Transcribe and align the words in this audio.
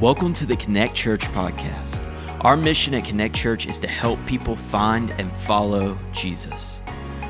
Welcome 0.00 0.32
to 0.34 0.46
the 0.46 0.54
Connect 0.54 0.94
Church 0.94 1.24
podcast. 1.32 2.06
Our 2.42 2.56
mission 2.56 2.94
at 2.94 3.04
Connect 3.04 3.34
Church 3.34 3.66
is 3.66 3.80
to 3.80 3.88
help 3.88 4.24
people 4.26 4.54
find 4.54 5.10
and 5.18 5.36
follow 5.38 5.98
Jesus. 6.12 6.80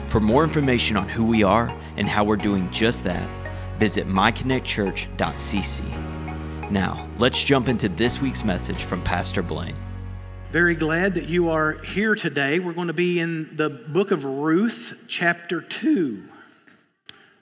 For 0.09 0.21
more 0.21 0.45
information 0.45 0.99
on 0.99 1.09
who 1.09 1.25
we 1.25 1.43
are 1.43 1.75
and 1.97 2.07
how 2.07 2.25
we're 2.25 2.37
doing 2.37 2.71
just 2.71 3.05
that, 3.05 3.27
visit 3.79 4.07
myconnectchurch.cc. 4.07 6.71
Now, 6.71 7.09
let's 7.17 7.43
jump 7.43 7.71
into 7.71 7.89
this 7.89 8.21
week's 8.21 8.45
message 8.45 8.85
from 8.85 9.03
Pastor 9.03 9.41
Blaine. 9.41 9.75
Very 10.53 10.75
glad 10.75 11.15
that 11.15 11.31
you 11.31 11.49
are 11.49 11.79
here 11.79 12.15
today. 12.15 12.59
We're 12.59 12.75
going 12.75 12.89
to 12.89 12.93
be 12.93 13.19
in 13.19 13.57
the 13.57 13.71
book 13.71 14.11
of 14.11 14.27
Ruth, 14.27 15.05
chapter 15.09 15.63
2. 15.63 16.23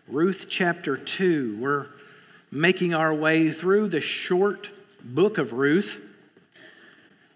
Ruth, 0.07 0.47
chapter 0.49 0.97
2. 0.97 1.59
We're 1.59 1.89
making 2.53 2.95
our 2.95 3.13
way 3.13 3.51
through 3.51 3.89
the 3.89 4.01
short 4.01 4.71
book 5.15 5.39
of 5.39 5.53
Ruth, 5.53 6.01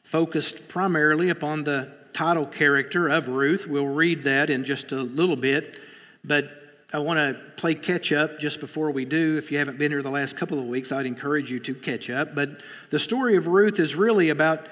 focused 0.02 0.68
primarily 0.68 1.30
upon 1.30 1.64
the 1.64 1.92
title 2.12 2.46
character 2.46 3.08
of 3.08 3.28
Ruth. 3.28 3.66
We'll 3.66 3.86
read 3.86 4.24
that 4.24 4.50
in 4.50 4.64
just 4.64 4.92
a 4.92 5.02
little 5.02 5.36
bit, 5.36 5.78
but 6.24 6.50
I 6.92 6.98
want 6.98 7.18
to 7.18 7.40
play 7.56 7.76
catch 7.76 8.12
up 8.12 8.40
just 8.40 8.58
before 8.58 8.90
we 8.90 9.04
do. 9.04 9.38
If 9.38 9.52
you 9.52 9.58
haven't 9.58 9.78
been 9.78 9.92
here 9.92 10.02
the 10.02 10.10
last 10.10 10.36
couple 10.36 10.58
of 10.58 10.66
weeks, 10.66 10.90
I'd 10.90 11.06
encourage 11.06 11.50
you 11.50 11.60
to 11.60 11.74
catch 11.74 12.10
up. 12.10 12.34
But 12.34 12.62
the 12.90 12.98
story 12.98 13.36
of 13.36 13.46
Ruth 13.46 13.78
is 13.78 13.94
really 13.94 14.30
about 14.30 14.66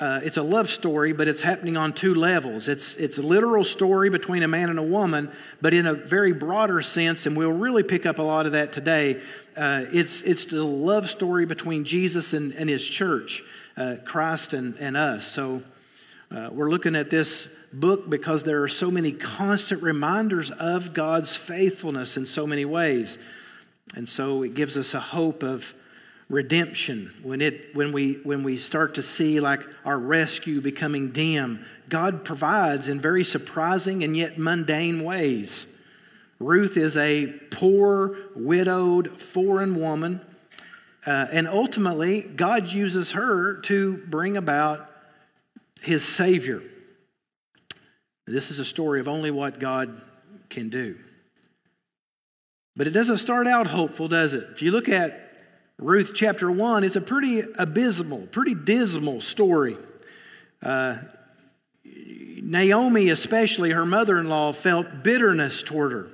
uh, 0.00 0.20
it's 0.22 0.36
a 0.36 0.42
love 0.42 0.68
story, 0.68 1.12
but 1.12 1.26
it's 1.26 1.42
happening 1.42 1.76
on 1.76 1.92
two 1.92 2.14
levels. 2.14 2.68
It's, 2.68 2.96
it's 2.96 3.18
a 3.18 3.22
literal 3.22 3.64
story 3.64 4.10
between 4.10 4.44
a 4.44 4.48
man 4.48 4.70
and 4.70 4.78
a 4.78 4.82
woman, 4.82 5.30
but 5.60 5.74
in 5.74 5.86
a 5.86 5.94
very 5.94 6.32
broader 6.32 6.82
sense, 6.82 7.26
and 7.26 7.36
we'll 7.36 7.50
really 7.50 7.82
pick 7.82 8.06
up 8.06 8.20
a 8.20 8.22
lot 8.22 8.46
of 8.46 8.52
that 8.52 8.72
today. 8.72 9.20
Uh, 9.56 9.86
it's, 9.92 10.22
it's 10.22 10.44
the 10.44 10.62
love 10.62 11.10
story 11.10 11.46
between 11.46 11.84
Jesus 11.84 12.32
and, 12.32 12.52
and 12.52 12.70
his 12.70 12.86
church, 12.86 13.42
uh, 13.76 13.96
Christ 14.04 14.52
and, 14.52 14.76
and 14.78 14.96
us. 14.96 15.26
So 15.26 15.64
uh, 16.30 16.50
we're 16.52 16.70
looking 16.70 16.94
at 16.94 17.10
this 17.10 17.48
book 17.72 18.08
because 18.08 18.44
there 18.44 18.62
are 18.62 18.68
so 18.68 18.92
many 18.92 19.10
constant 19.10 19.82
reminders 19.82 20.52
of 20.52 20.94
God's 20.94 21.34
faithfulness 21.34 22.16
in 22.16 22.24
so 22.24 22.46
many 22.46 22.64
ways. 22.64 23.18
And 23.96 24.08
so 24.08 24.42
it 24.44 24.54
gives 24.54 24.76
us 24.76 24.94
a 24.94 25.00
hope 25.00 25.42
of 25.42 25.74
redemption. 26.28 27.12
When 27.22 27.40
it 27.40 27.74
when 27.74 27.92
we 27.92 28.14
when 28.22 28.42
we 28.42 28.56
start 28.56 28.94
to 28.96 29.02
see 29.02 29.40
like 29.40 29.62
our 29.84 29.98
rescue 29.98 30.60
becoming 30.60 31.10
dim 31.10 31.64
god 31.88 32.24
provides 32.24 32.88
in 32.88 33.00
very 33.00 33.24
surprising 33.24 34.04
and 34.04 34.16
yet 34.16 34.38
mundane 34.38 35.04
ways. 35.04 35.66
Ruth 36.38 36.76
is 36.76 36.96
a 36.96 37.26
poor 37.50 38.16
widowed 38.36 39.20
foreign 39.20 39.74
woman 39.74 40.20
uh, 41.06 41.26
and 41.32 41.48
ultimately 41.48 42.22
god 42.22 42.68
uses 42.68 43.12
her 43.12 43.54
to 43.62 43.96
bring 44.08 44.36
about 44.36 44.88
his 45.80 46.04
savior. 46.04 46.62
This 48.26 48.50
is 48.50 48.58
a 48.58 48.64
story 48.64 49.00
of 49.00 49.08
only 49.08 49.30
what 49.30 49.58
god 49.58 49.98
can 50.50 50.68
do. 50.68 50.96
But 52.76 52.86
it 52.86 52.90
doesn't 52.90 53.16
start 53.16 53.46
out 53.46 53.68
hopeful 53.68 54.08
does 54.08 54.34
it? 54.34 54.44
If 54.50 54.60
you 54.60 54.70
look 54.70 54.90
at 54.90 55.27
Ruth 55.80 56.10
chapter 56.12 56.50
1 56.50 56.82
is 56.82 56.96
a 56.96 57.00
pretty 57.00 57.40
abysmal, 57.56 58.26
pretty 58.26 58.54
dismal 58.54 59.20
story. 59.20 59.76
Uh, 60.60 60.96
Naomi, 61.84 63.10
especially 63.10 63.70
her 63.70 63.86
mother 63.86 64.18
in 64.18 64.28
law, 64.28 64.52
felt 64.52 65.04
bitterness 65.04 65.62
toward 65.62 65.92
her. 65.92 66.10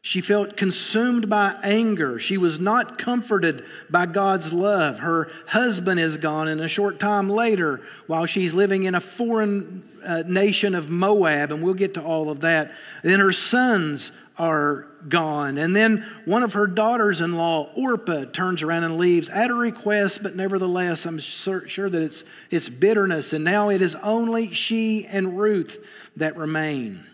She 0.00 0.20
felt 0.20 0.56
consumed 0.56 1.28
by 1.28 1.56
anger. 1.64 2.20
She 2.20 2.38
was 2.38 2.60
not 2.60 2.98
comforted 2.98 3.64
by 3.90 4.06
God's 4.06 4.52
love. 4.52 5.00
Her 5.00 5.28
husband 5.48 5.98
is 5.98 6.16
gone, 6.16 6.46
and 6.46 6.60
a 6.60 6.68
short 6.68 7.00
time 7.00 7.28
later, 7.28 7.82
while 8.06 8.26
she's 8.26 8.54
living 8.54 8.84
in 8.84 8.94
a 8.94 9.00
foreign 9.00 9.82
uh, 10.06 10.22
nation 10.26 10.76
of 10.76 10.88
Moab, 10.88 11.50
and 11.50 11.62
we'll 11.62 11.74
get 11.74 11.94
to 11.94 12.02
all 12.02 12.30
of 12.30 12.40
that, 12.40 12.72
then 13.02 13.18
her 13.18 13.32
sons 13.32 14.12
are 14.38 14.86
gone. 15.08 15.58
And 15.58 15.74
then 15.74 16.06
one 16.24 16.42
of 16.42 16.54
her 16.54 16.66
daughters 16.66 17.20
in 17.20 17.36
law, 17.36 17.70
Orpah, 17.74 18.24
turns 18.26 18.62
around 18.62 18.84
and 18.84 18.96
leaves 18.96 19.28
at 19.28 19.50
a 19.50 19.54
request, 19.54 20.22
but 20.22 20.36
nevertheless, 20.36 21.04
I'm 21.06 21.18
sure, 21.18 21.60
that 21.60 22.02
it's, 22.02 22.24
it's 22.50 22.68
bitterness. 22.68 23.32
And 23.32 23.44
now 23.44 23.70
it 23.70 23.82
is 23.82 23.94
only 23.96 24.52
she 24.52 25.06
and 25.06 25.38
Ruth 25.38 25.86
that 26.16 26.36
remain. 26.36 27.04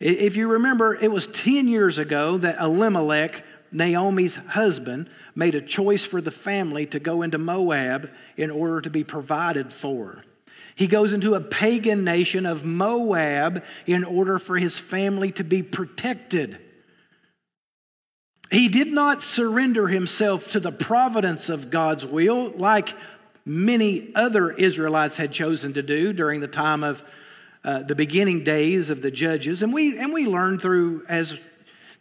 If 0.00 0.36
you 0.36 0.48
remember, 0.48 0.94
it 0.94 1.10
was 1.10 1.26
10 1.26 1.66
years 1.66 1.98
ago 1.98 2.38
that 2.38 2.60
Elimelech, 2.60 3.44
Naomi's 3.72 4.36
husband, 4.36 5.10
made 5.34 5.54
a 5.54 5.60
choice 5.60 6.04
for 6.04 6.20
the 6.20 6.30
family 6.30 6.86
to 6.86 7.00
go 7.00 7.22
into 7.22 7.38
Moab 7.38 8.10
in 8.36 8.50
order 8.50 8.80
to 8.80 8.90
be 8.90 9.02
provided 9.02 9.72
for. 9.72 10.24
He 10.78 10.86
goes 10.86 11.12
into 11.12 11.34
a 11.34 11.40
pagan 11.40 12.04
nation 12.04 12.46
of 12.46 12.64
Moab 12.64 13.64
in 13.84 14.04
order 14.04 14.38
for 14.38 14.58
his 14.58 14.78
family 14.78 15.32
to 15.32 15.42
be 15.42 15.60
protected. 15.60 16.56
He 18.52 18.68
did 18.68 18.92
not 18.92 19.20
surrender 19.20 19.88
himself 19.88 20.52
to 20.52 20.60
the 20.60 20.70
providence 20.70 21.48
of 21.48 21.70
God's 21.70 22.06
will 22.06 22.50
like 22.50 22.94
many 23.44 24.12
other 24.14 24.52
Israelites 24.52 25.16
had 25.16 25.32
chosen 25.32 25.72
to 25.72 25.82
do 25.82 26.12
during 26.12 26.38
the 26.38 26.46
time 26.46 26.84
of 26.84 27.02
uh, 27.64 27.82
the 27.82 27.96
beginning 27.96 28.44
days 28.44 28.88
of 28.88 29.02
the 29.02 29.10
judges. 29.10 29.64
And 29.64 29.72
we, 29.72 29.98
and 29.98 30.12
we 30.12 30.26
learn 30.26 30.60
through, 30.60 31.04
as 31.08 31.40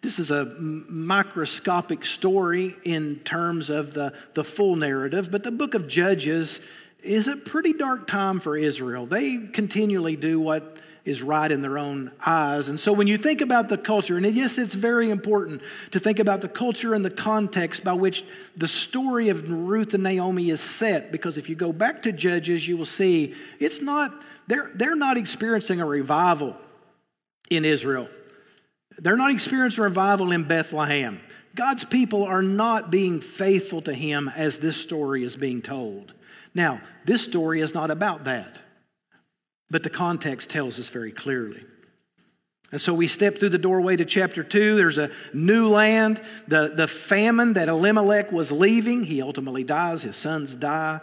this 0.03 0.19
is 0.19 0.29
a 0.29 0.45
microscopic 0.59 2.05
story 2.05 2.75
in 2.83 3.15
terms 3.21 3.71
of 3.71 3.95
the, 3.95 4.13
the 4.35 4.43
full 4.43 4.75
narrative, 4.75 5.31
but 5.31 5.41
the 5.41 5.51
book 5.51 5.73
of 5.73 5.87
Judges 5.87 6.61
is 7.03 7.27
a 7.27 7.35
pretty 7.37 7.73
dark 7.73 8.07
time 8.07 8.39
for 8.39 8.57
Israel. 8.57 9.05
They 9.05 9.37
continually 9.37 10.15
do 10.15 10.39
what 10.39 10.77
is 11.07 11.21
right 11.21 11.49
in 11.49 11.61
their 11.61 11.77
own 11.77 12.11
eyes. 12.25 12.67
And 12.67 12.77
so 12.77 12.91
when 12.91 13.07
you 13.07 13.17
think 13.17 13.39
about 13.39 13.69
the 13.69 13.77
culture, 13.77 14.17
and 14.17 14.25
yes, 14.25 14.57
it's 14.57 14.73
very 14.73 15.09
important 15.09 15.61
to 15.91 15.99
think 15.99 16.19
about 16.19 16.41
the 16.41 16.49
culture 16.49 16.93
and 16.93 17.05
the 17.05 17.09
context 17.09 17.85
by 17.85 17.93
which 17.93 18.25
the 18.57 18.67
story 18.67 19.29
of 19.29 19.49
Ruth 19.49 19.93
and 19.93 20.03
Naomi 20.03 20.49
is 20.49 20.59
set, 20.59 21.13
because 21.13 21.37
if 21.37 21.47
you 21.47 21.55
go 21.55 21.71
back 21.71 22.03
to 22.03 22.11
Judges, 22.11 22.67
you 22.67 22.75
will 22.75 22.85
see 22.85 23.33
it's 23.57 23.81
not, 23.81 24.21
they're, 24.47 24.69
they're 24.75 24.97
not 24.97 25.15
experiencing 25.15 25.79
a 25.79 25.85
revival 25.85 26.57
in 27.49 27.63
Israel. 27.63 28.09
They're 28.97 29.15
not 29.15 29.31
experiencing 29.31 29.83
a 29.83 29.87
revival 29.87 30.33
in 30.33 30.43
Bethlehem. 30.43 31.21
God's 31.55 31.85
people 31.85 32.25
are 32.25 32.43
not 32.43 32.91
being 32.91 33.21
faithful 33.21 33.81
to 33.83 33.93
Him 33.93 34.29
as 34.35 34.59
this 34.59 34.75
story 34.75 35.23
is 35.23 35.37
being 35.37 35.61
told. 35.61 36.13
Now, 36.53 36.81
this 37.05 37.23
story 37.23 37.61
is 37.61 37.73
not 37.73 37.91
about 37.91 38.25
that, 38.25 38.59
but 39.69 39.83
the 39.83 39.89
context 39.89 40.49
tells 40.49 40.79
us 40.79 40.89
very 40.89 41.11
clearly. 41.11 41.63
And 42.71 42.81
so 42.81 42.93
we 42.93 43.07
step 43.07 43.37
through 43.37 43.49
the 43.49 43.57
doorway 43.57 43.95
to 43.95 44.03
chapter 44.03 44.43
2. 44.43 44.75
There's 44.75 44.97
a 44.97 45.09
new 45.33 45.69
land. 45.69 46.21
The, 46.47 46.73
the 46.75 46.87
famine 46.87 47.53
that 47.53 47.69
Elimelech 47.69 48.31
was 48.31 48.51
leaving, 48.51 49.05
he 49.05 49.21
ultimately 49.21 49.63
dies. 49.63 50.03
His 50.03 50.17
sons 50.17 50.55
die 50.55 50.99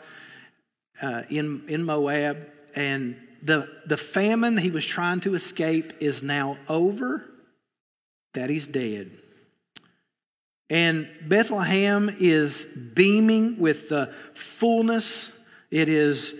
uh, 1.01 1.23
in, 1.31 1.65
in 1.69 1.85
Moab. 1.85 2.51
And 2.77 3.19
the, 3.43 3.71
the 3.87 3.97
famine 3.97 4.59
he 4.59 4.71
was 4.71 4.85
trying 4.85 5.21
to 5.21 5.35
escape 5.35 5.95
is 6.01 6.23
now 6.23 6.59
over. 6.69 7.25
Daddy's 8.35 8.67
dead. 8.67 9.13
And 10.69 11.09
Bethlehem 11.27 12.11
is 12.19 12.67
beaming 12.67 13.59
with 13.59 13.89
the 13.89 14.13
fullness 14.35 15.31
it 15.75 15.89
is 15.89 16.35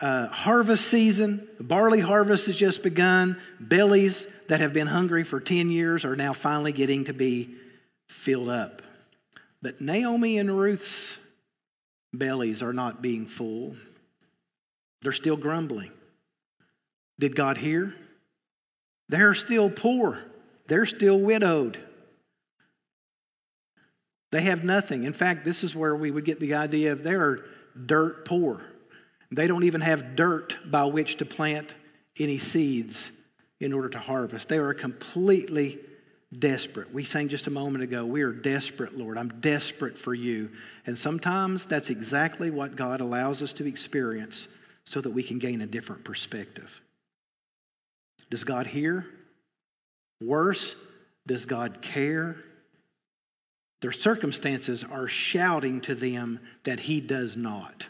uh, 0.00 0.28
harvest 0.28 0.86
season. 0.86 1.46
Barley 1.60 2.00
harvest 2.00 2.46
has 2.46 2.56
just 2.56 2.82
begun. 2.82 3.38
Bellies 3.60 4.26
that 4.48 4.60
have 4.60 4.72
been 4.72 4.86
hungry 4.86 5.24
for 5.24 5.40
10 5.40 5.68
years 5.68 6.06
are 6.06 6.16
now 6.16 6.32
finally 6.32 6.72
getting 6.72 7.04
to 7.04 7.12
be 7.12 7.54
filled 8.08 8.48
up. 8.48 8.80
But 9.60 9.82
Naomi 9.82 10.38
and 10.38 10.58
Ruth's 10.58 11.18
bellies 12.14 12.62
are 12.62 12.72
not 12.72 13.02
being 13.02 13.26
full, 13.26 13.76
they're 15.02 15.12
still 15.12 15.36
grumbling. 15.36 15.92
Did 17.20 17.36
God 17.36 17.58
hear? 17.58 17.94
They're 19.10 19.34
still 19.34 19.68
poor, 19.68 20.18
they're 20.66 20.86
still 20.86 21.20
widowed. 21.20 21.78
They 24.30 24.42
have 24.42 24.64
nothing. 24.64 25.04
In 25.04 25.12
fact, 25.12 25.44
this 25.44 25.62
is 25.62 25.76
where 25.76 25.94
we 25.94 26.10
would 26.10 26.24
get 26.24 26.40
the 26.40 26.54
idea 26.54 26.92
of 26.92 27.02
they're 27.02 27.44
dirt 27.86 28.24
poor. 28.24 28.62
They 29.30 29.46
don't 29.46 29.64
even 29.64 29.80
have 29.82 30.16
dirt 30.16 30.56
by 30.64 30.84
which 30.84 31.16
to 31.16 31.24
plant 31.24 31.74
any 32.18 32.38
seeds 32.38 33.12
in 33.60 33.72
order 33.72 33.88
to 33.90 33.98
harvest. 33.98 34.48
They 34.48 34.58
are 34.58 34.74
completely 34.74 35.78
desperate. 36.36 36.92
We 36.92 37.04
sang 37.04 37.28
just 37.28 37.46
a 37.46 37.50
moment 37.50 37.84
ago, 37.84 38.04
we 38.04 38.22
are 38.22 38.32
desperate, 38.32 38.96
Lord. 38.96 39.16
I'm 39.16 39.40
desperate 39.40 39.96
for 39.96 40.14
you. 40.14 40.50
And 40.86 40.96
sometimes 40.96 41.66
that's 41.66 41.90
exactly 41.90 42.50
what 42.50 42.76
God 42.76 43.00
allows 43.00 43.42
us 43.42 43.52
to 43.54 43.66
experience 43.66 44.48
so 44.84 45.00
that 45.00 45.10
we 45.10 45.22
can 45.22 45.38
gain 45.38 45.60
a 45.60 45.66
different 45.66 46.04
perspective. 46.04 46.80
Does 48.30 48.44
God 48.44 48.66
hear? 48.66 49.06
Worse, 50.20 50.76
does 51.26 51.46
God 51.46 51.80
care? 51.80 52.36
Their 53.80 53.92
circumstances 53.92 54.84
are 54.84 55.08
shouting 55.08 55.80
to 55.82 55.94
them 55.94 56.40
that 56.64 56.80
he 56.80 57.00
does 57.00 57.36
not. 57.36 57.88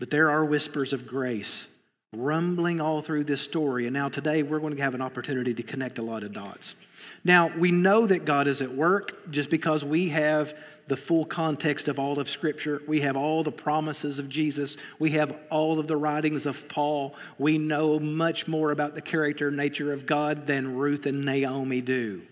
But 0.00 0.10
there 0.10 0.30
are 0.30 0.44
whispers 0.44 0.92
of 0.92 1.06
grace 1.06 1.68
rumbling 2.12 2.80
all 2.80 3.02
through 3.02 3.22
this 3.22 3.40
story. 3.40 3.86
And 3.86 3.94
now 3.94 4.08
today 4.08 4.42
we're 4.42 4.58
going 4.58 4.74
to 4.74 4.82
have 4.82 4.96
an 4.96 5.02
opportunity 5.02 5.54
to 5.54 5.62
connect 5.62 5.98
a 5.98 6.02
lot 6.02 6.24
of 6.24 6.32
dots. 6.32 6.74
Now, 7.22 7.56
we 7.56 7.70
know 7.70 8.06
that 8.06 8.24
God 8.24 8.48
is 8.48 8.62
at 8.62 8.72
work 8.72 9.30
just 9.30 9.50
because 9.50 9.84
we 9.84 10.08
have 10.08 10.54
the 10.88 10.96
full 10.96 11.24
context 11.24 11.86
of 11.86 12.00
all 12.00 12.18
of 12.18 12.28
Scripture. 12.28 12.82
We 12.88 13.02
have 13.02 13.16
all 13.16 13.44
the 13.44 13.52
promises 13.52 14.18
of 14.18 14.28
Jesus. 14.28 14.76
We 14.98 15.10
have 15.12 15.38
all 15.50 15.78
of 15.78 15.86
the 15.86 15.96
writings 15.96 16.46
of 16.46 16.66
Paul. 16.68 17.14
We 17.38 17.58
know 17.58 18.00
much 18.00 18.48
more 18.48 18.72
about 18.72 18.96
the 18.96 19.02
character 19.02 19.48
and 19.48 19.56
nature 19.56 19.92
of 19.92 20.06
God 20.06 20.46
than 20.46 20.74
Ruth 20.74 21.06
and 21.06 21.24
Naomi 21.24 21.80
do. 21.80 22.22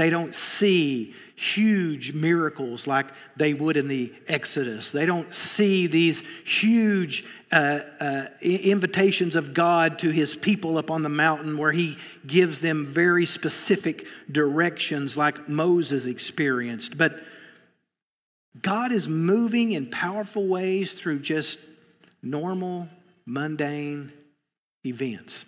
They 0.00 0.08
don't 0.08 0.34
see 0.34 1.14
huge 1.34 2.14
miracles 2.14 2.86
like 2.86 3.08
they 3.36 3.52
would 3.52 3.76
in 3.76 3.86
the 3.86 4.10
Exodus. 4.28 4.92
They 4.92 5.04
don't 5.04 5.34
see 5.34 5.88
these 5.88 6.22
huge 6.46 7.22
uh, 7.52 7.80
uh, 8.00 8.24
invitations 8.40 9.36
of 9.36 9.52
God 9.52 9.98
to 9.98 10.08
his 10.08 10.34
people 10.34 10.78
up 10.78 10.90
on 10.90 11.02
the 11.02 11.10
mountain 11.10 11.58
where 11.58 11.72
he 11.72 11.98
gives 12.26 12.62
them 12.62 12.86
very 12.86 13.26
specific 13.26 14.06
directions 14.32 15.18
like 15.18 15.50
Moses 15.50 16.06
experienced. 16.06 16.96
But 16.96 17.22
God 18.62 18.92
is 18.92 19.06
moving 19.06 19.72
in 19.72 19.90
powerful 19.90 20.46
ways 20.46 20.94
through 20.94 21.18
just 21.18 21.58
normal, 22.22 22.88
mundane 23.26 24.14
events. 24.82 25.44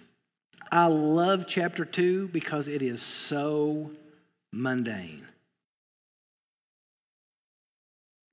I 0.70 0.88
love 0.88 1.46
chapter 1.48 1.86
2 1.86 2.28
because 2.28 2.68
it 2.68 2.82
is 2.82 3.00
so 3.00 3.92
mundane. 4.52 5.26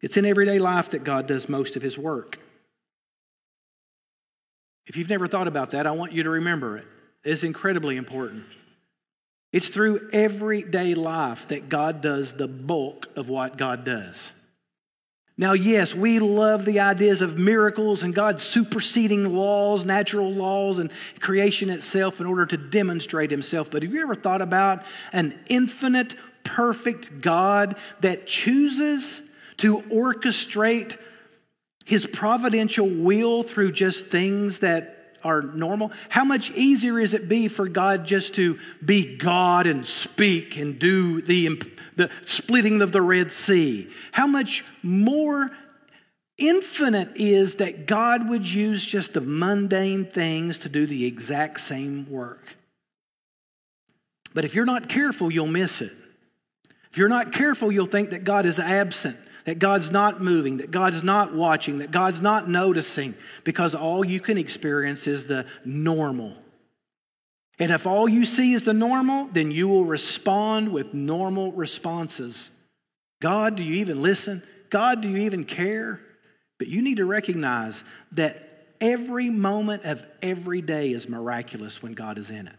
It's 0.02 0.18
in 0.18 0.26
everyday 0.26 0.60
life 0.60 0.92
that 0.92 1.04
God 1.04 1.28
does 1.28 1.50
most 1.50 1.76
of 1.76 1.82
his 1.82 1.98
work. 1.98 2.40
If 4.88 4.98
you've 4.98 5.10
never 5.10 5.28
thought 5.28 5.48
about 5.48 5.72
that, 5.72 5.86
I 5.86 5.92
want 5.92 6.14
you 6.14 6.24
to 6.24 6.30
remember 6.30 6.78
it. 6.78 6.88
It's 7.24 7.44
incredibly 7.44 7.98
important. 7.98 8.46
It's 9.52 9.68
through 9.68 10.10
everyday 10.14 10.94
life 10.94 11.48
that 11.50 11.70
God 11.70 12.02
does 12.02 12.34
the 12.34 12.48
bulk 12.48 13.08
of 13.16 13.30
what 13.30 13.58
God 13.58 13.84
does. 13.84 14.32
Now, 15.40 15.54
yes, 15.54 15.96
we 15.96 16.20
love 16.20 16.66
the 16.66 16.82
ideas 16.82 17.22
of 17.22 17.40
miracles 17.40 18.04
and 18.04 18.14
God 18.14 18.42
superseding 18.42 19.34
laws, 19.34 19.86
natural 19.86 20.30
laws, 20.34 20.80
and 20.80 20.92
creation 21.22 21.70
itself 21.70 22.20
in 22.20 22.26
order 22.26 22.46
to 22.46 22.58
demonstrate 22.58 23.32
Himself. 23.32 23.72
But 23.72 23.84
have 23.84 23.94
you 23.94 24.02
ever 24.02 24.16
thought 24.16 24.42
about 24.42 24.86
an 25.14 25.40
infinite, 25.48 26.14
perfect 26.44 27.22
God 27.22 27.78
that 28.02 28.28
chooses 28.28 29.22
to 29.60 29.80
orchestrate 29.84 30.98
His 31.86 32.06
providential 32.06 32.90
will 32.90 33.44
through 33.44 33.72
just 33.72 34.08
things 34.08 34.60
that 34.60 34.99
are 35.24 35.42
normal, 35.42 35.92
how 36.10 36.24
much 36.24 36.52
easier 36.52 37.00
is 37.00 37.14
it 37.14 37.30
be 37.30 37.48
for 37.48 37.68
God 37.68 38.06
just 38.06 38.36
to 38.36 38.60
be 38.84 39.18
God 39.18 39.68
and 39.68 39.86
speak 39.86 40.58
and 40.58 40.80
do 40.80 41.22
the, 41.22 41.62
the 41.96 42.10
splitting 42.26 42.82
of 42.82 42.92
the 42.92 43.02
Red 43.02 43.32
Sea? 43.32 43.90
How 44.12 44.28
much 44.28 44.64
more 44.84 45.52
infinite 46.38 47.12
is 47.16 47.56
that 47.56 47.86
God 47.86 48.30
would 48.30 48.50
use 48.50 48.86
just 48.86 49.14
the 49.14 49.22
mundane 49.22 50.06
things 50.06 50.60
to 50.60 50.70
do 50.70 50.86
the 50.86 51.06
exact 51.06 51.60
same 51.60 52.10
work? 52.10 52.56
But 54.34 54.46
if 54.46 54.56
you're 54.56 54.66
not 54.66 54.90
careful, 54.90 55.32
you'll 55.32 55.48
miss 55.48 55.82
it. 55.82 55.94
If 56.92 56.98
you're 56.98 57.10
not 57.10 57.32
careful, 57.32 57.72
you'll 57.72 57.86
think 57.86 58.12
that 58.12 58.24
God 58.24 58.46
is 58.46 58.60
absent 58.60 59.18
that 59.46 59.60
God's 59.60 59.92
not 59.92 60.22
moving, 60.22 60.58
that 60.58 60.72
God's 60.72 61.04
not 61.04 61.34
watching, 61.34 61.80
that 61.80 61.92
God's 61.92 62.22
not 62.22 62.50
noticing, 62.50 63.16
because 63.44 63.74
all 63.76 64.06
you 64.06 64.20
can 64.20 64.38
experience 64.38 65.08
is 65.08 65.26
the 65.26 65.46
normal. 65.66 66.36
And 67.60 67.72
if 67.72 67.86
all 67.86 68.08
you 68.08 68.26
see 68.26 68.54
is 68.54 68.64
the 68.64 68.74
normal, 68.74 69.26
then 69.26 69.52
you 69.52 69.68
will 69.68 69.86
respond 69.86 70.72
with 70.72 70.94
normal 70.94 71.52
responses. 71.52 72.52
God, 73.22 73.56
do 73.56 73.64
you 73.64 73.76
even 73.76 74.02
listen? 74.02 74.44
God, 74.70 75.02
do 75.02 75.10
you 75.10 75.18
even 75.18 75.44
care? 75.44 76.00
But 76.58 76.68
you 76.68 76.82
need 76.82 76.98
to 76.98 77.06
recognize 77.06 77.84
that 78.14 78.46
every 78.80 79.30
moment 79.30 79.84
of 79.84 80.06
every 80.22 80.62
day 80.62 80.92
is 80.92 81.10
miraculous 81.10 81.84
when 81.84 81.94
God 81.94 82.18
is 82.18 82.30
in 82.30 82.48
it. 82.48 82.56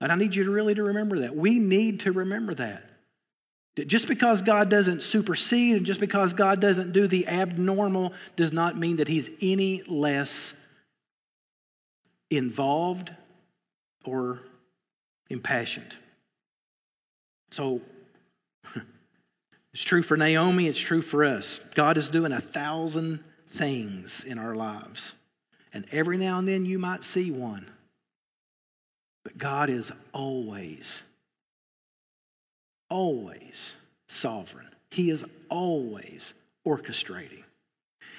And 0.00 0.12
I 0.12 0.14
need 0.14 0.34
you 0.34 0.44
to 0.44 0.50
really 0.50 0.74
to 0.74 0.84
remember 0.84 1.20
that. 1.20 1.34
We 1.34 1.58
need 1.58 2.00
to 2.00 2.12
remember 2.12 2.54
that. 2.54 2.84
Just 3.84 4.08
because 4.08 4.40
God 4.40 4.70
doesn't 4.70 5.02
supersede 5.02 5.76
and 5.76 5.86
just 5.86 6.00
because 6.00 6.32
God 6.32 6.60
doesn't 6.60 6.92
do 6.92 7.06
the 7.06 7.28
abnormal 7.28 8.14
does 8.34 8.52
not 8.52 8.76
mean 8.76 8.96
that 8.96 9.08
He's 9.08 9.30
any 9.42 9.82
less 9.82 10.54
involved 12.30 13.12
or 14.04 14.40
impassioned. 15.28 15.94
So, 17.50 17.82
it's 19.74 19.84
true 19.84 20.02
for 20.02 20.16
Naomi, 20.16 20.68
it's 20.68 20.80
true 20.80 21.02
for 21.02 21.22
us. 21.24 21.60
God 21.74 21.98
is 21.98 22.08
doing 22.08 22.32
a 22.32 22.40
thousand 22.40 23.22
things 23.46 24.24
in 24.24 24.38
our 24.38 24.54
lives. 24.54 25.12
And 25.72 25.84
every 25.92 26.16
now 26.16 26.38
and 26.38 26.48
then 26.48 26.64
you 26.64 26.78
might 26.78 27.04
see 27.04 27.30
one. 27.30 27.66
But 29.22 29.36
God 29.36 29.68
is 29.68 29.92
always 30.12 31.02
always 32.88 33.74
sovereign, 34.06 34.70
He 34.90 35.10
is 35.10 35.24
always 35.48 36.34
orchestrating. 36.66 37.44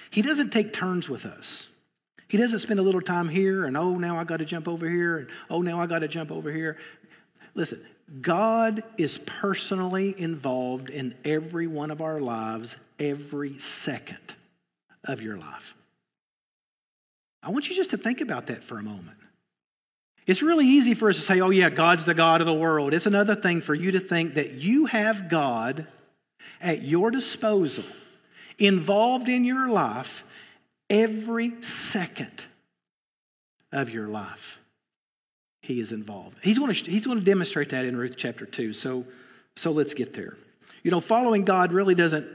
He 0.09 0.21
doesn't 0.21 0.51
take 0.51 0.73
turns 0.73 1.09
with 1.09 1.25
us. 1.25 1.69
He 2.29 2.37
doesn't 2.37 2.59
spend 2.59 2.79
a 2.79 2.83
little 2.83 3.01
time 3.01 3.29
here 3.29 3.65
and, 3.65 3.77
oh, 3.77 3.95
now 3.95 4.17
I 4.17 4.23
got 4.23 4.37
to 4.37 4.45
jump 4.45 4.67
over 4.67 4.89
here, 4.89 5.17
and 5.17 5.29
oh, 5.49 5.61
now 5.61 5.79
I 5.79 5.87
got 5.87 5.99
to 5.99 6.07
jump 6.07 6.31
over 6.31 6.51
here. 6.51 6.77
Listen, 7.55 7.85
God 8.21 8.83
is 8.97 9.17
personally 9.19 10.15
involved 10.17 10.89
in 10.89 11.15
every 11.25 11.67
one 11.67 11.91
of 11.91 12.01
our 12.01 12.19
lives 12.19 12.77
every 12.99 13.57
second 13.57 14.35
of 15.05 15.21
your 15.21 15.37
life. 15.37 15.73
I 17.43 17.51
want 17.51 17.69
you 17.69 17.75
just 17.75 17.91
to 17.91 17.97
think 17.97 18.21
about 18.21 18.47
that 18.47 18.63
for 18.63 18.77
a 18.77 18.83
moment. 18.83 19.17
It's 20.27 20.41
really 20.41 20.65
easy 20.65 20.93
for 20.93 21.09
us 21.09 21.15
to 21.15 21.21
say, 21.21 21.39
oh, 21.39 21.49
yeah, 21.49 21.69
God's 21.69 22.03
the 22.03 22.13
God 22.13 22.41
of 22.41 22.47
the 22.47 22.53
world. 22.53 22.93
It's 22.93 23.05
another 23.05 23.33
thing 23.33 23.61
for 23.61 23.73
you 23.73 23.91
to 23.91 23.99
think 23.99 24.35
that 24.35 24.55
you 24.55 24.85
have 24.85 25.29
God 25.29 25.87
at 26.59 26.83
your 26.83 27.11
disposal, 27.11 27.85
involved 28.59 29.29
in 29.29 29.45
your 29.45 29.69
life 29.69 30.25
every 30.89 31.61
second 31.61 32.45
of 33.71 33.89
your 33.89 34.07
life. 34.07 34.59
He 35.61 35.79
is 35.79 35.91
involved. 35.93 36.37
He's 36.43 36.59
going 36.59 36.73
to, 36.73 36.91
he's 36.91 37.05
going 37.05 37.19
to 37.19 37.25
demonstrate 37.25 37.69
that 37.69 37.85
in 37.85 37.95
Ruth 37.95 38.15
chapter 38.17 38.45
2. 38.45 38.73
So, 38.73 39.05
so 39.55 39.71
let's 39.71 39.93
get 39.93 40.13
there. 40.13 40.37
You 40.83 40.91
know, 40.91 40.99
following 40.99 41.45
God 41.45 41.71
really 41.71 41.95
doesn't 41.95 42.27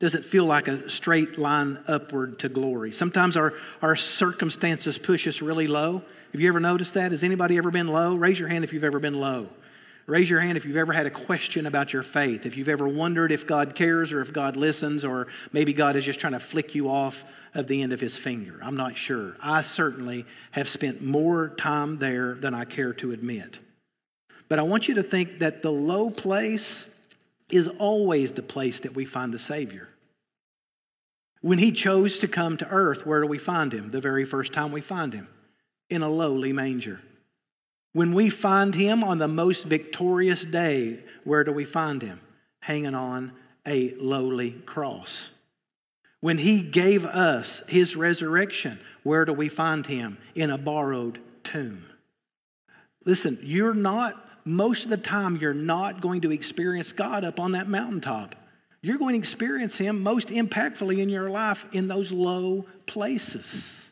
doesn't 0.00 0.24
feel 0.24 0.44
like 0.44 0.68
a 0.68 0.88
straight 0.88 1.38
line 1.38 1.78
upward 1.88 2.38
to 2.40 2.48
glory. 2.48 2.92
Sometimes 2.92 3.36
our, 3.36 3.54
our 3.82 3.96
circumstances 3.96 4.98
push 4.98 5.26
us 5.26 5.42
really 5.42 5.66
low. 5.66 6.02
Have 6.32 6.40
you 6.40 6.48
ever 6.48 6.60
noticed 6.60 6.94
that? 6.94 7.10
Has 7.10 7.24
anybody 7.24 7.58
ever 7.58 7.70
been 7.70 7.88
low? 7.88 8.14
Raise 8.14 8.38
your 8.38 8.48
hand 8.48 8.62
if 8.62 8.72
you've 8.72 8.84
ever 8.84 9.00
been 9.00 9.18
low. 9.18 9.48
Raise 10.06 10.30
your 10.30 10.40
hand 10.40 10.56
if 10.56 10.64
you've 10.64 10.76
ever 10.76 10.94
had 10.94 11.04
a 11.04 11.10
question 11.10 11.66
about 11.66 11.92
your 11.92 12.02
faith, 12.02 12.46
if 12.46 12.56
you've 12.56 12.68
ever 12.68 12.88
wondered 12.88 13.30
if 13.30 13.46
God 13.46 13.74
cares 13.74 14.10
or 14.10 14.22
if 14.22 14.32
God 14.32 14.56
listens, 14.56 15.04
or 15.04 15.26
maybe 15.52 15.74
God 15.74 15.96
is 15.96 16.04
just 16.04 16.18
trying 16.18 16.32
to 16.32 16.40
flick 16.40 16.74
you 16.74 16.88
off 16.88 17.26
of 17.54 17.66
the 17.66 17.82
end 17.82 17.92
of 17.92 18.00
his 18.00 18.16
finger. 18.16 18.58
I'm 18.62 18.76
not 18.76 18.96
sure. 18.96 19.36
I 19.42 19.60
certainly 19.60 20.24
have 20.52 20.66
spent 20.66 21.02
more 21.02 21.50
time 21.50 21.98
there 21.98 22.34
than 22.34 22.54
I 22.54 22.64
care 22.64 22.94
to 22.94 23.10
admit. 23.10 23.58
But 24.48 24.58
I 24.58 24.62
want 24.62 24.88
you 24.88 24.94
to 24.94 25.02
think 25.02 25.40
that 25.40 25.62
the 25.62 25.72
low 25.72 26.08
place 26.08 26.88
is 27.50 27.68
always 27.68 28.32
the 28.32 28.42
place 28.42 28.80
that 28.80 28.94
we 28.94 29.04
find 29.04 29.32
the 29.32 29.38
Savior. 29.38 29.88
When 31.40 31.58
he 31.58 31.72
chose 31.72 32.18
to 32.18 32.28
come 32.28 32.56
to 32.56 32.68
earth, 32.68 33.06
where 33.06 33.20
do 33.20 33.26
we 33.26 33.38
find 33.38 33.72
him? 33.72 33.90
The 33.90 34.00
very 34.00 34.24
first 34.24 34.52
time 34.52 34.72
we 34.72 34.80
find 34.80 35.12
him 35.12 35.28
in 35.88 36.02
a 36.02 36.10
lowly 36.10 36.52
manger. 36.52 37.00
When 37.92 38.12
we 38.12 38.28
find 38.28 38.74
him 38.74 39.02
on 39.02 39.18
the 39.18 39.28
most 39.28 39.64
victorious 39.64 40.44
day, 40.44 40.98
where 41.24 41.44
do 41.44 41.52
we 41.52 41.64
find 41.64 42.02
him? 42.02 42.20
Hanging 42.60 42.94
on 42.94 43.32
a 43.66 43.94
lowly 43.94 44.52
cross. 44.66 45.30
When 46.20 46.38
he 46.38 46.62
gave 46.62 47.06
us 47.06 47.62
his 47.68 47.96
resurrection, 47.96 48.80
where 49.04 49.24
do 49.24 49.32
we 49.32 49.48
find 49.48 49.86
him? 49.86 50.18
In 50.34 50.50
a 50.50 50.58
borrowed 50.58 51.20
tomb. 51.44 51.84
Listen, 53.04 53.38
you're 53.42 53.74
not 53.74 54.27
most 54.48 54.84
of 54.84 54.90
the 54.90 54.96
time 54.96 55.36
you're 55.36 55.54
not 55.54 56.00
going 56.00 56.22
to 56.22 56.32
experience 56.32 56.92
God 56.92 57.24
up 57.24 57.38
on 57.38 57.52
that 57.52 57.68
mountaintop. 57.68 58.34
You're 58.80 58.98
going 58.98 59.14
to 59.14 59.18
experience 59.18 59.76
Him 59.76 60.02
most 60.02 60.28
impactfully 60.28 60.98
in 60.98 61.08
your 61.08 61.30
life 61.30 61.66
in 61.72 61.88
those 61.88 62.12
low 62.12 62.66
places. 62.86 63.90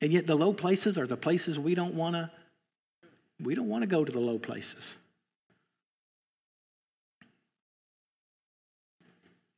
And 0.00 0.12
yet, 0.12 0.26
the 0.26 0.34
low 0.34 0.52
places 0.52 0.96
are 0.96 1.06
the 1.06 1.16
places 1.16 1.58
we 1.58 1.74
don't 1.74 1.94
want 1.94 2.14
to. 2.14 2.30
We 3.42 3.54
don't 3.54 3.68
want 3.68 3.82
to 3.82 3.86
go 3.86 4.04
to 4.04 4.12
the 4.12 4.20
low 4.20 4.38
places. 4.38 4.94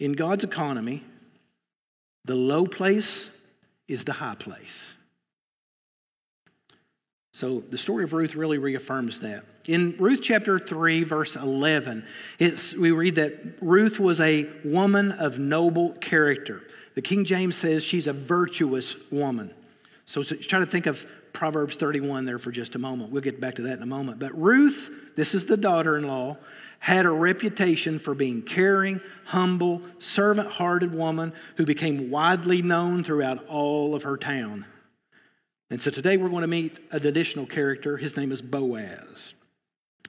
in 0.02 0.14
God's 0.14 0.42
economy, 0.42 1.04
the 2.24 2.34
low 2.34 2.66
place 2.66 3.30
is 3.86 4.02
the 4.02 4.12
high 4.12 4.34
place. 4.34 4.94
So 7.32 7.60
the 7.60 7.78
story 7.78 8.04
of 8.04 8.12
Ruth 8.12 8.34
really 8.34 8.58
reaffirms 8.58 9.20
that. 9.20 9.44
In 9.66 9.96
Ruth 9.98 10.20
chapter 10.22 10.58
3, 10.58 11.04
verse 11.04 11.34
11, 11.34 12.04
it's, 12.38 12.74
we 12.74 12.90
read 12.90 13.14
that 13.14 13.54
Ruth 13.62 13.98
was 13.98 14.20
a 14.20 14.48
woman 14.64 15.12
of 15.12 15.38
noble 15.38 15.94
character. 15.94 16.62
The 16.94 17.00
King 17.00 17.24
James 17.24 17.56
says 17.56 17.82
she's 17.82 18.06
a 18.06 18.12
virtuous 18.12 18.96
woman. 19.10 19.50
So, 20.04 20.22
so 20.22 20.36
try 20.36 20.58
to 20.58 20.66
think 20.66 20.86
of 20.86 21.06
Proverbs 21.32 21.76
31 21.76 22.26
there 22.26 22.38
for 22.38 22.50
just 22.50 22.74
a 22.74 22.78
moment. 22.78 23.10
We'll 23.10 23.22
get 23.22 23.40
back 23.40 23.54
to 23.54 23.62
that 23.62 23.78
in 23.78 23.82
a 23.82 23.86
moment. 23.86 24.18
But 24.18 24.36
Ruth, 24.38 24.90
this 25.16 25.34
is 25.34 25.46
the 25.46 25.56
daughter 25.56 25.96
in 25.96 26.06
law, 26.06 26.36
had 26.80 27.06
a 27.06 27.10
reputation 27.10 27.98
for 27.98 28.14
being 28.14 28.42
caring, 28.42 29.00
humble, 29.24 29.80
servant 30.00 30.48
hearted 30.48 30.94
woman 30.94 31.32
who 31.56 31.64
became 31.64 32.10
widely 32.10 32.60
known 32.60 33.04
throughout 33.04 33.46
all 33.46 33.94
of 33.94 34.02
her 34.02 34.18
town. 34.18 34.66
And 35.72 35.80
so 35.80 35.90
today 35.90 36.18
we're 36.18 36.28
going 36.28 36.42
to 36.42 36.48
meet 36.48 36.78
an 36.90 37.06
additional 37.06 37.46
character. 37.46 37.96
His 37.96 38.14
name 38.14 38.30
is 38.30 38.42
Boaz. 38.42 39.32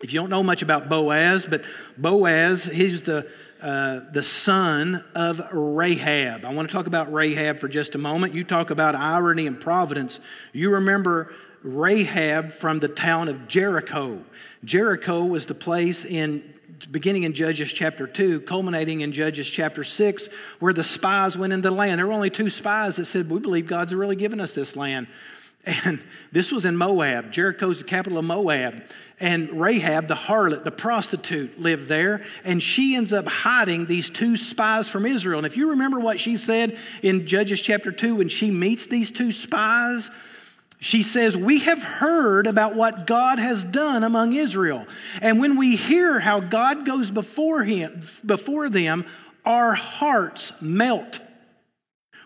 If 0.04 0.12
you 0.12 0.20
don't 0.20 0.30
know 0.30 0.44
much 0.44 0.62
about 0.62 0.90
Boaz, 0.90 1.48
but 1.50 1.64
Boaz, 1.98 2.66
he's 2.66 3.04
the, 3.04 3.32
uh, 3.62 4.02
the 4.12 4.24
son 4.24 5.06
of 5.16 5.42
Rahab. 5.54 6.44
I 6.44 6.54
want 6.54 6.68
to 6.68 6.74
talk 6.74 6.88
about 6.88 7.14
Rahab 7.14 7.60
for 7.60 7.70
just 7.70 7.96
a 7.96 7.98
moment. 7.98 8.34
You 8.34 8.44
talk 8.44 8.72
about 8.72 8.94
irony 8.94 9.48
and 9.48 9.58
providence. 9.58 10.20
You 10.52 10.70
remember 10.70 11.34
Rahab 11.62 12.52
from 12.52 12.80
the 12.80 12.90
town 12.90 13.30
of 13.30 13.48
Jericho. 13.48 14.22
Jericho 14.66 15.24
was 15.24 15.46
the 15.46 15.56
place 15.56 16.04
in 16.04 16.54
beginning 16.92 17.24
in 17.24 17.32
Judges 17.32 17.72
chapter 17.72 18.06
2, 18.06 18.42
culminating 18.42 19.00
in 19.00 19.14
Judges 19.14 19.50
chapter 19.50 19.86
6, 19.86 20.28
where 20.60 20.74
the 20.74 20.84
spies 20.84 21.38
went 21.38 21.54
into 21.54 21.70
the 21.70 21.76
land. 21.76 22.00
There 22.00 22.08
were 22.08 22.12
only 22.12 22.30
two 22.30 22.50
spies 22.50 22.98
that 22.98 23.06
said, 23.06 23.30
We 23.30 23.40
believe 23.40 23.68
God's 23.68 23.96
really 23.96 24.18
given 24.18 24.42
us 24.42 24.54
this 24.54 24.76
land. 24.76 25.08
And 25.66 26.04
this 26.32 26.52
was 26.52 26.66
in 26.66 26.76
Moab. 26.76 27.32
Jericho's 27.32 27.80
the 27.80 27.86
capital 27.86 28.18
of 28.18 28.26
Moab. 28.26 28.84
And 29.20 29.62
Rahab, 29.62 30.10
the 30.10 30.16
harlot, 30.16 30.66
the 30.66 30.72
prostitute, 30.72 31.58
lived 31.58 31.88
there. 31.88 32.26
And 32.44 32.62
she 32.62 32.96
ends 32.96 33.14
up 33.14 33.28
hiding 33.28 33.86
these 33.86 34.10
two 34.10 34.36
spies 34.36 34.90
from 34.90 35.06
Israel. 35.06 35.40
And 35.40 35.48
if 35.48 35.56
you 35.56 35.70
remember 35.70 36.00
what 36.00 36.20
she 36.20 36.36
said 36.36 36.78
in 37.02 37.26
Judges 37.26 37.62
chapter 37.62 37.92
2, 37.94 38.16
when 38.16 38.28
she 38.28 38.52
meets 38.52 38.88
these 38.88 39.10
two 39.10 39.32
spies, 39.32 40.12
she 40.82 41.02
says, 41.02 41.38
We 41.38 41.60
have 41.60 41.82
heard 41.82 42.46
about 42.46 42.76
what 42.76 43.08
God 43.08 43.40
has 43.40 43.64
done 43.64 44.04
among 44.04 44.34
Israel. 44.34 44.86
And 45.22 45.40
when 45.40 45.56
we 45.56 45.78
hear 45.78 46.20
how 46.20 46.42
God 46.42 46.86
goes 46.86 47.10
before, 47.10 47.64
him, 47.64 48.02
before 48.26 48.70
them, 48.70 49.06
our 49.46 49.74
hearts 49.74 50.52
melt. 50.62 51.22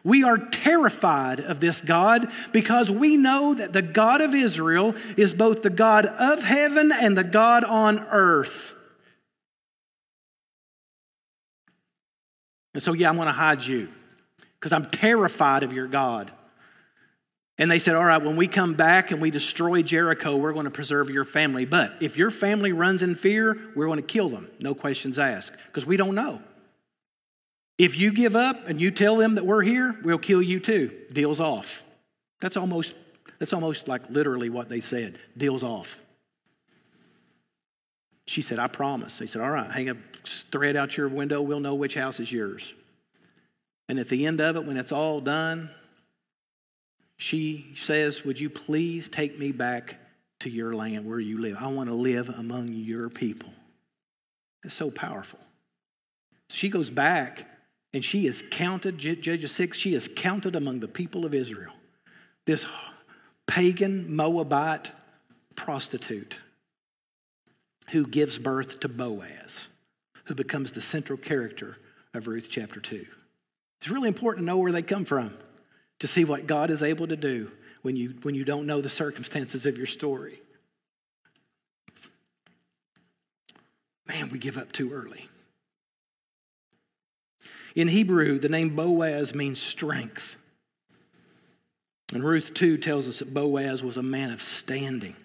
We 0.08 0.24
are 0.24 0.38
terrified 0.38 1.42
of 1.42 1.60
this 1.60 1.82
God 1.82 2.32
because 2.54 2.90
we 2.90 3.18
know 3.18 3.54
that 3.54 3.74
the 3.74 3.82
God 3.82 4.22
of 4.22 4.34
Israel 4.34 4.96
is 5.18 5.34
both 5.34 5.64
the 5.64 5.70
God 5.70 6.06
of 6.06 6.44
heaven 6.44 6.94
and 6.94 7.18
the 7.18 7.26
God 7.26 7.66
on 7.66 8.00
earth. 8.10 8.74
And 12.74 12.82
so, 12.82 12.94
yeah, 12.94 13.10
I'm 13.10 13.18
going 13.18 13.26
to 13.26 13.34
hide 13.34 13.66
you 13.66 13.90
because 14.58 14.72
I'm 14.72 14.86
terrified 14.86 15.64
of 15.64 15.74
your 15.74 15.88
God. 15.88 16.32
And 17.58 17.70
they 17.70 17.80
said, 17.80 17.96
All 17.96 18.06
right, 18.06 18.24
when 18.24 18.38
we 18.38 18.48
come 18.48 18.76
back 18.76 19.12
and 19.12 19.22
we 19.22 19.30
destroy 19.30 19.82
Jericho, 19.82 20.38
we're 20.38 20.54
going 20.54 20.64
to 20.64 20.72
preserve 20.72 21.10
your 21.10 21.26
family. 21.26 21.66
But 21.66 22.02
if 22.02 22.16
your 22.16 22.32
family 22.32 22.72
runs 22.72 23.04
in 23.04 23.16
fear, 23.16 23.58
we're 23.76 23.88
going 23.88 24.00
to 24.00 24.04
kill 24.04 24.30
them. 24.30 24.50
No 24.58 24.74
questions 24.74 25.20
asked 25.20 25.52
because 25.66 25.86
we 25.86 25.98
don't 25.98 26.16
know. 26.16 26.42
If 27.78 27.98
you 27.98 28.12
give 28.12 28.36
up 28.36 28.68
and 28.68 28.82
you 28.82 28.90
tell 28.90 29.18
them 29.18 29.36
that 29.36 29.46
we're 29.46 29.62
here, 29.62 29.96
we'll 30.04 30.18
kill 30.18 30.42
you 30.42 30.60
too. 30.60 30.92
Deals 31.12 31.40
off. 31.40 31.84
That's 32.42 32.58
almost, 32.58 32.96
that's 33.40 33.54
almost 33.54 33.88
like 33.88 34.10
literally 34.10 34.50
what 34.50 34.70
they 34.70 34.82
said. 34.82 35.20
Deals 35.38 35.64
off. 35.64 36.02
She 38.26 38.42
said, 38.42 38.60
I 38.60 38.68
promise. 38.68 39.20
They 39.20 39.28
said, 39.28 39.42
All 39.42 39.52
right, 39.52 39.70
hang 39.70 39.90
a 39.90 39.98
thread 40.26 40.76
out 40.76 40.98
your 40.98 41.08
window. 41.08 41.42
We'll 41.42 41.60
know 41.60 41.76
which 41.76 41.96
house 41.96 42.20
is 42.20 42.32
yours. 42.32 42.74
And 43.88 44.00
at 44.00 44.10
the 44.10 44.26
end 44.26 44.42
of 44.42 44.58
it, 44.58 44.66
when 44.66 44.76
it's 44.76 44.92
all 44.92 45.22
done, 45.22 45.70
she 47.18 47.72
says, 47.76 48.26
Would 48.26 48.40
you 48.40 48.50
please 48.50 49.08
take 49.08 49.40
me 49.40 49.52
back 49.52 49.98
to 50.40 50.50
your 50.50 50.74
land 50.74 51.06
where 51.06 51.20
you 51.20 51.40
live? 51.40 51.58
I 51.60 51.68
want 51.68 51.90
to 51.90 51.96
live 51.96 52.30
among 52.30 52.70
your 52.70 53.10
people. 53.10 53.54
It's 54.64 54.74
so 54.74 54.92
powerful. 54.92 55.40
She 56.50 56.70
goes 56.70 56.90
back 56.90 57.46
and 57.94 58.03
she 58.03 58.27
is 58.27 58.44
counted, 58.51 58.98
Judges 58.98 59.51
6, 59.53 59.77
she 59.77 59.94
is 59.94 60.10
counted 60.15 60.56
among 60.56 60.79
the 60.79 60.88
people 60.88 61.25
of 61.25 61.34
Israel. 61.34 61.74
This 62.46 62.65
pagan 63.46 64.15
Moabite 64.15 64.91
prostitute 65.56 66.39
who 67.89 68.06
gives 68.06 68.38
birth 68.38 68.79
to 68.82 68.89
Boaz, 68.89 69.67
who 70.25 70.36
becomes 70.36 70.72
the 70.72 70.82
central 70.82 71.17
character 71.17 71.77
of 72.13 72.27
Ruth 72.27 72.48
chapter 72.50 72.79
2. 72.79 73.06
It's 73.79 73.89
really 73.89 74.10
important 74.10 74.44
to 74.44 74.46
know 74.46 74.58
where 74.58 74.72
they 74.72 74.82
come 74.82 75.06
from 75.06 75.34
to 76.00 76.08
see 76.08 76.25
what 76.25 76.48
God 76.48 76.70
is 76.70 76.84
able 76.84 77.08
to 77.08 77.15
do 77.15 77.51
when 77.82 77.96
you, 77.96 78.15
when 78.24 78.36
you 78.36 78.44
don't 78.44 78.67
know 78.67 78.82
the 78.82 78.89
circumstances 78.89 79.65
of 79.65 79.77
your 79.77 79.88
story. 79.88 80.39
Man, 84.08 84.29
we 84.29 84.39
give 84.39 84.58
up 84.58 84.72
too 84.72 84.91
early. 84.91 85.25
In 87.78 87.90
Hebrew, 87.90 88.40
the 88.40 88.50
name 88.50 88.76
Boaz 88.76 89.36
means 89.36 89.62
strength. 89.62 90.36
And 92.12 92.24
Ruth 92.24 92.56
2 92.56 92.80
tells 92.80 93.08
us 93.08 93.20
that 93.20 93.36
Boaz 93.36 93.84
was 93.84 93.98
a 93.98 94.02
man 94.02 94.32
of 94.32 94.42
standing. 94.42 95.16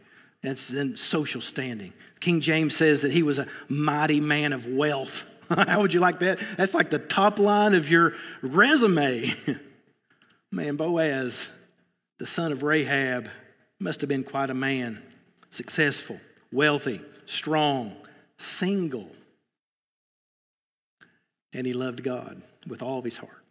That's 0.42 0.70
in 0.70 0.98
social 0.98 1.40
standing. 1.40 1.94
King 2.20 2.42
James 2.42 2.76
says 2.76 3.00
that 3.02 3.12
he 3.12 3.22
was 3.22 3.38
a 3.38 3.46
mighty 3.70 4.20
man 4.20 4.52
of 4.52 4.66
wealth. 4.66 5.24
How 5.48 5.80
would 5.80 5.94
you 5.94 6.00
like 6.00 6.18
that? 6.18 6.40
That's 6.58 6.74
like 6.74 6.90
the 6.90 6.98
top 6.98 7.38
line 7.38 7.72
of 7.72 7.90
your 7.90 8.12
resume. 8.42 9.32
man, 10.52 10.76
Boaz, 10.76 11.48
the 12.18 12.26
son 12.26 12.52
of 12.52 12.62
Rahab, 12.62 13.30
must 13.80 14.02
have 14.02 14.08
been 14.08 14.24
quite 14.24 14.50
a 14.50 14.54
man. 14.54 15.02
Successful, 15.48 16.20
wealthy, 16.52 17.00
strong, 17.24 17.96
single 18.36 19.08
and 21.52 21.66
he 21.66 21.72
loved 21.72 22.02
God 22.02 22.42
with 22.66 22.82
all 22.82 22.98
of 22.98 23.04
his 23.04 23.18
heart. 23.18 23.42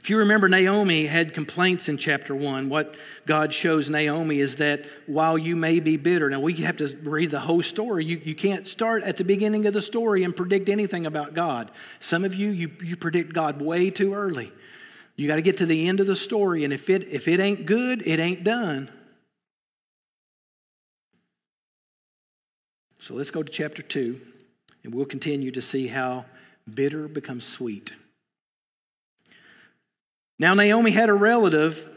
If 0.00 0.10
you 0.10 0.18
remember, 0.18 0.48
Naomi 0.48 1.06
had 1.06 1.34
complaints 1.34 1.88
in 1.88 1.96
chapter 1.96 2.34
one. 2.34 2.68
What 2.68 2.94
God 3.26 3.52
shows 3.52 3.90
Naomi 3.90 4.38
is 4.38 4.56
that 4.56 4.86
while 5.06 5.36
you 5.36 5.56
may 5.56 5.80
be 5.80 5.96
bitter, 5.96 6.30
now 6.30 6.40
we 6.40 6.54
have 6.54 6.76
to 6.76 6.96
read 7.02 7.30
the 7.30 7.40
whole 7.40 7.62
story. 7.62 8.04
You, 8.04 8.20
you 8.22 8.34
can't 8.34 8.66
start 8.66 9.02
at 9.02 9.16
the 9.16 9.24
beginning 9.24 9.66
of 9.66 9.74
the 9.74 9.82
story 9.82 10.22
and 10.22 10.34
predict 10.34 10.68
anything 10.68 11.04
about 11.04 11.34
God. 11.34 11.70
Some 11.98 12.24
of 12.24 12.34
you, 12.34 12.50
you, 12.50 12.70
you 12.82 12.96
predict 12.96 13.34
God 13.34 13.60
way 13.60 13.90
too 13.90 14.14
early. 14.14 14.52
You 15.16 15.26
got 15.26 15.36
to 15.36 15.42
get 15.42 15.56
to 15.58 15.66
the 15.66 15.88
end 15.88 15.98
of 15.98 16.06
the 16.06 16.14
story, 16.14 16.62
and 16.62 16.72
if 16.72 16.88
it, 16.88 17.08
if 17.08 17.26
it 17.26 17.40
ain't 17.40 17.66
good, 17.66 18.06
it 18.06 18.20
ain't 18.20 18.44
done. 18.44 18.88
So 23.00 23.14
let's 23.14 23.30
go 23.30 23.42
to 23.42 23.50
chapter 23.50 23.82
2. 23.82 24.20
And 24.84 24.94
we'll 24.94 25.04
continue 25.04 25.50
to 25.50 25.62
see 25.62 25.88
how 25.88 26.26
bitter 26.72 27.08
becomes 27.08 27.44
sweet. 27.44 27.92
Now, 30.38 30.54
Naomi 30.54 30.92
had 30.92 31.08
a 31.08 31.14
relative, 31.14 31.88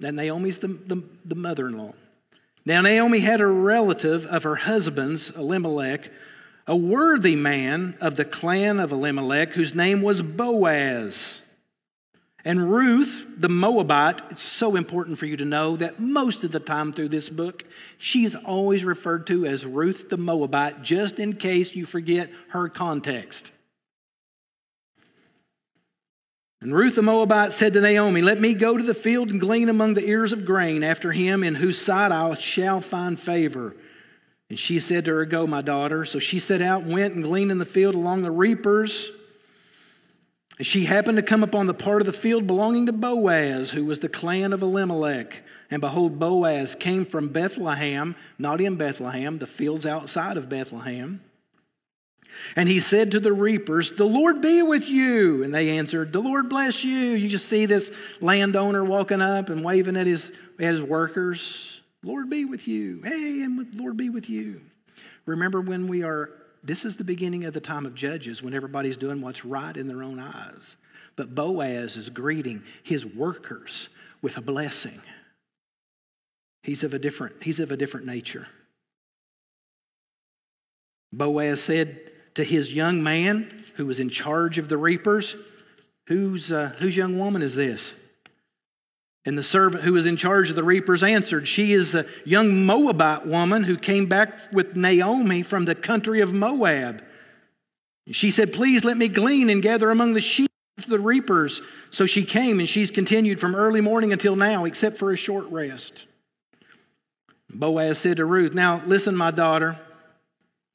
that 0.00 0.14
Naomi's 0.14 0.58
the, 0.58 0.68
the, 0.68 1.02
the 1.24 1.34
mother 1.34 1.68
in 1.68 1.76
law. 1.76 1.94
Now, 2.64 2.80
Naomi 2.80 3.20
had 3.20 3.40
a 3.40 3.46
relative 3.46 4.26
of 4.26 4.42
her 4.42 4.56
husband's, 4.56 5.30
Elimelech, 5.30 6.10
a 6.66 6.76
worthy 6.76 7.36
man 7.36 7.96
of 8.00 8.16
the 8.16 8.24
clan 8.24 8.78
of 8.78 8.92
Elimelech, 8.92 9.54
whose 9.54 9.74
name 9.74 10.02
was 10.02 10.22
Boaz. 10.22 11.42
And 12.44 12.72
Ruth, 12.72 13.26
the 13.36 13.50
Moabite, 13.50 14.22
it's 14.30 14.42
so 14.42 14.76
important 14.76 15.18
for 15.18 15.26
you 15.26 15.36
to 15.36 15.44
know 15.44 15.76
that 15.76 16.00
most 16.00 16.42
of 16.42 16.52
the 16.52 16.60
time 16.60 16.92
through 16.92 17.08
this 17.08 17.28
book, 17.28 17.64
she's 17.98 18.34
always 18.34 18.84
referred 18.84 19.26
to 19.26 19.44
as 19.44 19.66
Ruth 19.66 20.08
the 20.08 20.16
Moabite, 20.16 20.82
just 20.82 21.18
in 21.18 21.34
case 21.34 21.74
you 21.74 21.84
forget 21.84 22.30
her 22.48 22.68
context. 22.68 23.52
And 26.62 26.74
Ruth 26.74 26.94
the 26.94 27.02
Moabite 27.02 27.52
said 27.52 27.74
to 27.74 27.80
Naomi, 27.80 28.22
Let 28.22 28.40
me 28.40 28.54
go 28.54 28.76
to 28.76 28.84
the 28.84 28.94
field 28.94 29.30
and 29.30 29.40
glean 29.40 29.68
among 29.68 29.94
the 29.94 30.06
ears 30.06 30.32
of 30.32 30.44
grain 30.44 30.82
after 30.82 31.12
him 31.12 31.42
in 31.42 31.56
whose 31.56 31.80
sight 31.80 32.12
I 32.12 32.34
shall 32.34 32.80
find 32.80 33.18
favor. 33.18 33.76
And 34.50 34.58
she 34.58 34.78
said 34.80 35.04
to 35.06 35.12
her, 35.12 35.24
Go, 35.24 35.46
my 35.46 35.62
daughter. 35.62 36.04
So 36.04 36.18
she 36.18 36.38
set 36.38 36.60
out 36.60 36.82
and 36.82 36.92
went 36.92 37.14
and 37.14 37.24
gleaned 37.24 37.50
in 37.50 37.58
the 37.58 37.64
field 37.64 37.94
along 37.94 38.22
the 38.22 38.30
reapers. 38.30 39.10
And 40.60 40.66
she 40.66 40.84
happened 40.84 41.16
to 41.16 41.22
come 41.22 41.42
upon 41.42 41.68
the 41.68 41.72
part 41.72 42.02
of 42.02 42.06
the 42.06 42.12
field 42.12 42.46
belonging 42.46 42.84
to 42.84 42.92
Boaz, 42.92 43.70
who 43.70 43.86
was 43.86 44.00
the 44.00 44.10
clan 44.10 44.52
of 44.52 44.60
Elimelech. 44.60 45.40
And 45.70 45.80
behold, 45.80 46.18
Boaz 46.18 46.74
came 46.74 47.06
from 47.06 47.28
Bethlehem, 47.28 48.14
not 48.38 48.60
in 48.60 48.76
Bethlehem, 48.76 49.38
the 49.38 49.46
fields 49.46 49.86
outside 49.86 50.36
of 50.36 50.50
Bethlehem. 50.50 51.22
And 52.56 52.68
he 52.68 52.78
said 52.78 53.12
to 53.12 53.20
the 53.20 53.32
reapers, 53.32 53.92
The 53.92 54.04
Lord 54.04 54.42
be 54.42 54.60
with 54.60 54.86
you. 54.86 55.42
And 55.42 55.54
they 55.54 55.78
answered, 55.78 56.12
The 56.12 56.20
Lord 56.20 56.50
bless 56.50 56.84
you. 56.84 57.14
You 57.14 57.30
just 57.30 57.48
see 57.48 57.64
this 57.64 57.90
landowner 58.20 58.84
walking 58.84 59.22
up 59.22 59.48
and 59.48 59.64
waving 59.64 59.96
at 59.96 60.06
his, 60.06 60.30
at 60.58 60.74
his 60.74 60.82
workers. 60.82 61.80
Lord 62.02 62.28
be 62.28 62.44
with 62.44 62.68
you. 62.68 63.00
Hey, 63.02 63.40
and 63.44 63.74
Lord 63.76 63.96
be 63.96 64.10
with 64.10 64.28
you. 64.28 64.60
Remember 65.24 65.62
when 65.62 65.88
we 65.88 66.02
are, 66.02 66.30
this 66.62 66.84
is 66.84 66.96
the 66.96 67.04
beginning 67.04 67.44
of 67.44 67.54
the 67.54 67.60
time 67.60 67.86
of 67.86 67.94
Judges 67.94 68.42
when 68.42 68.54
everybody's 68.54 68.96
doing 68.96 69.20
what's 69.20 69.44
right 69.44 69.76
in 69.76 69.88
their 69.88 70.02
own 70.02 70.18
eyes. 70.18 70.76
But 71.16 71.34
Boaz 71.34 71.96
is 71.96 72.10
greeting 72.10 72.62
his 72.82 73.04
workers 73.04 73.88
with 74.22 74.36
a 74.36 74.42
blessing. 74.42 75.00
He's 76.62 76.84
of 76.84 76.94
a 76.94 76.98
different, 76.98 77.42
he's 77.42 77.60
of 77.60 77.70
a 77.72 77.76
different 77.76 78.06
nature. 78.06 78.46
Boaz 81.12 81.62
said 81.62 82.12
to 82.34 82.44
his 82.44 82.74
young 82.74 83.02
man 83.02 83.62
who 83.76 83.86
was 83.86 83.98
in 83.98 84.08
charge 84.08 84.58
of 84.58 84.68
the 84.68 84.76
reapers, 84.78 85.36
Whose, 86.10 86.50
uh, 86.50 86.74
whose 86.78 86.96
young 86.96 87.16
woman 87.20 87.40
is 87.40 87.54
this? 87.54 87.94
And 89.26 89.36
the 89.36 89.42
servant 89.42 89.84
who 89.84 89.92
was 89.92 90.06
in 90.06 90.16
charge 90.16 90.48
of 90.48 90.56
the 90.56 90.64
reapers 90.64 91.02
answered, 91.02 91.46
She 91.46 91.72
is 91.72 91.94
a 91.94 92.06
young 92.24 92.64
Moabite 92.64 93.26
woman 93.26 93.64
who 93.64 93.76
came 93.76 94.06
back 94.06 94.52
with 94.52 94.76
Naomi 94.76 95.42
from 95.42 95.66
the 95.66 95.74
country 95.74 96.20
of 96.20 96.32
Moab. 96.32 97.04
She 98.10 98.30
said, 98.30 98.52
Please 98.52 98.84
let 98.84 98.96
me 98.96 99.08
glean 99.08 99.50
and 99.50 99.62
gather 99.62 99.90
among 99.90 100.14
the 100.14 100.20
sheep 100.22 100.50
of 100.78 100.86
the 100.86 100.98
reapers. 100.98 101.60
So 101.90 102.06
she 102.06 102.24
came, 102.24 102.60
and 102.60 102.68
she's 102.68 102.90
continued 102.90 103.40
from 103.40 103.54
early 103.54 103.82
morning 103.82 104.12
until 104.12 104.36
now, 104.36 104.64
except 104.64 104.96
for 104.96 105.12
a 105.12 105.16
short 105.16 105.46
rest. 105.50 106.06
Boaz 107.52 107.98
said 107.98 108.16
to 108.18 108.24
Ruth, 108.24 108.54
Now 108.54 108.82
listen, 108.86 109.14
my 109.16 109.30
daughter. 109.30 109.78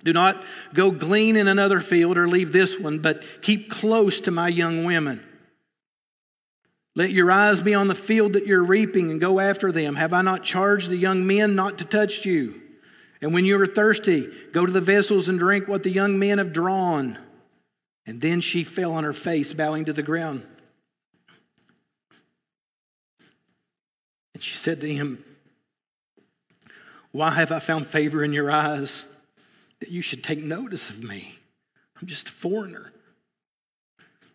Do 0.04 0.14
not 0.14 0.44
go 0.74 0.92
glean 0.92 1.36
in 1.36 1.48
another 1.48 1.80
field 1.80 2.16
or 2.16 2.28
leave 2.28 2.52
this 2.52 2.78
one, 2.78 3.00
but 3.00 3.24
keep 3.42 3.72
close 3.72 4.22
to 4.22 4.32
my 4.32 4.50
young 4.50 4.84
women. 4.84 5.24
Let 6.96 7.12
your 7.12 7.30
eyes 7.30 7.62
be 7.62 7.74
on 7.74 7.88
the 7.88 7.96
field 7.96 8.34
that 8.34 8.48
you're 8.48 8.64
reaping 8.64 9.12
and 9.12 9.20
go 9.20 9.40
after 9.40 9.72
them. 9.72 9.96
Have 9.96 10.14
I 10.14 10.22
not 10.22 10.44
charged 10.44 10.90
the 10.90 10.98
young 10.98 11.28
men 11.28 11.56
not 11.56 11.78
to 11.80 11.86
touch 11.86 12.25
you? 12.25 12.62
And 13.22 13.34
when 13.34 13.46
you 13.46 13.60
are 13.62 13.68
thirsty, 13.68 14.30
go 14.54 14.66
to 14.66 14.72
the 14.72 14.82
vessels 14.82 15.28
and 15.28 15.38
drink 15.38 15.68
what 15.68 15.84
the 15.84 15.90
young 15.90 16.18
men 16.18 16.38
have 16.38 16.54
drawn. 16.54 17.18
And 18.06 18.22
then 18.22 18.40
she 18.40 18.64
fell 18.64 18.94
on 18.94 19.04
her 19.04 19.14
face, 19.14 19.54
bowing 19.54 19.86
to 19.86 19.94
the 19.94 20.04
ground. 20.04 20.46
And 24.34 24.44
she 24.44 24.56
said 24.56 24.80
to 24.82 24.88
him, 24.88 25.24
Why 27.12 27.32
have 27.32 27.52
I 27.52 27.60
found 27.60 27.88
favor 27.88 28.24
in 28.24 28.32
your 28.32 28.52
eyes? 28.52 29.06
that 29.80 29.92
you 29.92 30.02
should 30.02 30.24
take 30.24 30.44
notice 30.44 30.90
of 30.90 31.04
me. 31.04 31.38
I'm 32.00 32.08
just 32.08 32.30
a 32.30 32.32
foreigner. 32.32 32.92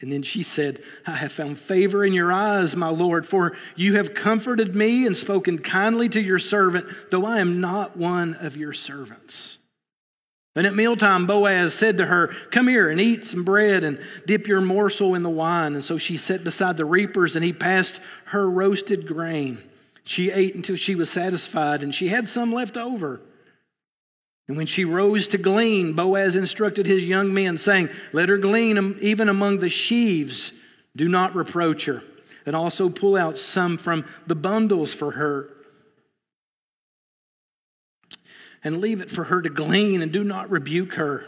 And 0.00 0.10
then 0.12 0.22
she 0.22 0.42
said, 0.42 0.82
I 1.06 1.12
have 1.12 1.32
found 1.32 1.58
favor 1.58 2.04
in 2.04 2.12
your 2.12 2.32
eyes, 2.32 2.76
my 2.76 2.88
Lord, 2.88 3.26
for 3.26 3.56
you 3.76 3.96
have 3.96 4.14
comforted 4.14 4.74
me 4.74 5.06
and 5.06 5.16
spoken 5.16 5.58
kindly 5.58 6.08
to 6.10 6.20
your 6.20 6.38
servant, 6.38 6.86
though 7.10 7.24
I 7.24 7.38
am 7.38 7.60
not 7.60 7.96
one 7.96 8.36
of 8.40 8.56
your 8.56 8.72
servants. 8.72 9.58
And 10.56 10.66
at 10.66 10.74
mealtime, 10.74 11.26
Boaz 11.26 11.74
said 11.74 11.98
to 11.98 12.06
her, 12.06 12.28
Come 12.50 12.68
here 12.68 12.88
and 12.88 13.00
eat 13.00 13.24
some 13.24 13.44
bread 13.44 13.82
and 13.82 14.00
dip 14.26 14.46
your 14.46 14.60
morsel 14.60 15.14
in 15.14 15.22
the 15.22 15.30
wine. 15.30 15.74
And 15.74 15.82
so 15.82 15.98
she 15.98 16.16
sat 16.16 16.44
beside 16.44 16.76
the 16.76 16.84
reapers, 16.84 17.34
and 17.34 17.44
he 17.44 17.52
passed 17.52 18.00
her 18.26 18.48
roasted 18.48 19.06
grain. 19.06 19.58
She 20.04 20.30
ate 20.30 20.54
until 20.54 20.76
she 20.76 20.94
was 20.94 21.10
satisfied, 21.10 21.82
and 21.82 21.94
she 21.94 22.08
had 22.08 22.28
some 22.28 22.52
left 22.52 22.76
over. 22.76 23.20
And 24.46 24.56
when 24.56 24.66
she 24.66 24.84
rose 24.84 25.26
to 25.28 25.38
glean, 25.38 25.94
Boaz 25.94 26.36
instructed 26.36 26.86
his 26.86 27.04
young 27.04 27.32
men, 27.32 27.56
saying, 27.56 27.88
Let 28.12 28.28
her 28.28 28.36
glean 28.36 28.96
even 29.00 29.28
among 29.28 29.58
the 29.58 29.70
sheaves. 29.70 30.52
Do 30.94 31.08
not 31.08 31.34
reproach 31.34 31.86
her. 31.86 32.02
And 32.44 32.54
also 32.54 32.90
pull 32.90 33.16
out 33.16 33.38
some 33.38 33.78
from 33.78 34.04
the 34.26 34.34
bundles 34.34 34.92
for 34.92 35.12
her. 35.12 35.50
And 38.62 38.80
leave 38.80 39.00
it 39.00 39.10
for 39.10 39.24
her 39.24 39.40
to 39.40 39.50
glean, 39.50 40.02
and 40.02 40.12
do 40.12 40.24
not 40.24 40.50
rebuke 40.50 40.94
her. 40.94 41.24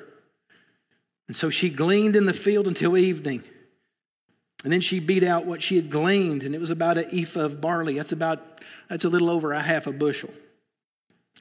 And 1.27 1.37
so 1.37 1.51
she 1.51 1.71
gleaned 1.71 2.17
in 2.17 2.27
the 2.27 2.33
field 2.33 2.69
until 2.69 2.97
evening. 2.97 3.43
And 4.63 4.73
then 4.73 4.81
she 4.81 5.01
beat 5.01 5.23
out 5.23 5.47
what 5.47 5.63
she 5.63 5.77
had 5.77 5.91
gleaned, 5.91 6.43
and 6.43 6.55
it 6.55 6.61
was 6.61 6.71
about 6.71 6.99
an 6.99 7.07
ephah 7.13 7.41
of 7.41 7.61
barley. 7.61 7.95
That's 7.95 8.13
about, 8.13 8.61
that's 8.89 9.05
a 9.05 9.09
little 9.09 9.31
over 9.31 9.53
a 9.53 9.63
half 9.63 9.87
a 9.87 9.93
bushel. 9.93 10.31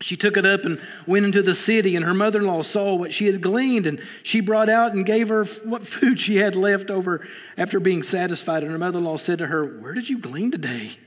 She 0.02 0.18
took 0.18 0.36
it 0.36 0.46
up 0.46 0.66
and 0.66 0.82
went 1.08 1.26
into 1.26 1.42
the 1.42 1.56
city, 1.56 1.96
and 1.96 2.04
her 2.04 2.14
mother 2.14 2.40
in 2.40 2.48
law 2.48 2.62
saw 2.64 2.96
what 2.96 3.14
she 3.14 3.28
had 3.28 3.42
gleaned, 3.42 3.88
and 3.88 4.02
she 4.24 4.42
brought 4.42 4.68
out 4.68 4.92
and 4.92 5.06
gave 5.06 5.30
her 5.30 5.46
what 5.64 5.88
food 5.88 6.20
she 6.20 6.36
had 6.36 6.56
left 6.56 6.90
over 6.90 7.26
after 7.58 7.80
being 7.80 8.04
satisfied. 8.04 8.64
And 8.64 8.72
her 8.72 8.78
mother 8.78 9.00
in 9.00 9.06
law 9.06 9.18
said 9.18 9.40
to 9.40 9.48
her, 9.48 9.66
Where 9.66 9.94
did 9.94 10.10
you 10.10 10.18
glean 10.18 10.52
today? 10.52 10.98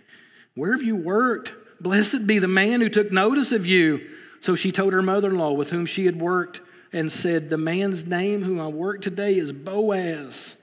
Where 0.55 0.72
have 0.72 0.83
you 0.83 0.96
worked? 0.96 1.55
Blessed 1.81 2.27
be 2.27 2.38
the 2.38 2.48
man 2.48 2.81
who 2.81 2.88
took 2.88 3.12
notice 3.12 3.53
of 3.53 3.66
you. 3.66 4.09
So 4.40 4.55
she 4.55 4.72
told 4.72 4.92
her 4.92 5.03
mother 5.03 5.29
in 5.29 5.38
law 5.38 5.53
with 5.53 5.70
whom 5.70 5.87
she 5.87 6.07
had 6.07 6.20
worked 6.20 6.61
and 6.92 7.12
said, 7.12 7.51
The 7.51 7.59
man's 7.59 8.07
name 8.07 8.42
whom 8.42 8.61
I 8.61 8.68
work 8.68 9.03
today 9.03 9.35
is 9.35 9.53
Boaz. 9.53 10.57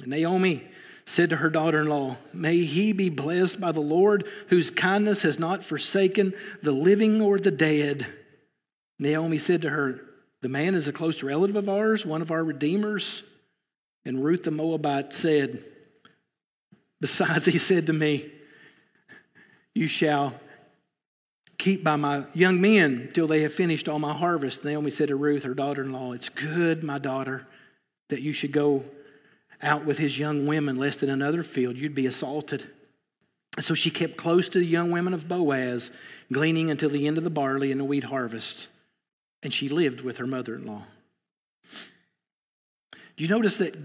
And 0.00 0.10
Naomi 0.10 0.66
said 1.12 1.28
to 1.28 1.36
her 1.36 1.50
daughter 1.50 1.82
in 1.82 1.88
law, 1.88 2.16
May 2.32 2.60
he 2.60 2.92
be 2.92 3.10
blessed 3.10 3.60
by 3.60 3.70
the 3.70 3.80
Lord, 3.80 4.26
whose 4.48 4.70
kindness 4.70 5.22
has 5.22 5.38
not 5.38 5.62
forsaken 5.62 6.32
the 6.62 6.72
living 6.72 7.20
or 7.20 7.38
the 7.38 7.50
dead. 7.50 8.06
Naomi 8.98 9.36
said 9.36 9.60
to 9.62 9.68
her, 9.68 10.00
The 10.40 10.48
man 10.48 10.74
is 10.74 10.88
a 10.88 10.92
close 10.92 11.22
relative 11.22 11.56
of 11.56 11.68
ours, 11.68 12.06
one 12.06 12.22
of 12.22 12.30
our 12.30 12.42
redeemers. 12.42 13.22
And 14.06 14.24
Ruth 14.24 14.44
the 14.44 14.50
Moabite 14.50 15.12
said, 15.12 15.62
Besides, 16.98 17.44
he 17.46 17.58
said 17.58 17.86
to 17.88 17.92
me, 17.92 18.30
You 19.74 19.88
shall 19.88 20.34
keep 21.58 21.84
by 21.84 21.96
my 21.96 22.24
young 22.32 22.58
men 22.58 23.10
till 23.12 23.26
they 23.26 23.42
have 23.42 23.52
finished 23.52 23.86
all 23.86 23.98
my 23.98 24.14
harvest. 24.14 24.64
Naomi 24.64 24.90
said 24.90 25.08
to 25.08 25.16
Ruth, 25.16 25.42
her 25.42 25.54
daughter 25.54 25.82
in 25.82 25.92
law, 25.92 26.12
It's 26.12 26.30
good, 26.30 26.82
my 26.82 26.98
daughter, 26.98 27.46
that 28.08 28.22
you 28.22 28.32
should 28.32 28.52
go 28.52 28.84
out 29.62 29.84
with 29.84 29.98
his 29.98 30.18
young 30.18 30.46
women, 30.46 30.76
lest 30.76 31.02
in 31.02 31.10
another 31.10 31.42
field 31.42 31.76
you'd 31.76 31.94
be 31.94 32.06
assaulted. 32.06 32.68
So 33.60 33.74
she 33.74 33.90
kept 33.90 34.16
close 34.16 34.48
to 34.50 34.58
the 34.58 34.64
young 34.64 34.90
women 34.90 35.12
of 35.12 35.28
Boaz, 35.28 35.90
gleaning 36.32 36.70
until 36.70 36.88
the 36.88 37.06
end 37.06 37.18
of 37.18 37.24
the 37.24 37.30
barley 37.30 37.70
and 37.70 37.80
the 37.80 37.84
wheat 37.84 38.04
harvest. 38.04 38.68
And 39.42 39.52
she 39.52 39.68
lived 39.68 40.00
with 40.00 40.16
her 40.18 40.26
mother 40.26 40.54
in 40.54 40.66
law. 40.66 40.84
Do 43.16 43.24
you 43.24 43.28
notice 43.28 43.58
that 43.58 43.76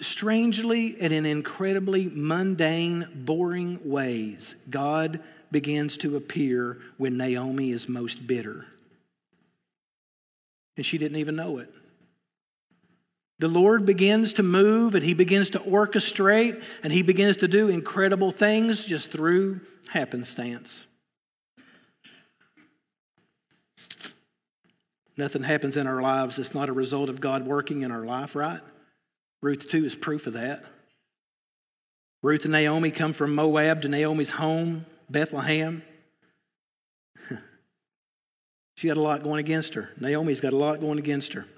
strangely 0.00 0.96
and 1.00 1.12
in 1.12 1.24
incredibly 1.24 2.06
mundane, 2.06 3.06
boring 3.14 3.78
ways, 3.88 4.56
God 4.68 5.20
begins 5.52 5.96
to 5.98 6.16
appear 6.16 6.78
when 6.96 7.16
Naomi 7.16 7.70
is 7.70 7.88
most 7.88 8.26
bitter? 8.26 8.66
And 10.76 10.84
she 10.84 10.98
didn't 10.98 11.18
even 11.18 11.36
know 11.36 11.58
it. 11.58 11.72
The 13.42 13.48
Lord 13.48 13.84
begins 13.84 14.34
to 14.34 14.44
move 14.44 14.94
and 14.94 15.02
He 15.02 15.14
begins 15.14 15.50
to 15.50 15.58
orchestrate 15.58 16.62
and 16.84 16.92
He 16.92 17.02
begins 17.02 17.38
to 17.38 17.48
do 17.48 17.68
incredible 17.68 18.30
things 18.30 18.84
just 18.84 19.10
through 19.10 19.62
happenstance. 19.88 20.86
Nothing 25.16 25.42
happens 25.42 25.76
in 25.76 25.88
our 25.88 26.00
lives 26.00 26.36
that's 26.36 26.54
not 26.54 26.68
a 26.68 26.72
result 26.72 27.08
of 27.10 27.20
God 27.20 27.44
working 27.44 27.82
in 27.82 27.90
our 27.90 28.04
life, 28.04 28.36
right? 28.36 28.60
Ruth 29.42 29.68
2 29.68 29.86
is 29.86 29.96
proof 29.96 30.28
of 30.28 30.34
that. 30.34 30.62
Ruth 32.22 32.44
and 32.44 32.52
Naomi 32.52 32.92
come 32.92 33.12
from 33.12 33.34
Moab 33.34 33.82
to 33.82 33.88
Naomi's 33.88 34.30
home, 34.30 34.86
Bethlehem. 35.10 35.82
she 38.76 38.86
got 38.86 38.98
a 38.98 39.00
lot 39.00 39.24
going 39.24 39.40
against 39.40 39.74
her. 39.74 39.90
Naomi's 39.98 40.40
got 40.40 40.52
a 40.52 40.56
lot 40.56 40.78
going 40.78 41.00
against 41.00 41.32
her. 41.32 41.48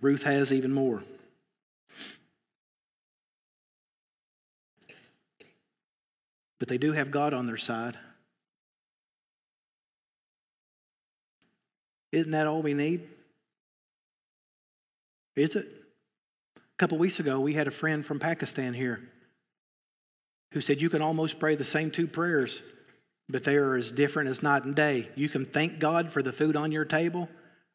Ruth 0.00 0.24
has 0.24 0.52
even 0.52 0.72
more. 0.72 1.02
But 6.58 6.68
they 6.68 6.78
do 6.78 6.92
have 6.92 7.10
God 7.10 7.34
on 7.34 7.46
their 7.46 7.56
side. 7.56 7.96
Isn't 12.12 12.32
that 12.32 12.46
all 12.46 12.62
we 12.62 12.74
need? 12.74 13.08
Is 15.36 15.56
it? 15.56 15.66
A 16.56 16.76
couple 16.78 16.98
weeks 16.98 17.20
ago, 17.20 17.40
we 17.40 17.54
had 17.54 17.68
a 17.68 17.72
friend 17.72 18.04
from 18.04 18.18
Pakistan 18.18 18.74
here 18.74 19.00
who 20.52 20.60
said 20.60 20.80
you 20.80 20.90
can 20.90 21.02
almost 21.02 21.38
pray 21.38 21.56
the 21.56 21.64
same 21.64 21.90
two 21.90 22.06
prayers, 22.06 22.62
but 23.28 23.42
they 23.42 23.56
are 23.56 23.76
as 23.76 23.92
different 23.92 24.28
as 24.28 24.42
night 24.42 24.64
and 24.64 24.74
day. 24.74 25.08
You 25.16 25.28
can 25.28 25.44
thank 25.44 25.78
God 25.78 26.10
for 26.10 26.22
the 26.22 26.32
food 26.32 26.56
on 26.56 26.72
your 26.72 26.84
table, 26.84 27.28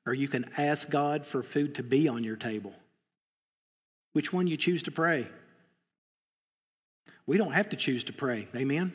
or 0.10 0.15
you 0.15 0.28
can 0.28 0.50
ask 0.58 0.89
God 0.89 1.24
for 1.24 1.43
food 1.43 1.76
to 1.76 1.84
be 1.84 2.08
on 2.08 2.24
your 2.24 2.36
table. 2.36 2.74
Which 4.13 4.34
one 4.34 4.48
you 4.48 4.58
choose 4.58 4.82
to 4.84 4.91
pray? 4.91 5.28
We 7.28 7.38
don't 7.38 7.52
have 7.52 7.69
to 7.69 7.76
choose 7.76 8.04
to 8.06 8.13
pray. 8.13 8.48
Amen? 8.56 8.91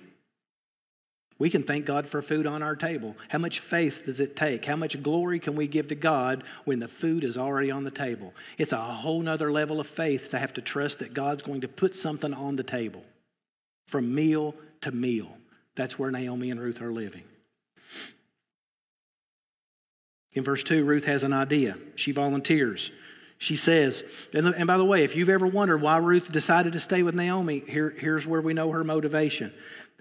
We 1.39 1.51
can 1.51 1.63
thank 1.63 1.87
God 1.87 2.09
for 2.09 2.21
food 2.21 2.49
on 2.49 2.65
our 2.65 2.75
table. 2.75 3.17
How 3.29 3.39
much 3.39 3.61
faith 3.61 4.07
does 4.07 4.19
it 4.19 4.35
take? 4.35 4.65
How 4.65 4.75
much 4.75 5.01
glory 5.05 5.39
can 5.39 5.55
we 5.55 5.69
give 5.69 5.87
to 5.89 5.95
God 5.95 6.43
when 6.65 6.81
the 6.81 6.89
food 6.89 7.23
is 7.23 7.39
already 7.39 7.71
on 7.71 7.85
the 7.85 7.93
table? 7.93 8.35
It's 8.59 8.73
a 8.73 8.79
whole 8.79 9.21
nother 9.21 9.53
level 9.53 9.79
of 9.79 9.87
faith 9.87 10.31
to 10.31 10.39
have 10.39 10.53
to 10.55 10.61
trust 10.61 10.99
that 10.99 11.15
God's 11.15 11.45
going 11.45 11.61
to 11.61 11.69
put 11.69 11.95
something 11.95 12.35
on 12.35 12.57
the 12.57 12.65
table 12.65 13.05
from 13.87 14.13
meal 14.13 14.57
to 14.81 14.91
meal. 14.91 15.39
That's 15.77 15.97
where 15.97 16.11
Naomi 16.11 16.51
and 16.51 16.61
Ruth 16.61 16.83
are 16.83 16.93
living. 16.93 17.23
In 20.35 20.43
verse 20.43 20.63
2, 20.65 20.85
Ruth 20.85 21.05
has 21.05 21.23
an 21.23 21.33
idea. 21.33 21.79
She 21.95 22.13
volunteers. 22.13 22.91
She 23.39 23.57
says, 23.57 24.29
and 24.33 24.67
by 24.67 24.77
the 24.79 24.85
way, 24.85 25.05
if 25.05 25.17
you've 25.17 25.29
ever 25.29 25.47
wondered 25.47 25.81
why 25.81 25.99
Ruth 25.99 26.33
decided 26.33 26.73
to 26.73 26.81
stay 26.81 27.03
with 27.03 27.15
Naomi, 27.15 27.63
here, 27.67 27.91
here's 27.91 28.27
where 28.27 28.41
we 28.41 28.55
know 28.55 28.71
her 28.71 28.85
motivation. 28.85 29.53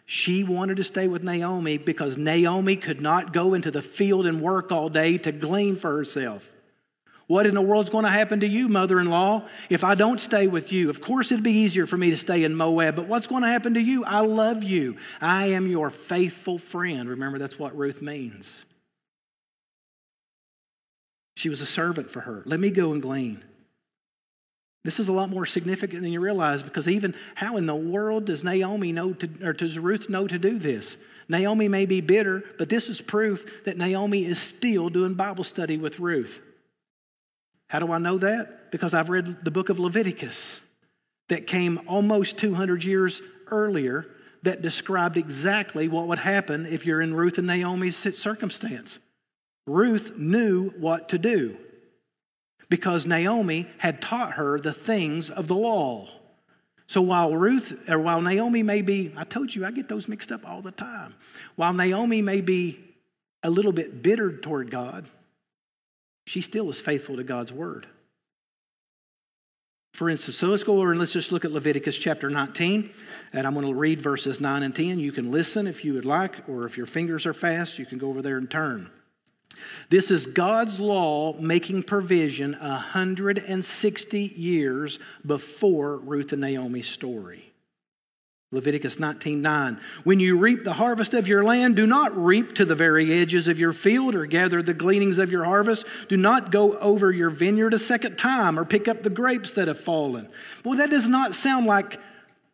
She 0.05 0.43
wanted 0.43 0.77
to 0.77 0.83
stay 0.83 1.07
with 1.07 1.23
Naomi 1.23 1.77
because 1.77 2.17
Naomi 2.17 2.75
could 2.75 3.01
not 3.01 3.33
go 3.33 3.53
into 3.53 3.71
the 3.71 3.81
field 3.81 4.25
and 4.25 4.41
work 4.41 4.71
all 4.71 4.89
day 4.89 5.17
to 5.19 5.31
glean 5.31 5.75
for 5.75 5.95
herself. 5.95 6.49
What 7.27 7.45
in 7.45 7.55
the 7.55 7.61
world's 7.61 7.89
going 7.89 8.03
to 8.03 8.11
happen 8.11 8.41
to 8.41 8.47
you, 8.47 8.67
mother 8.67 8.99
in 8.99 9.09
law, 9.09 9.47
if 9.69 9.83
I 9.83 9.95
don't 9.95 10.19
stay 10.19 10.47
with 10.47 10.73
you? 10.73 10.89
Of 10.89 10.99
course, 10.99 11.31
it'd 11.31 11.43
be 11.43 11.51
easier 11.51 11.87
for 11.87 11.97
me 11.97 12.09
to 12.09 12.17
stay 12.17 12.43
in 12.43 12.53
Moab, 12.53 12.95
but 12.95 13.07
what's 13.07 13.27
going 13.27 13.43
to 13.43 13.49
happen 13.49 13.75
to 13.75 13.81
you? 13.81 14.03
I 14.03 14.19
love 14.19 14.61
you. 14.61 14.97
I 15.21 15.47
am 15.47 15.67
your 15.67 15.89
faithful 15.89 16.57
friend. 16.57 17.09
Remember, 17.09 17.39
that's 17.39 17.57
what 17.57 17.75
Ruth 17.77 18.01
means. 18.01 18.53
She 21.35 21.49
was 21.49 21.61
a 21.61 21.65
servant 21.65 22.09
for 22.09 22.21
her. 22.21 22.43
Let 22.45 22.59
me 22.59 22.69
go 22.69 22.91
and 22.91 23.01
glean. 23.01 23.43
This 24.83 24.99
is 24.99 25.07
a 25.07 25.13
lot 25.13 25.29
more 25.29 25.45
significant 25.45 26.01
than 26.01 26.11
you 26.11 26.19
realize 26.19 26.61
because 26.61 26.89
even 26.89 27.15
how 27.35 27.55
in 27.55 27.65
the 27.65 27.75
world 27.75 28.25
does 28.25 28.43
Naomi 28.43 28.91
know 28.91 29.13
to, 29.13 29.29
or 29.41 29.53
does 29.53 29.79
Ruth 29.79 30.09
know 30.09 30.27
to 30.27 30.37
do 30.37 30.59
this? 30.59 30.97
Naomi 31.29 31.69
may 31.69 31.85
be 31.85 32.01
bitter, 32.01 32.43
but 32.57 32.67
this 32.67 32.89
is 32.89 32.99
proof 32.99 33.63
that 33.63 33.77
Naomi 33.77 34.25
is 34.25 34.39
still 34.39 34.89
doing 34.89 35.13
Bible 35.13 35.45
study 35.45 35.77
with 35.77 35.99
Ruth. 35.99 36.41
How 37.69 37.79
do 37.79 37.91
I 37.93 37.97
know 37.97 38.17
that? 38.17 38.71
Because 38.71 38.93
I've 38.93 39.09
read 39.09 39.45
the 39.45 39.51
book 39.51 39.69
of 39.69 39.79
Leviticus 39.79 40.61
that 41.29 41.47
came 41.47 41.79
almost 41.87 42.37
200 42.37 42.83
years 42.83 43.21
earlier 43.47 44.05
that 44.43 44.61
described 44.61 45.15
exactly 45.15 45.87
what 45.87 46.07
would 46.07 46.19
happen 46.19 46.65
if 46.65 46.85
you're 46.85 47.01
in 47.01 47.13
Ruth 47.13 47.37
and 47.37 47.47
Naomi's 47.47 47.95
circumstance. 47.95 48.99
Ruth 49.67 50.17
knew 50.17 50.69
what 50.71 51.09
to 51.09 51.17
do 51.17 51.57
because 52.69 53.05
Naomi 53.05 53.67
had 53.77 54.01
taught 54.01 54.33
her 54.33 54.59
the 54.59 54.73
things 54.73 55.29
of 55.29 55.47
the 55.47 55.55
law. 55.55 56.07
So 56.87 57.01
while 57.01 57.35
Ruth 57.35 57.89
or 57.89 57.99
while 57.99 58.21
Naomi 58.21 58.63
may 58.63 58.81
be, 58.81 59.13
I 59.15 59.23
told 59.23 59.55
you 59.55 59.65
I 59.65 59.71
get 59.71 59.87
those 59.87 60.07
mixed 60.07 60.31
up 60.31 60.47
all 60.47 60.61
the 60.61 60.71
time. 60.71 61.15
While 61.55 61.73
Naomi 61.73 62.21
may 62.21 62.41
be 62.41 62.79
a 63.41 63.49
little 63.49 63.71
bit 63.71 64.03
bitter 64.03 64.35
toward 64.35 64.69
God, 64.69 65.05
she 66.25 66.41
still 66.41 66.69
is 66.69 66.79
faithful 66.79 67.15
to 67.17 67.23
God's 67.23 67.53
word. 67.53 67.87
For 69.93 70.09
instance, 70.09 70.37
so 70.37 70.47
let's 70.47 70.63
go 70.63 70.79
over 70.79 70.89
and 70.89 70.99
let's 70.99 71.13
just 71.13 71.31
look 71.31 71.45
at 71.45 71.51
Leviticus 71.51 71.97
chapter 71.97 72.29
19. 72.29 72.89
And 73.33 73.45
I'm 73.45 73.53
going 73.53 73.67
to 73.67 73.73
read 73.73 74.01
verses 74.01 74.41
9 74.41 74.63
and 74.63 74.75
10. 74.75 74.99
You 74.99 75.11
can 75.11 75.31
listen 75.31 75.67
if 75.67 75.85
you 75.85 75.93
would 75.93 76.05
like, 76.05 76.49
or 76.49 76.65
if 76.65 76.77
your 76.77 76.87
fingers 76.87 77.27
are 77.27 77.33
fast, 77.33 77.77
you 77.77 77.85
can 77.85 77.99
go 77.99 78.09
over 78.09 78.21
there 78.21 78.37
and 78.37 78.49
turn. 78.49 78.89
This 79.89 80.11
is 80.11 80.27
God's 80.27 80.79
law 80.79 81.33
making 81.39 81.83
provision 81.83 82.53
160 82.53 84.19
years 84.19 84.99
before 85.25 85.97
Ruth 85.97 86.31
and 86.31 86.41
Naomi's 86.41 86.89
story. 86.89 87.53
Leviticus 88.53 88.97
19:9 88.99 89.79
When 90.03 90.19
you 90.19 90.37
reap 90.37 90.63
the 90.63 90.73
harvest 90.73 91.15
of 91.15 91.27
your 91.27 91.43
land 91.43 91.75
do 91.75 91.87
not 91.87 92.15
reap 92.15 92.53
to 92.53 92.65
the 92.65 92.75
very 92.75 93.11
edges 93.11 93.47
of 93.47 93.57
your 93.57 93.73
field 93.73 94.13
or 94.13 94.27
gather 94.27 94.61
the 94.61 94.75
gleanings 94.75 95.17
of 95.17 95.31
your 95.31 95.43
harvest 95.43 95.87
do 96.07 96.15
not 96.15 96.51
go 96.51 96.77
over 96.77 97.11
your 97.11 97.31
vineyard 97.31 97.73
a 97.73 97.79
second 97.79 98.15
time 98.15 98.59
or 98.59 98.63
pick 98.63 98.87
up 98.87 99.01
the 99.01 99.09
grapes 99.09 99.53
that 99.53 99.67
have 99.67 99.79
fallen. 99.79 100.29
Well 100.63 100.77
that 100.77 100.91
does 100.91 101.09
not 101.09 101.33
sound 101.33 101.65
like 101.65 101.99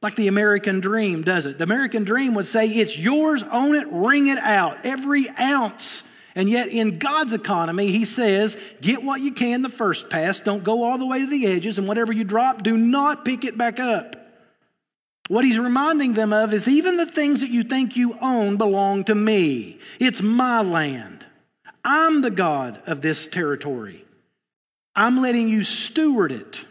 like 0.02 0.16
the 0.16 0.30
American 0.30 0.80
dream, 0.80 1.24
does 1.24 1.46
it? 1.46 1.58
The 1.58 1.66
American 1.66 2.06
dream 2.06 2.34
would 2.36 2.48
say 2.48 2.70
it's 2.70 2.98
yours, 2.98 3.44
own 3.52 3.76
it, 3.76 3.88
wring 3.92 4.28
it 4.28 4.38
out, 4.38 4.78
every 4.86 5.28
ounce. 5.38 6.06
And 6.36 6.50
yet, 6.50 6.70
in 6.70 7.00
God's 7.00 7.34
economy, 7.34 7.92
He 7.92 8.06
says, 8.06 8.60
get 8.82 9.04
what 9.04 9.22
you 9.22 9.32
can 9.32 9.62
the 9.62 9.70
first 9.70 10.10
pass, 10.10 10.40
don't 10.40 10.64
go 10.64 10.84
all 10.84 10.98
the 10.98 11.06
way 11.06 11.20
to 11.20 11.28
the 11.28 11.48
edges, 11.48 11.78
and 11.78 11.88
whatever 11.88 12.14
you 12.14 12.24
drop, 12.24 12.64
do 12.64 12.78
not 12.78 13.26
pick 13.26 13.44
it 13.44 13.58
back 13.58 13.80
up. 13.80 14.16
What 15.30 15.46
he's 15.46 15.60
reminding 15.60 16.14
them 16.14 16.34
of 16.34 16.54
is 16.54 16.68
even 16.68 16.98
the 16.98 17.06
things 17.06 17.42
that 17.42 17.52
you 17.52 17.64
think 17.64 17.96
you 17.96 18.18
own 18.20 18.58
belong 18.58 19.04
to 19.06 19.16
me. 19.16 19.78
It's 20.00 20.24
my 20.24 20.62
land. 20.62 21.28
I'm 21.86 22.24
the 22.24 22.32
God 22.32 22.82
of 22.88 23.02
this 23.02 23.28
territory. 23.28 24.06
I'm 24.96 25.22
letting 25.22 25.48
you 25.48 25.64
steward 25.64 26.32
it. 26.32 26.66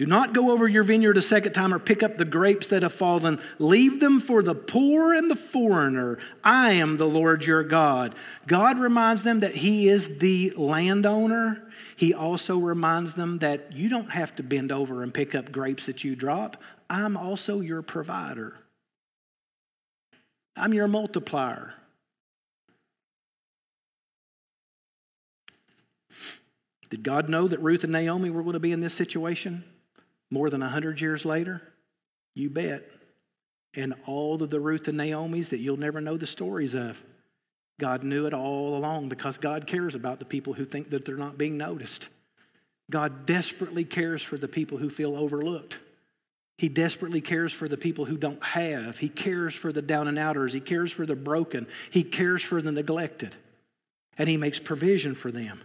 Do 0.00 0.06
not 0.06 0.32
go 0.32 0.50
over 0.50 0.66
your 0.66 0.82
vineyard 0.82 1.18
a 1.18 1.20
second 1.20 1.52
time 1.52 1.74
or 1.74 1.78
pick 1.78 2.02
up 2.02 2.16
the 2.16 2.24
grapes 2.24 2.68
that 2.68 2.82
have 2.82 2.94
fallen. 2.94 3.38
Leave 3.58 4.00
them 4.00 4.18
for 4.18 4.42
the 4.42 4.54
poor 4.54 5.12
and 5.12 5.30
the 5.30 5.36
foreigner. 5.36 6.18
I 6.42 6.72
am 6.72 6.96
the 6.96 7.06
Lord 7.06 7.44
your 7.44 7.62
God. 7.62 8.14
God 8.46 8.78
reminds 8.78 9.24
them 9.24 9.40
that 9.40 9.56
He 9.56 9.90
is 9.90 10.16
the 10.16 10.54
landowner 10.56 11.70
he 11.94 12.14
also 12.14 12.56
reminds 12.56 13.12
them 13.12 13.40
that 13.40 13.72
you 13.72 13.90
don't 13.90 14.12
have 14.12 14.34
to 14.36 14.42
bend 14.42 14.72
over 14.72 15.02
and 15.02 15.12
pick 15.12 15.34
up 15.34 15.52
grapes 15.52 15.84
that 15.84 16.02
you 16.02 16.16
drop. 16.16 16.56
I'm 16.88 17.14
also 17.14 17.60
your 17.60 17.82
provider, 17.82 18.56
I'm 20.56 20.72
your 20.72 20.88
multiplier. 20.88 21.74
Did 26.88 27.02
God 27.02 27.28
know 27.28 27.46
that 27.48 27.60
Ruth 27.60 27.84
and 27.84 27.92
Naomi 27.92 28.30
were 28.30 28.42
going 28.42 28.54
to 28.54 28.60
be 28.60 28.72
in 28.72 28.80
this 28.80 28.94
situation 28.94 29.62
more 30.30 30.50
than 30.50 30.60
100 30.60 31.00
years 31.00 31.24
later? 31.24 31.62
You 32.34 32.50
bet. 32.50 32.88
And 33.74 33.94
all 34.06 34.42
of 34.42 34.50
the 34.50 34.60
Ruth 34.60 34.88
and 34.88 34.96
Naomi's 34.96 35.50
that 35.50 35.58
you'll 35.58 35.76
never 35.76 36.00
know 36.00 36.16
the 36.16 36.26
stories 36.26 36.74
of. 36.74 37.02
God 37.78 38.04
knew 38.04 38.26
it 38.26 38.34
all 38.34 38.76
along 38.76 39.08
because 39.08 39.38
God 39.38 39.66
cares 39.66 39.94
about 39.94 40.18
the 40.18 40.24
people 40.24 40.52
who 40.52 40.64
think 40.64 40.90
that 40.90 41.04
they're 41.04 41.16
not 41.16 41.38
being 41.38 41.56
noticed. 41.56 42.08
God 42.90 43.24
desperately 43.24 43.84
cares 43.84 44.22
for 44.22 44.36
the 44.36 44.48
people 44.48 44.78
who 44.78 44.90
feel 44.90 45.16
overlooked. 45.16 45.80
He 46.58 46.68
desperately 46.68 47.22
cares 47.22 47.54
for 47.54 47.68
the 47.68 47.78
people 47.78 48.04
who 48.04 48.18
don't 48.18 48.42
have. 48.44 48.98
He 48.98 49.08
cares 49.08 49.54
for 49.54 49.72
the 49.72 49.80
down 49.80 50.08
and 50.08 50.18
outers. 50.18 50.52
He 50.52 50.60
cares 50.60 50.92
for 50.92 51.06
the 51.06 51.16
broken. 51.16 51.66
He 51.90 52.02
cares 52.02 52.42
for 52.42 52.60
the 52.60 52.70
neglected. 52.70 53.34
And 54.18 54.28
He 54.28 54.36
makes 54.36 54.60
provision 54.60 55.14
for 55.14 55.30
them. 55.30 55.62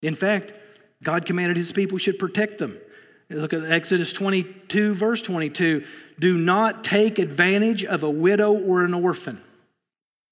In 0.00 0.14
fact, 0.14 0.54
God 1.02 1.26
commanded 1.26 1.58
His 1.58 1.72
people 1.72 1.98
should 1.98 2.18
protect 2.18 2.56
them. 2.56 2.78
Look 3.28 3.52
at 3.52 3.64
Exodus 3.64 4.12
22, 4.12 4.94
verse 4.94 5.20
22. 5.22 5.84
Do 6.18 6.38
not 6.38 6.84
take 6.84 7.18
advantage 7.18 7.84
of 7.84 8.02
a 8.02 8.10
widow 8.10 8.52
or 8.52 8.84
an 8.84 8.94
orphan. 8.94 9.40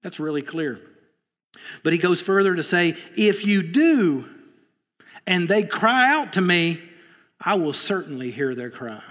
That's 0.03 0.21
really 0.21 0.43
clear. 0.43 0.81
But 1.83 1.93
he 1.93 1.99
goes 1.99 2.21
further 2.23 2.55
to 2.55 2.63
say, 2.63 2.97
if 3.17 3.47
you 3.47 3.63
do, 3.63 4.29
and 5.27 5.49
they 5.49 5.65
cry 5.65 6.09
out 6.09 6.35
to 6.35 6.41
me, 6.41 6.83
I 7.45 7.55
will 7.55 7.73
certainly 7.73 8.31
hear 8.31 8.55
their 8.55 8.71
cry. 8.71 9.03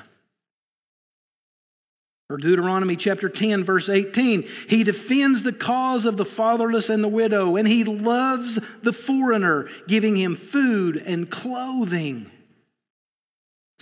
Or 2.29 2.37
Deuteronomy 2.37 2.95
chapter 2.95 3.27
10, 3.27 3.63
verse 3.63 3.89
18. 3.89 4.47
He 4.69 4.83
defends 4.83 5.43
the 5.43 5.51
cause 5.51 6.05
of 6.05 6.17
the 6.17 6.25
fatherless 6.25 6.89
and 6.89 7.03
the 7.03 7.09
widow, 7.09 7.57
and 7.57 7.67
he 7.67 7.83
loves 7.83 8.59
the 8.81 8.93
foreigner, 8.93 9.67
giving 9.87 10.15
him 10.15 10.35
food 10.35 10.97
and 11.05 11.29
clothing. 11.29 12.31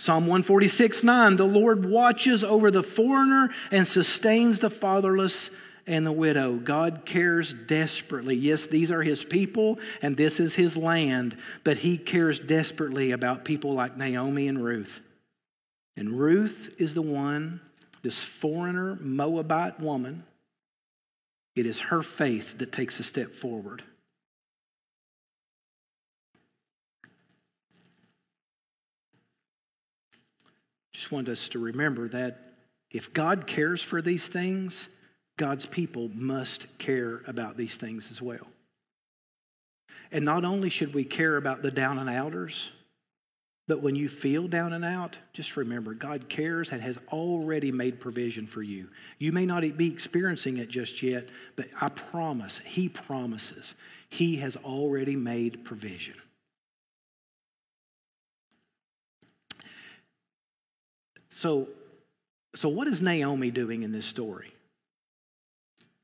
Psalm 0.02 0.26
146, 0.26 1.04
9. 1.04 1.36
The 1.36 1.44
Lord 1.44 1.86
watches 1.86 2.42
over 2.42 2.72
the 2.72 2.82
foreigner 2.82 3.50
and 3.70 3.86
sustains 3.86 4.58
the 4.58 4.68
fatherless 4.68 5.48
and 5.86 6.04
the 6.04 6.10
widow. 6.10 6.56
God 6.56 7.02
cares 7.04 7.54
desperately. 7.54 8.34
Yes, 8.34 8.66
these 8.66 8.90
are 8.90 9.04
his 9.04 9.22
people 9.22 9.78
and 10.02 10.16
this 10.16 10.40
is 10.40 10.56
his 10.56 10.76
land, 10.76 11.36
but 11.62 11.78
he 11.78 11.98
cares 11.98 12.40
desperately 12.40 13.12
about 13.12 13.44
people 13.44 13.74
like 13.74 13.96
Naomi 13.96 14.48
and 14.48 14.64
Ruth. 14.64 15.00
And 15.96 16.18
Ruth 16.18 16.74
is 16.78 16.94
the 16.94 17.00
one, 17.00 17.60
this 18.02 18.24
foreigner 18.24 18.98
Moabite 19.00 19.78
woman, 19.78 20.24
it 21.54 21.64
is 21.64 21.78
her 21.78 22.02
faith 22.02 22.58
that 22.58 22.72
takes 22.72 22.98
a 22.98 23.04
step 23.04 23.34
forward. 23.34 23.84
Just 30.92 31.10
want 31.10 31.28
us 31.28 31.48
to 31.50 31.58
remember 31.58 32.08
that 32.08 32.38
if 32.90 33.12
God 33.12 33.46
cares 33.46 33.82
for 33.82 34.02
these 34.02 34.28
things, 34.28 34.88
God's 35.38 35.66
people 35.66 36.10
must 36.14 36.66
care 36.78 37.22
about 37.26 37.56
these 37.56 37.76
things 37.76 38.10
as 38.10 38.20
well. 38.20 38.46
And 40.10 40.24
not 40.24 40.44
only 40.44 40.68
should 40.68 40.94
we 40.94 41.04
care 41.04 41.36
about 41.36 41.62
the 41.62 41.70
down 41.70 41.98
and 41.98 42.10
outers, 42.10 42.70
but 43.68 43.82
when 43.82 43.96
you 43.96 44.08
feel 44.08 44.48
down 44.48 44.72
and 44.72 44.84
out, 44.84 45.18
just 45.32 45.56
remember 45.56 45.94
God 45.94 46.28
cares 46.28 46.72
and 46.72 46.82
has 46.82 46.98
already 47.08 47.72
made 47.72 48.00
provision 48.00 48.46
for 48.46 48.62
you. 48.62 48.88
You 49.18 49.32
may 49.32 49.46
not 49.46 49.62
be 49.76 49.90
experiencing 49.90 50.58
it 50.58 50.68
just 50.68 51.02
yet, 51.02 51.28
but 51.56 51.68
I 51.80 51.88
promise, 51.88 52.58
He 52.58 52.88
promises, 52.88 53.74
He 54.10 54.36
has 54.36 54.56
already 54.56 55.16
made 55.16 55.64
provision. 55.64 56.16
So, 61.32 61.70
so 62.54 62.68
what 62.68 62.86
is 62.86 63.00
Naomi 63.00 63.50
doing 63.50 63.82
in 63.84 63.90
this 63.90 64.04
story? 64.04 64.52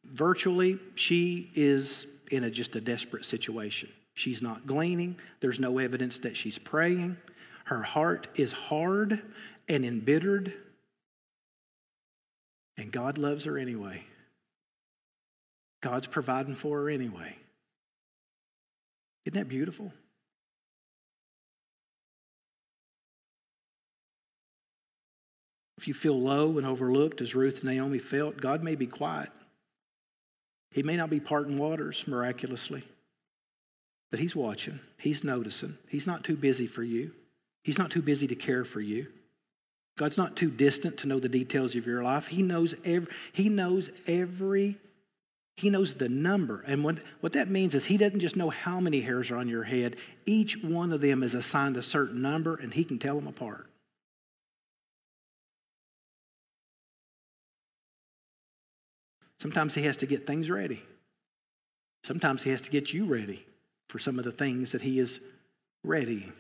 Virtually, 0.03 0.79
she 0.95 1.51
is 1.55 2.07
in 2.31 2.45
a, 2.45 2.51
just 2.51 2.75
a 2.77 2.81
desperate 2.81 3.27
situation. 3.27 3.91
She's 4.14 4.41
not 4.41 4.67
gleaning. 4.67 5.19
There's 5.41 5.61
no 5.61 5.79
evidence 5.79 6.21
that 6.21 6.35
she's 6.35 6.59
praying. 6.59 7.19
Her 7.67 7.83
heart 7.83 8.27
is 8.37 8.53
hard 8.53 9.21
and 9.69 9.85
embittered. 9.85 10.55
And 12.79 12.91
God 12.91 13.19
loves 13.19 13.45
her 13.45 13.59
anyway. 13.59 14.05
God's 15.83 16.07
providing 16.07 16.55
for 16.55 16.81
her 16.81 16.88
anyway. 16.88 17.37
Isn't 19.27 19.38
that 19.38 19.49
beautiful? 19.49 19.93
If 25.79 25.87
you 25.87 25.95
feel 25.95 26.21
low 26.21 26.59
and 26.59 26.67
overlooked, 26.67 27.21
as 27.21 27.37
Ruth 27.37 27.61
and 27.61 27.71
Naomi 27.71 28.01
felt, 28.01 28.38
God 28.38 28.64
may 28.64 28.75
be 28.75 28.88
quiet. 28.88 29.31
He 30.73 30.83
may 30.83 30.97
not 30.97 31.09
be 31.09 31.21
parting 31.21 31.57
waters 31.57 32.05
miraculously, 32.09 32.83
but 34.11 34.19
He's 34.19 34.35
watching, 34.35 34.81
He's 34.99 35.23
noticing. 35.23 35.79
He's 35.88 36.07
not 36.07 36.25
too 36.25 36.37
busy 36.37 36.67
for 36.67 36.83
you, 36.83 37.12
He's 37.62 37.79
not 37.79 37.93
too 37.93 38.03
busy 38.03 38.27
to 38.27 38.35
care 38.35 38.64
for 38.64 38.81
you. 38.81 39.07
God's 39.97 40.19
not 40.19 40.37
too 40.37 40.51
distant 40.51 40.97
to 40.99 41.09
know 41.09 41.21
the 41.21 41.29
details 41.29 41.77
of 41.77 41.87
your 41.87 42.03
life. 42.03 42.27
He 42.27 42.43
knows 42.43 42.75
every, 42.85 43.12
he 43.33 43.49
knows 43.49 43.91
every, 44.09 44.79
he 45.57 45.71
knows 45.71 45.95
the 45.95 46.09
number. 46.09 46.64
And 46.67 46.83
what, 46.83 46.99
what 47.21 47.33
that 47.35 47.49
means 47.49 47.77
is 47.77 47.85
he 47.85 47.97
doesn't 47.97 48.21
just 48.21 48.37
know 48.37 48.51
how 48.51 48.81
many 48.81 49.01
hairs 49.01 49.31
are 49.31 49.37
on 49.37 49.49
your 49.49 49.64
head. 49.64 49.95
Each 50.27 50.61
one 50.61 50.93
of 50.93 51.01
them 51.01 51.23
is 51.23 51.35
assigned 51.35 51.77
a 51.77 51.83
certain 51.83 52.21
number 52.21 52.57
and 52.57 52.75
he 52.75 52.83
can 52.83 52.99
tell 52.99 53.14
them 53.14 53.29
apart. 53.29 53.67
Sometimes 59.40 59.74
he 59.74 59.83
has 59.83 59.96
to 59.98 60.07
get 60.07 60.27
things 60.27 60.51
ready. 60.51 60.83
Sometimes 62.03 62.42
he 62.42 62.51
has 62.51 62.62
to 62.62 62.70
get 62.70 62.92
you 62.92 63.05
ready 63.05 63.44
for 63.88 63.98
some 63.98 64.18
of 64.18 64.24
the 64.24 64.33
things 64.33 64.72
that 64.72 64.83
he 64.83 64.98
is 64.98 65.20
ready. 65.85 66.33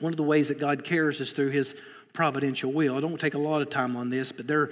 One 0.00 0.12
of 0.12 0.16
the 0.16 0.22
ways 0.22 0.48
that 0.48 0.58
God 0.58 0.84
cares 0.84 1.20
is 1.20 1.32
through 1.32 1.50
his 1.50 1.76
providential 2.12 2.72
will. 2.72 2.96
I 2.96 3.00
don't 3.00 3.20
take 3.20 3.34
a 3.34 3.38
lot 3.38 3.62
of 3.62 3.70
time 3.70 3.96
on 3.96 4.10
this, 4.10 4.32
but 4.32 4.46
there 4.46 4.70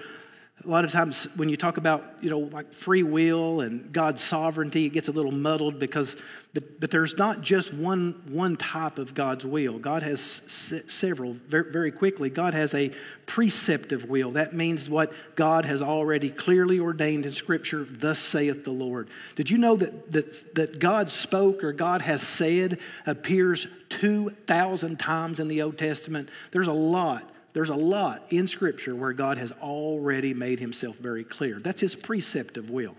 a 0.65 0.69
lot 0.69 0.85
of 0.85 0.93
times 0.93 1.25
when 1.37 1.49
you 1.49 1.57
talk 1.57 1.77
about 1.77 2.05
you 2.21 2.31
know 2.31 2.39
like 2.39 2.73
free 2.73 3.03
will 3.03 3.61
and 3.61 3.93
god's 3.93 4.23
sovereignty 4.23 4.87
it 4.87 4.91
gets 4.91 5.09
a 5.09 5.13
little 5.13 5.33
muddled 5.33 5.79
because 5.79 6.17
but, 6.53 6.81
but 6.81 6.91
there's 6.91 7.17
not 7.17 7.43
just 7.43 7.73
one 7.73 8.21
one 8.29 8.57
type 8.57 8.99
of 8.99 9.15
god's 9.15 9.47
will. 9.47 9.79
God 9.79 10.03
has 10.03 10.43
s- 10.45 10.93
several. 10.93 11.35
Very, 11.35 11.71
very 11.71 11.91
quickly 11.93 12.29
god 12.29 12.55
has 12.55 12.75
a 12.75 12.91
preceptive 13.27 14.07
will. 14.07 14.33
That 14.33 14.53
means 14.53 14.91
what 14.91 15.13
god 15.37 15.65
has 15.65 15.81
already 15.81 16.31
clearly 16.31 16.81
ordained 16.81 17.25
in 17.25 17.33
scripture 17.33 17.87
thus 17.89 18.19
saith 18.19 18.65
the 18.65 18.73
lord. 18.73 19.09
Did 19.37 19.51
you 19.51 19.59
know 19.59 19.77
that 19.77 20.11
that, 20.11 20.55
that 20.57 20.79
god 20.81 21.11
spoke 21.11 21.63
or 21.63 21.73
god 21.73 22.03
has 22.03 22.23
said 22.23 22.81
appears 23.07 23.69
2000 23.91 24.99
times 24.99 25.39
in 25.39 25.47
the 25.47 25.63
old 25.63 25.79
testament? 25.79 26.31
There's 26.51 26.69
a 26.69 26.73
lot 26.73 27.29
there's 27.53 27.71
a 27.71 27.75
lot 27.75 28.25
in 28.31 28.47
Scripture 28.47 28.95
where 28.95 29.13
God 29.13 29.39
has 29.39 29.53
already 29.53 30.35
made 30.35 30.61
himself 30.61 30.97
very 30.97 31.25
clear. 31.25 31.59
That's 31.59 31.81
his 31.81 31.97
preceptive 31.97 32.71
will. 32.71 32.97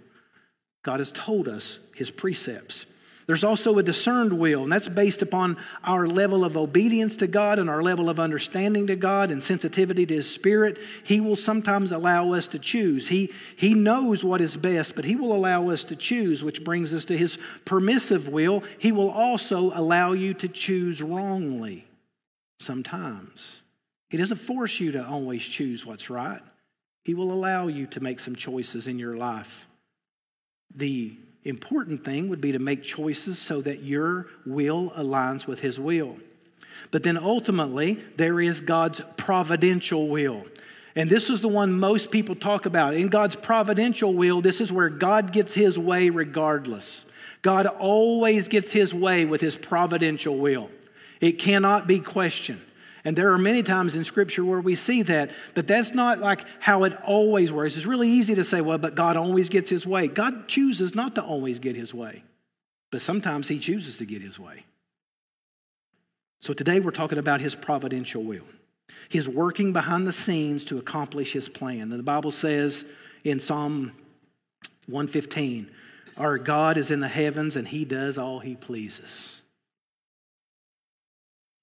God 0.83 0.99
has 0.99 1.11
told 1.11 1.47
us 1.47 1.79
his 1.95 2.11
precepts. 2.11 2.85
There's 3.27 3.43
also 3.43 3.77
a 3.77 3.83
discerned 3.83 4.33
will, 4.33 4.63
and 4.63 4.71
that's 4.71 4.89
based 4.89 5.21
upon 5.21 5.57
our 5.83 6.05
level 6.07 6.43
of 6.43 6.57
obedience 6.57 7.15
to 7.17 7.27
God 7.27 7.59
and 7.59 7.69
our 7.69 7.81
level 7.81 8.09
of 8.09 8.19
understanding 8.19 8.87
to 8.87 8.95
God 8.95 9.31
and 9.31 9.41
sensitivity 9.41 10.05
to 10.05 10.15
His 10.15 10.29
Spirit. 10.29 10.77
He 11.03 11.21
will 11.21 11.35
sometimes 11.37 11.91
allow 11.91 12.33
us 12.33 12.47
to 12.47 12.59
choose. 12.59 13.07
He, 13.07 13.31
he 13.55 13.73
knows 13.73 14.23
what 14.25 14.41
is 14.41 14.57
best, 14.57 14.97
but 14.97 15.05
He 15.05 15.15
will 15.15 15.33
allow 15.33 15.69
us 15.69 15.83
to 15.85 15.95
choose, 15.95 16.43
which 16.43 16.63
brings 16.63 16.93
us 16.93 17.05
to 17.05 17.17
His 17.17 17.37
permissive 17.63 18.27
will. 18.27 18.63
He 18.79 18.91
will 18.91 19.09
also 19.09 19.71
allow 19.75 20.11
you 20.11 20.33
to 20.33 20.49
choose 20.49 21.01
wrongly 21.01 21.87
sometimes. 22.59 23.60
He 24.11 24.17
doesn't 24.17 24.37
force 24.37 24.81
you 24.81 24.91
to 24.91 25.07
always 25.07 25.41
choose 25.41 25.85
what's 25.85 26.09
right. 26.09 26.41
He 27.05 27.13
will 27.13 27.31
allow 27.31 27.67
you 27.67 27.87
to 27.87 28.01
make 28.01 28.19
some 28.19 28.35
choices 28.35 28.85
in 28.85 28.99
your 28.99 29.15
life. 29.15 29.69
The 30.75 31.15
important 31.45 32.03
thing 32.03 32.27
would 32.27 32.41
be 32.41 32.51
to 32.51 32.59
make 32.59 32.83
choices 32.83 33.39
so 33.39 33.61
that 33.61 33.83
your 33.83 34.27
will 34.45 34.89
aligns 34.97 35.47
with 35.47 35.61
His 35.61 35.79
will. 35.79 36.17
But 36.91 37.03
then 37.03 37.17
ultimately, 37.17 38.03
there 38.17 38.41
is 38.41 38.59
God's 38.59 38.99
providential 39.15 40.09
will. 40.09 40.43
And 40.93 41.09
this 41.09 41.29
is 41.29 41.39
the 41.39 41.47
one 41.47 41.71
most 41.71 42.11
people 42.11 42.35
talk 42.35 42.65
about. 42.65 42.95
In 42.95 43.07
God's 43.07 43.37
providential 43.37 44.13
will, 44.13 44.41
this 44.41 44.59
is 44.59 44.73
where 44.73 44.89
God 44.89 45.31
gets 45.31 45.53
His 45.53 45.79
way 45.79 46.09
regardless. 46.09 47.05
God 47.43 47.65
always 47.65 48.49
gets 48.49 48.73
His 48.73 48.93
way 48.93 49.23
with 49.23 49.39
His 49.39 49.55
providential 49.55 50.37
will, 50.37 50.69
it 51.21 51.39
cannot 51.39 51.87
be 51.87 52.01
questioned. 52.01 52.59
And 53.03 53.15
there 53.15 53.31
are 53.31 53.37
many 53.37 53.63
times 53.63 53.95
in 53.95 54.03
Scripture 54.03 54.45
where 54.45 54.61
we 54.61 54.75
see 54.75 55.01
that, 55.03 55.31
but 55.55 55.67
that's 55.67 55.93
not 55.93 56.19
like 56.19 56.45
how 56.59 56.83
it 56.83 56.95
always 57.03 57.51
works. 57.51 57.75
It's 57.75 57.85
really 57.85 58.07
easy 58.07 58.35
to 58.35 58.43
say, 58.43 58.61
well, 58.61 58.77
but 58.77 58.95
God 58.95 59.17
always 59.17 59.49
gets 59.49 59.69
his 59.69 59.87
way. 59.87 60.07
God 60.07 60.47
chooses 60.47 60.93
not 60.93 61.15
to 61.15 61.23
always 61.23 61.59
get 61.59 61.75
his 61.75 61.93
way, 61.93 62.23
but 62.91 63.01
sometimes 63.01 63.47
he 63.47 63.57
chooses 63.57 63.97
to 63.97 64.05
get 64.05 64.21
his 64.21 64.39
way. 64.39 64.65
So 66.41 66.53
today 66.53 66.79
we're 66.79 66.91
talking 66.91 67.17
about 67.17 67.41
his 67.41 67.55
providential 67.55 68.23
will. 68.23 68.45
He's 69.09 69.27
working 69.27 69.73
behind 69.73 70.05
the 70.05 70.11
scenes 70.11 70.65
to 70.65 70.77
accomplish 70.77 71.33
his 71.33 71.49
plan. 71.49 71.81
And 71.81 71.93
the 71.93 72.03
Bible 72.03 72.31
says 72.31 72.85
in 73.23 73.39
Psalm 73.39 73.91
115, 74.87 75.71
our 76.17 76.37
God 76.37 76.77
is 76.77 76.91
in 76.91 76.99
the 76.99 77.07
heavens 77.07 77.55
and 77.55 77.67
he 77.67 77.85
does 77.85 78.17
all 78.17 78.39
he 78.39 78.55
pleases. 78.55 79.40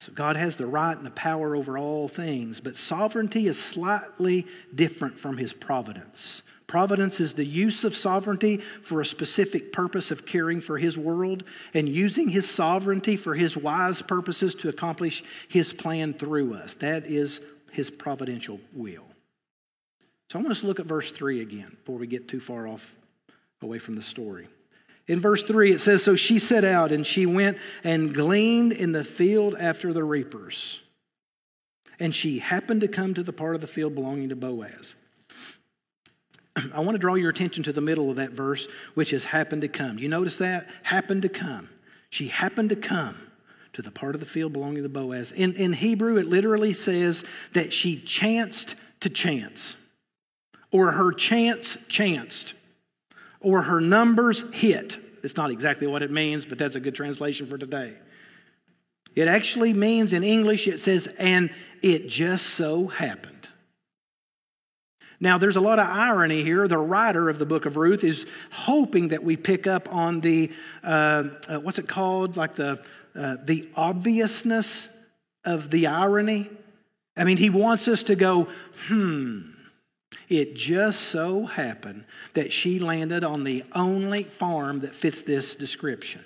So 0.00 0.12
God 0.12 0.36
has 0.36 0.56
the 0.56 0.66
right 0.66 0.96
and 0.96 1.04
the 1.04 1.10
power 1.10 1.56
over 1.56 1.76
all 1.76 2.06
things, 2.06 2.60
but 2.60 2.76
sovereignty 2.76 3.48
is 3.48 3.62
slightly 3.62 4.46
different 4.74 5.18
from 5.18 5.38
his 5.38 5.52
providence. 5.52 6.42
Providence 6.68 7.18
is 7.18 7.34
the 7.34 7.46
use 7.46 7.82
of 7.82 7.96
sovereignty 7.96 8.58
for 8.58 9.00
a 9.00 9.06
specific 9.06 9.72
purpose 9.72 10.10
of 10.10 10.26
caring 10.26 10.60
for 10.60 10.78
his 10.78 10.98
world 10.98 11.42
and 11.72 11.88
using 11.88 12.28
his 12.28 12.48
sovereignty 12.48 13.16
for 13.16 13.34
his 13.34 13.56
wise 13.56 14.02
purposes 14.02 14.54
to 14.56 14.68
accomplish 14.68 15.24
his 15.48 15.72
plan 15.72 16.12
through 16.12 16.54
us. 16.54 16.74
That 16.74 17.06
is 17.06 17.40
his 17.72 17.90
providential 17.90 18.60
will. 18.74 19.06
So 20.30 20.38
I 20.38 20.42
want 20.42 20.52
us 20.52 20.60
to 20.60 20.66
look 20.66 20.78
at 20.78 20.86
verse 20.86 21.10
3 21.10 21.40
again 21.40 21.70
before 21.70 21.96
we 21.96 22.06
get 22.06 22.28
too 22.28 22.40
far 22.40 22.68
off 22.68 22.94
away 23.62 23.78
from 23.78 23.94
the 23.94 24.02
story. 24.02 24.46
In 25.08 25.20
verse 25.20 25.42
3, 25.42 25.72
it 25.72 25.80
says 25.80 26.04
So 26.04 26.14
she 26.14 26.38
set 26.38 26.64
out 26.64 26.92
and 26.92 27.06
she 27.06 27.26
went 27.26 27.58
and 27.82 28.14
gleaned 28.14 28.72
in 28.72 28.92
the 28.92 29.04
field 29.04 29.56
after 29.58 29.92
the 29.92 30.04
reapers. 30.04 30.82
And 31.98 32.14
she 32.14 32.38
happened 32.38 32.82
to 32.82 32.88
come 32.88 33.14
to 33.14 33.22
the 33.22 33.32
part 33.32 33.54
of 33.54 33.60
the 33.60 33.66
field 33.66 33.94
belonging 33.94 34.28
to 34.28 34.36
Boaz. 34.36 34.94
I 36.74 36.80
want 36.80 36.94
to 36.94 36.98
draw 36.98 37.14
your 37.14 37.30
attention 37.30 37.64
to 37.64 37.72
the 37.72 37.80
middle 37.80 38.10
of 38.10 38.16
that 38.16 38.30
verse, 38.30 38.68
which 38.94 39.12
is 39.12 39.24
happened 39.24 39.62
to 39.62 39.68
come. 39.68 39.98
You 39.98 40.08
notice 40.08 40.38
that? 40.38 40.68
Happened 40.84 41.22
to 41.22 41.28
come. 41.28 41.70
She 42.10 42.28
happened 42.28 42.68
to 42.68 42.76
come 42.76 43.16
to 43.72 43.82
the 43.82 43.90
part 43.90 44.14
of 44.14 44.20
the 44.20 44.26
field 44.26 44.52
belonging 44.52 44.82
to 44.82 44.88
Boaz. 44.88 45.32
In, 45.32 45.54
in 45.54 45.72
Hebrew, 45.72 46.16
it 46.16 46.26
literally 46.26 46.72
says 46.72 47.24
that 47.52 47.72
she 47.72 47.98
chanced 48.00 48.76
to 49.00 49.08
chance, 49.08 49.76
or 50.70 50.92
her 50.92 51.12
chance 51.12 51.78
chanced 51.88 52.54
or 53.40 53.62
her 53.62 53.80
numbers 53.80 54.44
hit. 54.52 54.98
It's 55.22 55.36
not 55.36 55.50
exactly 55.50 55.86
what 55.86 56.02
it 56.02 56.10
means, 56.10 56.46
but 56.46 56.58
that's 56.58 56.74
a 56.74 56.80
good 56.80 56.94
translation 56.94 57.46
for 57.46 57.58
today. 57.58 57.94
It 59.14 59.28
actually 59.28 59.72
means 59.72 60.12
in 60.12 60.22
English, 60.22 60.68
it 60.68 60.78
says, 60.78 61.12
and 61.18 61.50
it 61.82 62.08
just 62.08 62.46
so 62.46 62.86
happened. 62.86 63.48
Now, 65.20 65.38
there's 65.38 65.56
a 65.56 65.60
lot 65.60 65.80
of 65.80 65.88
irony 65.88 66.44
here. 66.44 66.68
The 66.68 66.78
writer 66.78 67.28
of 67.28 67.38
the 67.38 67.46
book 67.46 67.66
of 67.66 67.76
Ruth 67.76 68.04
is 68.04 68.26
hoping 68.52 69.08
that 69.08 69.24
we 69.24 69.36
pick 69.36 69.66
up 69.66 69.92
on 69.92 70.20
the, 70.20 70.52
uh, 70.84 71.24
uh, 71.48 71.58
what's 71.58 71.80
it 71.80 71.88
called? 71.88 72.36
Like 72.36 72.54
the, 72.54 72.84
uh, 73.16 73.36
the 73.42 73.68
obviousness 73.74 74.88
of 75.44 75.70
the 75.70 75.88
irony? 75.88 76.48
I 77.16 77.24
mean, 77.24 77.36
he 77.36 77.50
wants 77.50 77.88
us 77.88 78.04
to 78.04 78.14
go, 78.14 78.46
hmm, 78.86 79.40
it 80.28 80.54
just 80.54 81.00
so 81.00 81.44
happened 81.44 82.04
that 82.34 82.52
she 82.52 82.78
landed 82.78 83.24
on 83.24 83.44
the 83.44 83.64
only 83.74 84.22
farm 84.22 84.80
that 84.80 84.94
fits 84.94 85.22
this 85.22 85.56
description. 85.56 86.24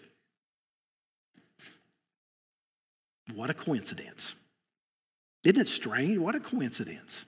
What 3.34 3.50
a 3.50 3.54
coincidence. 3.54 4.34
Isn't 5.44 5.60
it 5.60 5.68
strange? 5.68 6.18
What 6.18 6.34
a 6.34 6.40
coincidence. 6.40 7.24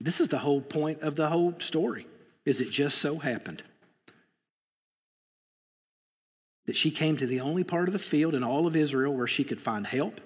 This 0.00 0.20
is 0.20 0.28
the 0.28 0.38
whole 0.38 0.60
point 0.60 1.00
of 1.00 1.16
the 1.16 1.28
whole 1.28 1.54
story. 1.58 2.06
Is 2.44 2.60
it 2.60 2.70
just 2.70 2.98
so 2.98 3.18
happened 3.18 3.62
that 6.66 6.76
she 6.76 6.90
came 6.90 7.16
to 7.16 7.26
the 7.26 7.40
only 7.40 7.64
part 7.64 7.88
of 7.88 7.92
the 7.92 7.98
field 7.98 8.34
in 8.34 8.44
all 8.44 8.66
of 8.66 8.76
Israel 8.76 9.14
where 9.14 9.26
she 9.26 9.44
could 9.44 9.60
find 9.60 9.86
help, 9.86 10.20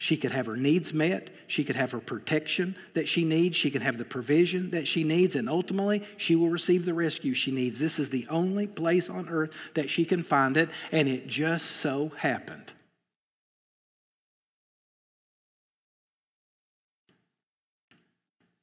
she 0.00 0.16
could 0.16 0.30
have 0.30 0.46
her 0.46 0.56
needs 0.56 0.94
met, 0.94 1.28
she 1.48 1.64
could 1.64 1.74
have 1.74 1.90
her 1.90 1.98
protection 2.00 2.76
that 2.94 3.08
she 3.08 3.24
needs, 3.24 3.56
she 3.56 3.70
can 3.70 3.82
have 3.82 3.98
the 3.98 4.04
provision 4.04 4.70
that 4.70 4.86
she 4.86 5.02
needs, 5.02 5.34
and 5.34 5.48
ultimately 5.48 6.04
she 6.16 6.36
will 6.36 6.48
receive 6.48 6.84
the 6.84 6.94
rescue 6.94 7.34
she 7.34 7.50
needs. 7.50 7.80
This 7.80 7.98
is 7.98 8.10
the 8.10 8.26
only 8.28 8.68
place 8.68 9.10
on 9.10 9.28
earth 9.28 9.56
that 9.74 9.90
she 9.90 10.04
can 10.04 10.22
find 10.22 10.56
it, 10.56 10.70
and 10.92 11.08
it 11.08 11.26
just 11.26 11.66
so 11.66 12.12
happened. 12.16 12.72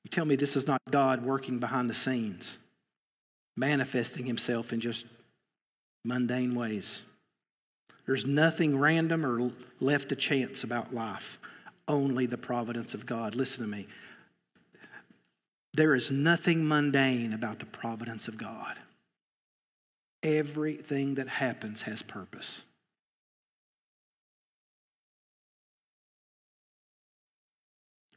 You 0.05 0.09
tell 0.09 0.25
me 0.25 0.37
this 0.37 0.55
is 0.55 0.67
not 0.67 0.79
God 0.89 1.25
working 1.25 1.59
behind 1.59 1.89
the 1.89 1.93
scenes, 1.95 2.57
manifesting 3.57 4.25
himself 4.25 4.71
in 4.71 4.79
just 4.79 5.05
mundane 6.05 6.55
ways. 6.55 7.01
There's 8.05 8.25
nothing 8.25 8.77
random 8.77 9.25
or 9.25 9.51
left 9.79 10.09
to 10.09 10.15
chance 10.15 10.63
about 10.63 10.93
life, 10.93 11.39
only 11.87 12.25
the 12.25 12.37
providence 12.37 12.93
of 12.93 13.05
God. 13.05 13.35
Listen 13.35 13.63
to 13.63 13.69
me. 13.69 13.87
There 15.73 15.95
is 15.95 16.11
nothing 16.11 16.67
mundane 16.67 17.33
about 17.33 17.59
the 17.59 17.65
providence 17.65 18.27
of 18.27 18.37
God. 18.37 18.75
Everything 20.23 21.15
that 21.15 21.27
happens 21.27 21.83
has 21.83 22.01
purpose. 22.01 22.61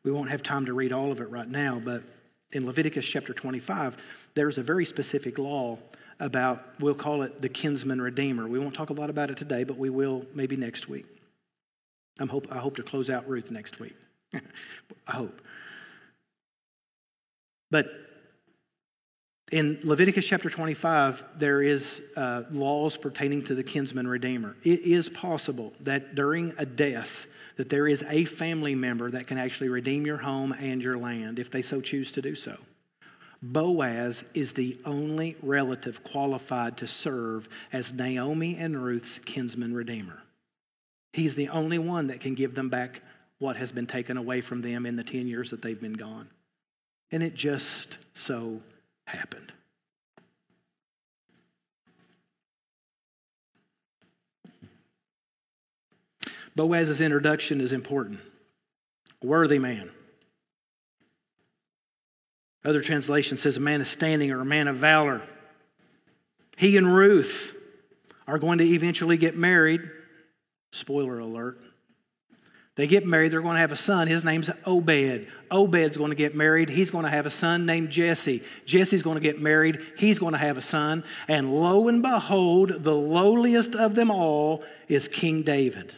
We 0.04 0.12
won't 0.12 0.30
have 0.30 0.42
time 0.42 0.66
to 0.66 0.72
read 0.72 0.92
all 0.92 1.10
of 1.10 1.20
it 1.20 1.28
right 1.28 1.48
now, 1.48 1.82
but 1.84 2.02
in 2.52 2.64
Leviticus 2.64 3.06
chapter 3.06 3.34
25, 3.34 3.96
there's 4.34 4.56
a 4.56 4.62
very 4.62 4.84
specific 4.84 5.38
law 5.38 5.78
about, 6.20 6.64
we'll 6.80 6.94
call 6.94 7.22
it 7.22 7.40
the 7.40 7.48
kinsman 7.48 8.00
redeemer. 8.00 8.46
We 8.48 8.58
won't 8.58 8.74
talk 8.74 8.90
a 8.90 8.94
lot 8.94 9.10
about 9.10 9.30
it 9.30 9.36
today, 9.36 9.64
but 9.64 9.76
we 9.76 9.90
will 9.90 10.24
maybe 10.34 10.56
next 10.56 10.88
week. 10.88 11.06
I'm 12.18 12.28
hope, 12.28 12.48
I 12.50 12.58
hope 12.58 12.76
to 12.76 12.82
close 12.82 13.10
out 13.10 13.28
Ruth 13.28 13.50
next 13.50 13.78
week. 13.78 13.94
I 14.34 15.12
hope. 15.12 15.40
But 17.70 17.88
in 19.52 19.78
Leviticus 19.82 20.26
chapter 20.26 20.50
25, 20.50 21.24
there 21.36 21.62
is 21.62 22.02
uh, 22.16 22.42
laws 22.50 22.96
pertaining 22.96 23.44
to 23.44 23.54
the 23.54 23.62
kinsman 23.62 24.06
redeemer. 24.06 24.56
It 24.62 24.80
is 24.80 25.08
possible 25.08 25.72
that 25.80 26.14
during 26.14 26.52
a 26.58 26.66
death, 26.66 27.26
that 27.56 27.70
there 27.70 27.88
is 27.88 28.04
a 28.08 28.24
family 28.24 28.74
member 28.74 29.10
that 29.10 29.26
can 29.26 29.38
actually 29.38 29.68
redeem 29.68 30.06
your 30.06 30.18
home 30.18 30.52
and 30.52 30.82
your 30.82 30.98
land 30.98 31.38
if 31.38 31.50
they 31.50 31.62
so 31.62 31.80
choose 31.80 32.12
to 32.12 32.22
do 32.22 32.34
so. 32.34 32.56
Boaz 33.40 34.24
is 34.34 34.54
the 34.54 34.78
only 34.84 35.36
relative 35.42 36.02
qualified 36.02 36.76
to 36.78 36.86
serve 36.86 37.48
as 37.72 37.92
Naomi 37.92 38.56
and 38.56 38.82
Ruth's 38.82 39.18
kinsman 39.20 39.74
redeemer. 39.74 40.22
He's 41.12 41.36
the 41.36 41.48
only 41.48 41.78
one 41.78 42.08
that 42.08 42.20
can 42.20 42.34
give 42.34 42.54
them 42.54 42.68
back 42.68 43.00
what 43.38 43.56
has 43.56 43.70
been 43.70 43.86
taken 43.86 44.16
away 44.16 44.40
from 44.40 44.62
them 44.62 44.84
in 44.84 44.96
the 44.96 45.04
10 45.04 45.28
years 45.28 45.50
that 45.50 45.62
they've 45.62 45.80
been 45.80 45.92
gone. 45.92 46.28
And 47.12 47.22
it 47.22 47.34
just 47.34 47.98
so 48.14 48.60
happened. 49.06 49.52
Boaz's 56.56 57.00
introduction 57.00 57.60
is 57.60 57.72
important. 57.72 58.18
Worthy 59.22 59.60
man. 59.60 59.90
Other 62.68 62.82
translation 62.82 63.38
says 63.38 63.56
a 63.56 63.60
man 63.60 63.80
of 63.80 63.86
standing 63.86 64.30
or 64.30 64.42
a 64.42 64.44
man 64.44 64.68
of 64.68 64.76
valor. 64.76 65.22
He 66.58 66.76
and 66.76 66.94
Ruth 66.94 67.56
are 68.26 68.38
going 68.38 68.58
to 68.58 68.64
eventually 68.64 69.16
get 69.16 69.38
married. 69.38 69.80
Spoiler 70.70 71.18
alert. 71.18 71.64
They 72.74 72.86
get 72.86 73.06
married, 73.06 73.32
they're 73.32 73.40
going 73.40 73.54
to 73.54 73.60
have 73.60 73.72
a 73.72 73.76
son. 73.76 74.06
His 74.06 74.22
name's 74.22 74.50
Obed. 74.66 75.28
Obed's 75.50 75.96
going 75.96 76.10
to 76.10 76.14
get 76.14 76.34
married. 76.34 76.68
He's 76.68 76.90
going 76.90 77.04
to 77.04 77.10
have 77.10 77.24
a 77.24 77.30
son 77.30 77.64
named 77.64 77.88
Jesse. 77.88 78.42
Jesse's 78.66 79.02
going 79.02 79.16
to 79.16 79.22
get 79.22 79.40
married. 79.40 79.80
He's 79.96 80.18
going 80.18 80.34
to 80.34 80.38
have 80.38 80.58
a 80.58 80.62
son. 80.62 81.04
And 81.26 81.50
lo 81.50 81.88
and 81.88 82.02
behold, 82.02 82.84
the 82.84 82.94
lowliest 82.94 83.74
of 83.76 83.94
them 83.94 84.10
all 84.10 84.62
is 84.88 85.08
King 85.08 85.40
David. 85.40 85.94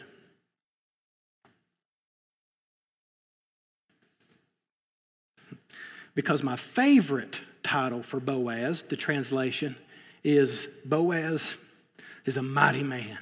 Because 6.15 6.43
my 6.43 6.55
favorite 6.55 7.41
title 7.63 8.03
for 8.03 8.19
Boaz, 8.19 8.83
the 8.83 8.95
translation, 8.95 9.75
is 10.23 10.67
Boaz 10.85 11.57
is 12.25 12.37
a 12.37 12.41
mighty 12.41 12.83
man. 12.83 13.17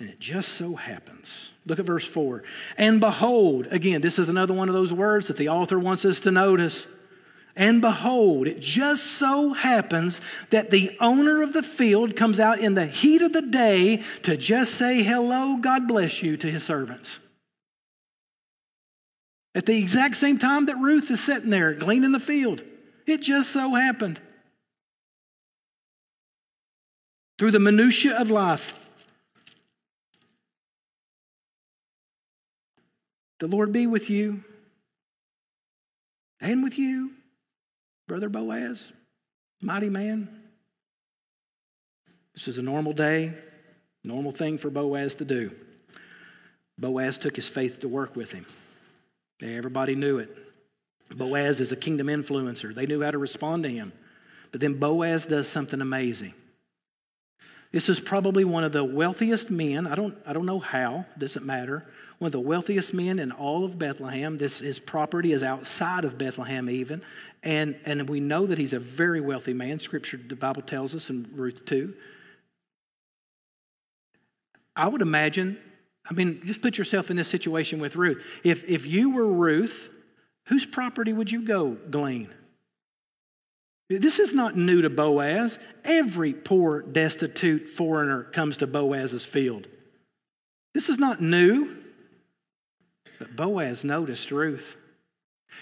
And 0.00 0.08
it 0.10 0.18
just 0.18 0.50
so 0.50 0.74
happens. 0.74 1.52
Look 1.66 1.78
at 1.78 1.84
verse 1.84 2.06
4. 2.06 2.42
And 2.76 3.00
behold, 3.00 3.68
again, 3.70 4.00
this 4.00 4.18
is 4.18 4.28
another 4.28 4.52
one 4.52 4.68
of 4.68 4.74
those 4.74 4.92
words 4.92 5.28
that 5.28 5.36
the 5.36 5.48
author 5.48 5.78
wants 5.78 6.04
us 6.04 6.20
to 6.20 6.30
notice. 6.30 6.86
And 7.56 7.80
behold, 7.80 8.48
it 8.48 8.60
just 8.60 9.04
so 9.12 9.52
happens 9.52 10.20
that 10.50 10.70
the 10.70 10.96
owner 11.00 11.42
of 11.42 11.52
the 11.52 11.62
field 11.62 12.16
comes 12.16 12.40
out 12.40 12.58
in 12.58 12.74
the 12.74 12.86
heat 12.86 13.22
of 13.22 13.32
the 13.32 13.42
day 13.42 14.02
to 14.22 14.36
just 14.36 14.74
say, 14.74 15.02
Hello, 15.02 15.56
God 15.56 15.86
bless 15.86 16.22
you, 16.22 16.36
to 16.38 16.50
his 16.50 16.64
servants. 16.64 17.20
At 19.54 19.66
the 19.66 19.78
exact 19.78 20.16
same 20.16 20.38
time 20.38 20.66
that 20.66 20.76
Ruth 20.76 21.10
is 21.10 21.22
sitting 21.22 21.50
there 21.50 21.74
gleaning 21.74 22.12
the 22.12 22.20
field. 22.20 22.62
It 23.06 23.20
just 23.20 23.52
so 23.52 23.74
happened. 23.74 24.20
Through 27.38 27.52
the 27.52 27.60
minutiae 27.60 28.16
of 28.16 28.30
life, 28.30 28.74
the 33.40 33.46
Lord 33.46 33.72
be 33.72 33.86
with 33.86 34.08
you 34.08 34.44
and 36.40 36.62
with 36.62 36.78
you, 36.78 37.10
Brother 38.06 38.28
Boaz, 38.28 38.92
mighty 39.60 39.90
man. 39.90 40.28
This 42.34 42.48
is 42.48 42.58
a 42.58 42.62
normal 42.62 42.92
day, 42.92 43.32
normal 44.04 44.32
thing 44.32 44.58
for 44.58 44.70
Boaz 44.70 45.16
to 45.16 45.24
do. 45.24 45.50
Boaz 46.78 47.18
took 47.18 47.36
his 47.36 47.48
faith 47.48 47.80
to 47.80 47.88
work 47.88 48.16
with 48.16 48.32
him. 48.32 48.46
Everybody 49.42 49.94
knew 49.94 50.18
it. 50.18 50.36
Boaz 51.14 51.60
is 51.60 51.72
a 51.72 51.76
kingdom 51.76 52.06
influencer. 52.06 52.74
They 52.74 52.86
knew 52.86 53.02
how 53.02 53.10
to 53.10 53.18
respond 53.18 53.64
to 53.64 53.68
him. 53.68 53.92
But 54.52 54.60
then 54.60 54.74
Boaz 54.74 55.26
does 55.26 55.48
something 55.48 55.80
amazing. 55.80 56.34
This 57.72 57.88
is 57.88 57.98
probably 57.98 58.44
one 58.44 58.62
of 58.62 58.70
the 58.70 58.84
wealthiest 58.84 59.50
men. 59.50 59.88
I 59.88 59.96
don't, 59.96 60.16
I 60.24 60.32
don't 60.32 60.46
know 60.46 60.60
how, 60.60 61.06
doesn't 61.18 61.44
matter. 61.44 61.84
One 62.18 62.28
of 62.28 62.32
the 62.32 62.38
wealthiest 62.38 62.94
men 62.94 63.18
in 63.18 63.32
all 63.32 63.64
of 63.64 63.80
Bethlehem. 63.80 64.38
This 64.38 64.60
his 64.60 64.78
property 64.78 65.32
is 65.32 65.42
outside 65.42 66.04
of 66.04 66.16
Bethlehem 66.16 66.70
even. 66.70 67.02
And, 67.42 67.76
and 67.84 68.08
we 68.08 68.20
know 68.20 68.46
that 68.46 68.58
he's 68.58 68.72
a 68.72 68.78
very 68.78 69.20
wealthy 69.20 69.52
man. 69.52 69.80
Scripture, 69.80 70.20
the 70.24 70.36
Bible 70.36 70.62
tells 70.62 70.94
us 70.94 71.10
in 71.10 71.28
Ruth 71.34 71.64
2. 71.64 71.94
I 74.76 74.86
would 74.86 75.02
imagine 75.02 75.58
I 76.08 76.14
mean, 76.14 76.40
just 76.44 76.60
put 76.62 76.76
yourself 76.76 77.10
in 77.10 77.16
this 77.16 77.28
situation 77.28 77.80
with 77.80 77.96
Ruth. 77.96 78.26
If, 78.44 78.68
if 78.68 78.86
you 78.86 79.10
were 79.10 79.26
Ruth, 79.26 79.90
whose 80.46 80.66
property 80.66 81.12
would 81.12 81.32
you 81.32 81.42
go 81.42 81.78
glean? 81.90 82.28
This 83.88 84.18
is 84.18 84.34
not 84.34 84.56
new 84.56 84.82
to 84.82 84.90
Boaz. 84.90 85.58
Every 85.84 86.32
poor, 86.32 86.82
destitute 86.82 87.68
foreigner 87.68 88.24
comes 88.24 88.56
to 88.58 88.66
Boaz's 88.66 89.26
field. 89.26 89.68
This 90.72 90.88
is 90.88 90.98
not 90.98 91.20
new. 91.20 91.76
But 93.18 93.36
Boaz 93.36 93.84
noticed 93.84 94.30
Ruth. 94.30 94.76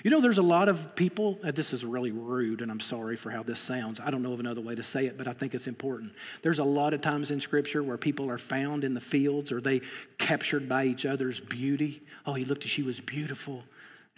You 0.03 0.11
know, 0.11 0.20
there's 0.20 0.38
a 0.38 0.43
lot 0.43 0.68
of 0.68 0.97
people, 0.97 1.38
uh, 1.45 1.53
this 1.53 1.72
is 1.72 1.84
really 1.84 2.11
rude, 2.11 2.61
and 2.61 2.70
I'm 2.70 2.80
sorry 2.80 3.16
for 3.16 3.30
how 3.30 3.43
this 3.43 3.61
sounds. 3.61 4.01
I 4.01 4.11
don't 4.11 4.22
know 4.22 4.32
of 4.32 4.40
another 4.40 4.61
way 4.61 4.74
to 4.74 4.82
say 4.82 5.07
it, 5.07 5.16
but 5.16 5.28
I 5.28 5.32
think 5.32 5.55
it's 5.55 5.66
important. 5.66 6.12
There's 6.43 6.59
a 6.59 6.64
lot 6.64 6.93
of 6.93 7.01
times 7.03 7.30
in 7.30 7.38
Scripture 7.38 7.82
where 7.82 7.97
people 7.97 8.28
are 8.30 8.38
found 8.38 8.82
in 8.84 8.95
the 8.95 9.01
fields 9.01 9.53
or 9.53 9.61
they 9.61 9.80
captured 10.18 10.68
by 10.68 10.84
each 10.84 11.07
other's 11.07 11.38
beauty. 11.38 12.03
Oh, 12.26 12.32
he 12.32 12.45
looked, 12.45 12.64
as 12.64 12.70
she 12.70 12.82
was 12.82 13.01
beautiful. 13.01 13.62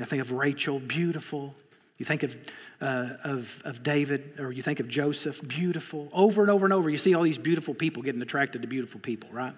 I 0.00 0.04
think 0.04 0.22
of 0.22 0.32
Rachel, 0.32 0.80
beautiful. 0.80 1.54
You 1.98 2.06
think 2.06 2.22
of, 2.22 2.36
uh, 2.80 3.10
of, 3.22 3.62
of 3.64 3.82
David 3.82 4.40
or 4.40 4.52
you 4.52 4.62
think 4.62 4.80
of 4.80 4.88
Joseph, 4.88 5.46
beautiful. 5.46 6.08
Over 6.12 6.42
and 6.42 6.50
over 6.50 6.66
and 6.66 6.72
over, 6.72 6.88
you 6.88 6.98
see 6.98 7.14
all 7.14 7.22
these 7.22 7.38
beautiful 7.38 7.74
people 7.74 8.02
getting 8.02 8.22
attracted 8.22 8.62
to 8.62 8.68
beautiful 8.68 9.00
people, 9.00 9.28
right? 9.32 9.54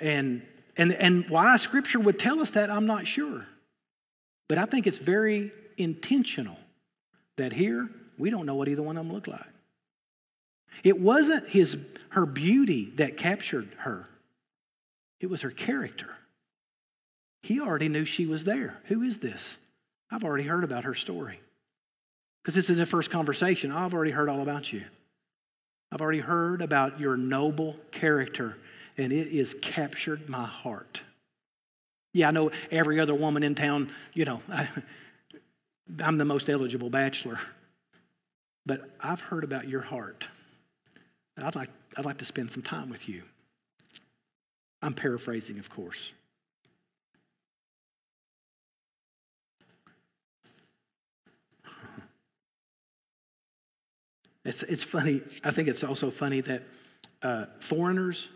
And, 0.00 0.46
and, 0.76 0.92
and 0.92 1.28
why 1.30 1.56
Scripture 1.56 1.98
would 1.98 2.18
tell 2.18 2.40
us 2.40 2.50
that, 2.50 2.70
I'm 2.70 2.86
not 2.86 3.06
sure. 3.06 3.46
But 4.48 4.58
I 4.58 4.66
think 4.66 4.86
it's 4.86 4.98
very 4.98 5.52
intentional 5.76 6.58
that 7.36 7.52
here 7.52 7.88
we 8.18 8.30
don't 8.30 8.46
know 8.46 8.54
what 8.54 8.68
either 8.68 8.82
one 8.82 8.96
of 8.96 9.04
them 9.04 9.14
look 9.14 9.26
like. 9.26 9.40
It 10.84 11.00
wasn't 11.00 11.48
his, 11.48 11.78
her 12.10 12.26
beauty 12.26 12.92
that 12.96 13.16
captured 13.16 13.68
her, 13.78 14.06
it 15.20 15.30
was 15.30 15.42
her 15.42 15.50
character. 15.50 16.14
He 17.42 17.60
already 17.60 17.88
knew 17.88 18.04
she 18.04 18.26
was 18.26 18.42
there. 18.42 18.80
Who 18.86 19.02
is 19.02 19.18
this? 19.18 19.56
I've 20.10 20.24
already 20.24 20.44
heard 20.44 20.64
about 20.64 20.82
her 20.82 20.94
story. 20.94 21.38
Because 22.42 22.56
this 22.56 22.70
is 22.70 22.76
the 22.76 22.86
first 22.86 23.08
conversation. 23.10 23.70
I've 23.70 23.94
already 23.94 24.10
heard 24.10 24.28
all 24.28 24.42
about 24.42 24.72
you. 24.72 24.82
I've 25.92 26.00
already 26.00 26.20
heard 26.20 26.60
about 26.60 26.98
your 26.98 27.16
noble 27.16 27.76
character, 27.92 28.56
and 28.98 29.12
it 29.12 29.32
has 29.32 29.54
captured 29.54 30.28
my 30.28 30.44
heart. 30.44 31.02
Yeah, 32.16 32.28
I 32.28 32.30
know 32.30 32.50
every 32.70 32.98
other 32.98 33.14
woman 33.14 33.42
in 33.42 33.54
town, 33.54 33.90
you 34.14 34.24
know, 34.24 34.40
I, 34.50 34.66
I'm 36.02 36.16
the 36.16 36.24
most 36.24 36.48
eligible 36.48 36.88
bachelor. 36.88 37.38
But 38.64 38.88
I've 39.00 39.20
heard 39.20 39.44
about 39.44 39.68
your 39.68 39.82
heart. 39.82 40.26
I'd 41.36 41.54
like, 41.54 41.68
I'd 41.98 42.06
like 42.06 42.16
to 42.18 42.24
spend 42.24 42.50
some 42.50 42.62
time 42.62 42.88
with 42.88 43.06
you. 43.06 43.22
I'm 44.80 44.94
paraphrasing, 44.94 45.58
of 45.58 45.68
course. 45.68 46.14
It's, 54.42 54.62
it's 54.62 54.84
funny. 54.84 55.20
I 55.44 55.50
think 55.50 55.68
it's 55.68 55.84
also 55.84 56.10
funny 56.10 56.40
that 56.40 56.62
uh, 57.22 57.46
foreigners 57.58 58.28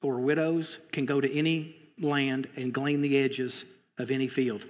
or 0.00 0.20
widows 0.20 0.78
can 0.92 1.06
go 1.06 1.20
to 1.20 1.36
any 1.36 1.79
land 2.00 2.48
and 2.56 2.72
glean 2.72 3.00
the 3.00 3.18
edges 3.18 3.64
of 3.98 4.10
any 4.10 4.28
field. 4.28 4.64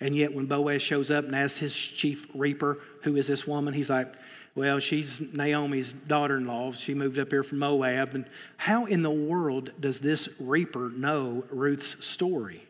And 0.00 0.16
yet, 0.16 0.34
when 0.34 0.46
Boaz 0.46 0.82
shows 0.82 1.10
up 1.10 1.24
and 1.24 1.34
asks 1.34 1.58
his 1.58 1.76
chief 1.76 2.26
reaper, 2.34 2.78
Who 3.02 3.16
is 3.16 3.28
this 3.28 3.46
woman? 3.46 3.72
He's 3.72 3.90
like, 3.90 4.12
Well, 4.54 4.80
she's 4.80 5.20
Naomi's 5.20 5.92
daughter 5.92 6.36
in 6.36 6.46
law. 6.46 6.72
She 6.72 6.94
moved 6.94 7.18
up 7.18 7.30
here 7.30 7.44
from 7.44 7.58
Moab. 7.58 8.14
And 8.14 8.26
how 8.56 8.86
in 8.86 9.02
the 9.02 9.10
world 9.10 9.70
does 9.78 10.00
this 10.00 10.28
reaper 10.40 10.90
know 10.90 11.44
Ruth's 11.50 12.04
story? 12.04 12.66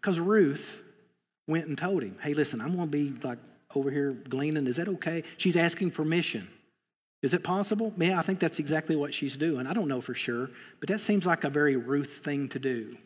Because 0.00 0.20
Ruth 0.20 0.82
went 1.48 1.66
and 1.66 1.78
told 1.78 2.02
him, 2.02 2.18
Hey, 2.20 2.34
listen, 2.34 2.60
I'm 2.60 2.76
going 2.76 2.90
to 2.90 2.92
be 2.92 3.14
like 3.26 3.38
over 3.74 3.90
here 3.90 4.12
gleaning. 4.12 4.66
Is 4.66 4.76
that 4.76 4.88
okay? 4.88 5.24
She's 5.38 5.56
asking 5.56 5.92
permission. 5.92 6.48
Is 7.24 7.32
it 7.32 7.42
possible? 7.42 7.90
Yeah, 7.96 8.18
I 8.18 8.22
think 8.22 8.38
that's 8.38 8.58
exactly 8.58 8.96
what 8.96 9.14
she's 9.14 9.38
doing. 9.38 9.66
I 9.66 9.72
don't 9.72 9.88
know 9.88 10.02
for 10.02 10.12
sure, 10.12 10.50
but 10.78 10.90
that 10.90 11.00
seems 11.00 11.24
like 11.24 11.42
a 11.44 11.48
very 11.48 11.74
Ruth 11.74 12.20
thing 12.22 12.50
to 12.50 12.58
do. 12.58 12.98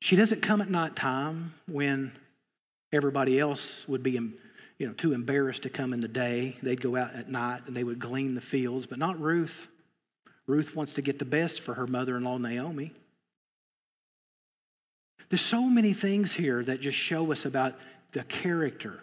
She 0.00 0.14
doesn't 0.14 0.42
come 0.42 0.60
at 0.60 0.68
night 0.68 0.94
time 0.94 1.54
when 1.66 2.12
everybody 2.92 3.40
else 3.40 3.88
would 3.88 4.02
be 4.02 4.10
you 4.10 4.86
know, 4.86 4.92
too 4.92 5.14
embarrassed 5.14 5.62
to 5.62 5.70
come 5.70 5.94
in 5.94 6.00
the 6.00 6.08
day. 6.08 6.58
They'd 6.62 6.82
go 6.82 6.96
out 6.96 7.14
at 7.14 7.30
night 7.30 7.62
and 7.66 7.74
they 7.74 7.82
would 7.82 7.98
glean 7.98 8.34
the 8.34 8.42
fields, 8.42 8.86
but 8.86 8.98
not 8.98 9.18
Ruth. 9.18 9.68
Ruth 10.46 10.76
wants 10.76 10.92
to 10.94 11.00
get 11.00 11.18
the 11.18 11.24
best 11.24 11.62
for 11.62 11.72
her 11.72 11.86
mother 11.86 12.14
in 12.14 12.24
law, 12.24 12.36
Naomi. 12.36 12.92
There's 15.30 15.40
so 15.40 15.62
many 15.62 15.94
things 15.94 16.34
here 16.34 16.62
that 16.62 16.82
just 16.82 16.98
show 16.98 17.32
us 17.32 17.46
about 17.46 17.74
the 18.12 18.22
character 18.24 19.00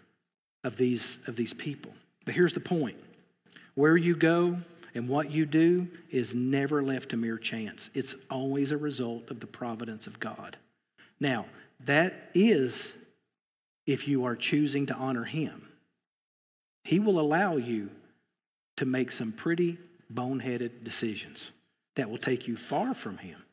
of 0.64 0.78
these, 0.78 1.18
of 1.26 1.38
these 1.38 1.56
people. 1.56 1.92
But 2.24 2.36
here's 2.36 2.54
the 2.54 2.60
point 2.60 2.98
where 3.76 3.98
you 3.98 4.16
go 4.16 4.58
and 4.94 5.08
what 5.08 5.32
you 5.32 5.46
do 5.46 5.88
is 6.10 6.36
never 6.36 6.84
left 6.84 7.10
to 7.10 7.18
mere 7.18 7.38
chance, 7.38 7.90
it's 7.94 8.16
always 8.30 8.72
a 8.72 8.78
result 8.78 9.32
of 9.32 9.40
the 9.40 9.48
providence 9.48 10.08
of 10.08 10.20
God. 10.20 10.58
Now, 11.20 11.46
that 11.86 12.30
is 12.34 12.96
if 13.88 14.08
you 14.08 14.26
are 14.26 14.36
choosing 14.36 14.86
to 14.88 14.94
honor 14.94 15.24
Him. 15.24 15.68
He 16.84 17.00
will 17.00 17.20
allow 17.20 17.58
you 17.58 17.90
to 18.78 18.86
make 18.86 19.12
some 19.12 19.32
pretty 19.32 19.78
boneheaded 20.12 20.84
decisions 20.84 21.52
that 21.96 22.10
will 22.10 22.18
take 22.18 22.48
you 22.48 22.56
far 22.56 22.94
from 22.94 23.18
Him. 23.18 23.44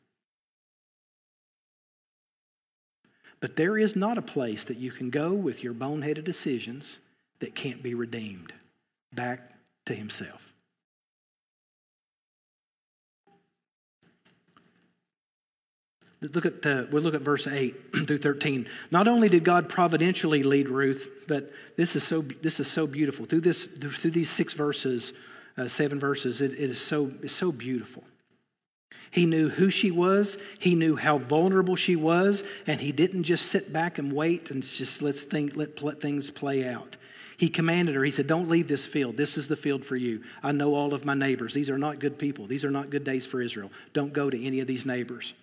But 3.39 3.55
there 3.55 3.77
is 3.77 3.95
not 3.95 4.17
a 4.17 4.23
place 4.23 4.65
that 4.65 4.77
you 4.77 4.91
can 4.91 5.09
go 5.09 5.33
with 5.33 5.63
your 5.63 5.73
boneheaded 5.73 6.25
decisions 6.25 6.99
that 7.39 7.55
can't 7.55 7.81
be 7.81 7.93
redeemed 7.93 8.53
back 9.13 9.53
to 9.89 9.95
Himself. 9.95 10.53
Look 16.21 16.45
at 16.45 16.65
uh, 16.65 16.85
we'll 16.91 17.01
look 17.01 17.13
at 17.15 17.21
verse 17.21 17.47
8 17.47 17.95
through 18.07 18.17
13. 18.17 18.67
Not 18.91 19.07
only 19.07 19.29
did 19.29 19.43
God 19.43 19.69
providentially 19.69 20.43
lead 20.43 20.69
Ruth, 20.69 21.25
but 21.27 21.51
this 21.77 21.95
is 21.95 22.03
so 22.03 22.21
this 22.21 22.59
is 22.59 22.69
so 22.69 22.85
beautiful. 22.87 23.25
Through 23.25 23.41
this 23.41 23.65
through 23.65 24.11
these 24.11 24.29
six 24.29 24.53
verses, 24.53 25.13
uh, 25.57 25.67
seven 25.67 25.99
verses, 25.99 26.41
it, 26.41 26.51
it 26.51 26.59
is 26.59 26.79
so 26.79 27.11
it's 27.23 27.33
so 27.33 27.51
beautiful. 27.51 28.03
He 29.11 29.25
knew 29.25 29.49
who 29.49 29.71
she 29.71 29.89
was, 29.89 30.37
he 30.59 30.75
knew 30.75 30.95
how 30.95 31.17
vulnerable 31.17 31.75
she 31.75 31.95
was, 31.95 32.43
and 32.67 32.79
he 32.79 32.91
didn't 32.91 33.23
just 33.23 33.47
sit 33.47 33.73
back 33.73 33.97
and 33.97 34.13
wait 34.13 34.51
and 34.51 34.61
just 34.61 35.01
let's 35.01 35.23
think 35.23 35.55
let, 35.55 35.81
let 35.81 35.99
things 35.99 36.29
play 36.29 36.67
out. 36.67 36.97
He 37.39 37.47
commanded 37.47 37.95
her, 37.95 38.03
he 38.03 38.11
said, 38.11 38.27
Don't 38.27 38.49
leave 38.49 38.67
this 38.67 38.85
field. 38.85 39.15
This 39.15 39.37
is 39.37 39.47
the 39.47 39.55
field 39.55 39.85
for 39.85 39.95
you. 39.95 40.21
I 40.43 40.51
know 40.51 40.75
all 40.75 40.93
of 40.93 41.05
my 41.05 41.13
neighbors. 41.13 41.53
These 41.53 41.69
are 41.69 41.77
not 41.77 41.99
good 41.99 42.19
people. 42.19 42.47
These 42.47 42.65
are 42.65 42.69
not 42.69 42.89
good 42.89 43.05
days 43.05 43.25
for 43.25 43.41
Israel. 43.41 43.71
Don't 43.93 44.11
go 44.11 44.29
to 44.29 44.45
any 44.45 44.59
of 44.59 44.67
these 44.67 44.85
neighbors. 44.85 45.33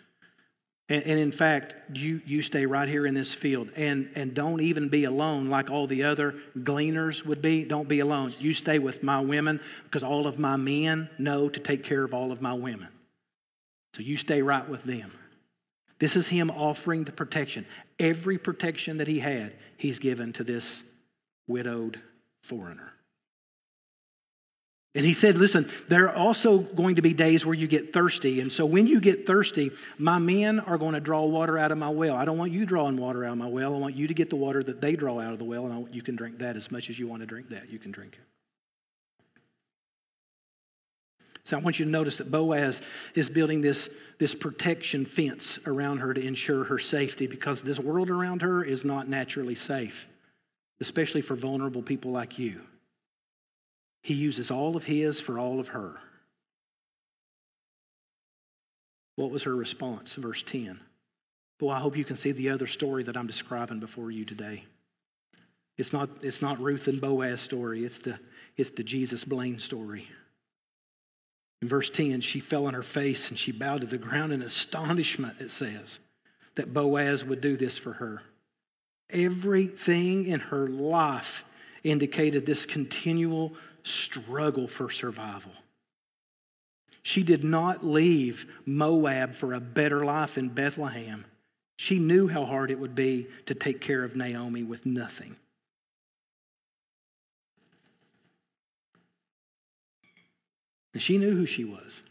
And, 0.91 1.03
and, 1.05 1.19
in 1.19 1.33
fact, 1.33 1.75
you, 1.97 2.21
you 2.27 2.43
stay 2.43 2.67
right 2.67 2.87
here 2.87 3.07
in 3.07 3.15
this 3.15 3.33
field 3.33 3.73
and, 3.77 4.11
and 4.15 4.35
don't 4.35 4.61
even 4.61 4.91
be 4.91 5.05
alone 5.05 5.49
like 5.49 5.71
all 5.71 5.87
the 5.87 6.05
other 6.05 6.35
gleaners 6.63 7.25
would 7.25 7.41
be. 7.41 7.65
Don't 7.65 7.89
be 7.89 8.01
alone. 8.01 8.35
You 8.39 8.53
stay 8.53 8.79
with 8.79 9.03
my 9.03 9.21
women 9.21 9.59
because 9.85 10.03
all 10.03 10.27
of 10.27 10.39
my 10.39 10.57
men 10.57 11.09
know 11.17 11.49
to 11.49 11.59
take 11.59 11.83
care 11.83 12.05
of 12.05 12.13
all 12.13 12.31
of 12.31 12.43
my 12.43 12.53
women. 12.53 12.89
So 13.95 14.03
you 14.03 14.19
stay 14.19 14.43
right 14.43 14.69
with 14.69 14.85
them. 14.85 15.11
This 15.99 16.15
is 16.15 16.29
him 16.29 16.51
offering 16.51 17.05
the 17.05 17.13
protection. 17.13 17.65
Every 17.99 18.37
protection 18.37 18.99
that 18.99 19.09
he 19.09 19.21
had, 19.21 19.55
he's 19.79 19.99
given 19.99 20.35
to 20.35 20.45
this 20.45 20.85
widowed 21.47 22.01
foreigner. 22.43 22.93
And 24.97 25.05
he 25.05 25.13
said, 25.13 25.37
Listen, 25.37 25.69
there 25.89 26.09
are 26.09 26.17
also 26.17 26.59
going 26.59 26.95
to 26.97 27.03
be 27.03 27.13
days 27.13 27.45
where 27.45 27.55
you 27.55 27.67
get 27.67 27.93
thirsty. 27.93 28.41
And 28.41 28.51
so 28.51 28.65
when 28.65 28.87
you 28.87 28.99
get 28.99 29.27
thirsty, 29.27 29.71
my 29.99 30.19
men 30.19 30.59
are 30.59 30.79
going 30.79 30.95
to 30.95 31.01
draw 31.01 31.25
water 31.27 31.59
out 31.59 31.71
of 31.71 31.77
my 31.77 31.91
well. 31.91 32.17
I 32.17 32.25
don't 32.25 32.39
want 32.39 32.53
you 32.53 32.65
drawing 32.65 32.97
water 32.97 33.23
out 33.23 33.33
of 33.33 33.39
my 33.39 33.47
well. 33.47 33.75
I 33.75 33.79
want 33.79 33.95
you 33.95 34.09
to 34.09 34.15
get 34.15 34.31
the 34.31 34.37
water 34.37 34.63
that 34.63 34.81
they 34.81 34.97
draw 34.97 35.21
out 35.21 35.35
of 35.35 35.39
the 35.39 35.45
well, 35.45 35.67
and 35.67 35.95
you 35.95 36.01
can 36.01 36.17
drink 36.17 36.39
that 36.39 36.57
as 36.57 36.71
much 36.71 36.89
as 36.89 36.99
you 36.99 37.07
want 37.07 37.21
to 37.21 37.27
drink 37.27 37.51
that. 37.51 37.69
You 37.71 37.79
can 37.79 37.93
drink 37.93 38.15
it. 38.15 38.21
So 41.45 41.57
I 41.57 41.61
want 41.61 41.79
you 41.79 41.85
to 41.85 41.91
notice 41.91 42.17
that 42.17 42.31
Boaz 42.31 42.81
is 43.15 43.31
building 43.31 43.61
this, 43.61 43.89
this 44.19 44.35
protection 44.35 45.05
fence 45.05 45.61
around 45.65 45.99
her 45.99 46.13
to 46.13 46.27
ensure 46.27 46.65
her 46.65 46.79
safety 46.81 47.29
because 47.29 47.63
this 47.63 47.79
world 47.79 48.11
around 48.11 48.43
her 48.43 48.65
is 48.65 48.85
not 48.85 49.09
naturally 49.09 49.55
safe, 49.55 50.09
especially 50.81 51.21
for 51.21 51.35
vulnerable 51.35 51.83
people 51.83 52.11
like 52.11 52.39
you. 52.39 52.61
He 54.03 54.15
uses 54.15 54.51
all 54.51 54.77
of 54.77 54.85
his 54.85 55.21
for 55.21 55.39
all 55.39 55.59
of 55.59 55.69
her. 55.69 55.97
What 59.17 59.31
was 59.31 59.45
her 59.45 59.55
response? 59.55 60.15
Verse 60.15 60.43
10. 60.43 60.79
Well, 61.61 61.75
I 61.75 61.81
hope 61.81 61.97
you 61.97 62.05
can 62.05 62.17
see 62.17 62.33
the 62.33 62.51
other 62.51 62.67
story 62.67 63.03
that 63.05 63.17
I'm 63.17 63.27
describing 63.27 63.81
before 63.81 64.11
you 64.11 64.25
today. 64.25 64.65
It's 65.79 65.93
not, 65.93 66.09
it's 66.23 66.43
not 66.43 66.61
Ruth 66.61 66.87
and 66.89 67.01
Boaz 67.01 67.41
story, 67.41 67.85
it's 67.85 67.99
the, 67.99 68.19
it's 68.57 68.71
the 68.71 68.85
Jesus 68.85 69.25
Blaine 69.25 69.59
story. 69.59 70.07
In 71.63 71.69
verse 71.69 71.91
10, 71.91 72.21
she 72.21 72.41
fell 72.41 72.67
on 72.67 72.75
her 72.75 72.83
face 72.83 73.31
and 73.31 73.39
she 73.39 73.53
bowed 73.53 73.81
to 73.81 73.87
the 73.87 73.99
ground 73.99 74.33
in 74.33 74.43
astonishment, 74.43 75.41
it 75.41 75.51
says, 75.51 75.99
that 76.55 76.73
Boaz 76.73 77.25
would 77.25 77.41
do 77.41 77.57
this 77.57 77.79
for 77.79 77.95
her. 77.95 78.23
Everything 79.11 80.27
in 80.27 80.41
her 80.41 80.67
life 80.67 81.45
indicated 81.85 82.45
this 82.45 82.67
continual 82.67 83.55
struggle 83.85 84.67
for 84.67 84.91
survival. 84.91 85.53
She 87.03 87.23
did 87.23 87.45
not 87.45 87.85
leave 87.85 88.47
Moab 88.67 89.33
for 89.33 89.53
a 89.53 89.61
better 89.61 90.05
life 90.05 90.37
in 90.37 90.49
Bethlehem. 90.49 91.25
She 91.77 92.01
knew 92.01 92.27
how 92.27 92.45
hard 92.45 92.71
it 92.73 92.81
would 92.81 92.97
be 92.97 93.29
to 93.47 93.55
take 93.55 93.81
care 93.81 94.03
of 94.03 94.17
Naomi 94.17 94.65
with 94.65 94.85
nothing. 94.85 95.37
And 100.95 101.03
she 101.03 101.19
knew 101.19 101.37
who 101.37 101.47
she 101.47 101.65
was. 101.65 102.03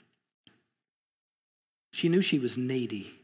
She 1.92 2.08
knew 2.08 2.22
she 2.22 2.40
was 2.40 2.58
needy. 2.58 3.16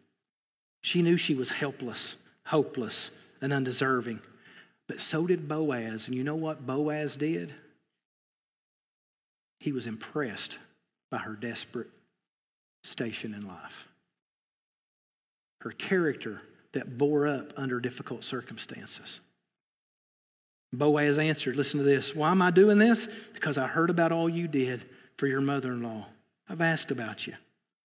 She 0.82 1.01
knew 1.01 1.17
she 1.17 1.36
was 1.36 1.51
helpless, 1.51 2.17
hopeless, 2.47 3.11
and 3.42 3.52
undeserving. 3.52 4.22
But 4.88 5.00
so 5.00 5.26
did 5.28 5.48
Boaz. 5.48 6.08
And 6.08 6.16
you 6.16 6.24
know 6.24 6.36
what 6.36 6.66
Boaz 6.66 7.18
did? 7.18 7.54
He 9.60 9.72
was 9.72 9.88
impressed 9.88 10.58
by 11.10 11.20
her 11.20 11.34
desperate 11.34 11.89
station 12.84 13.34
in 13.34 13.48
life, 13.48 13.88
her 15.62 15.72
character 15.72 16.42
that 16.74 16.98
bore 16.98 17.28
up 17.28 17.54
under 17.58 17.80
difficult 17.80 18.24
circumstances. 18.24 19.20
Boaz 20.74 21.18
answered, 21.18 21.56
Listen 21.56 21.80
to 21.80 21.84
this. 21.84 22.16
Why 22.16 22.32
am 22.32 22.42
I 22.42 22.50
doing 22.50 22.78
this? 22.78 23.08
Because 23.34 23.58
I 23.58 23.68
heard 23.68 23.89
about 23.89 24.12
all 24.12 24.30
you 24.30 24.48
did 24.48 24.84
for 25.18 25.28
your 25.28 25.42
mother 25.42 25.72
in 25.72 25.84
law. 25.84 26.08
I've 26.50 26.62
asked 26.62 26.92
about 26.92 27.28
you. 27.28 27.34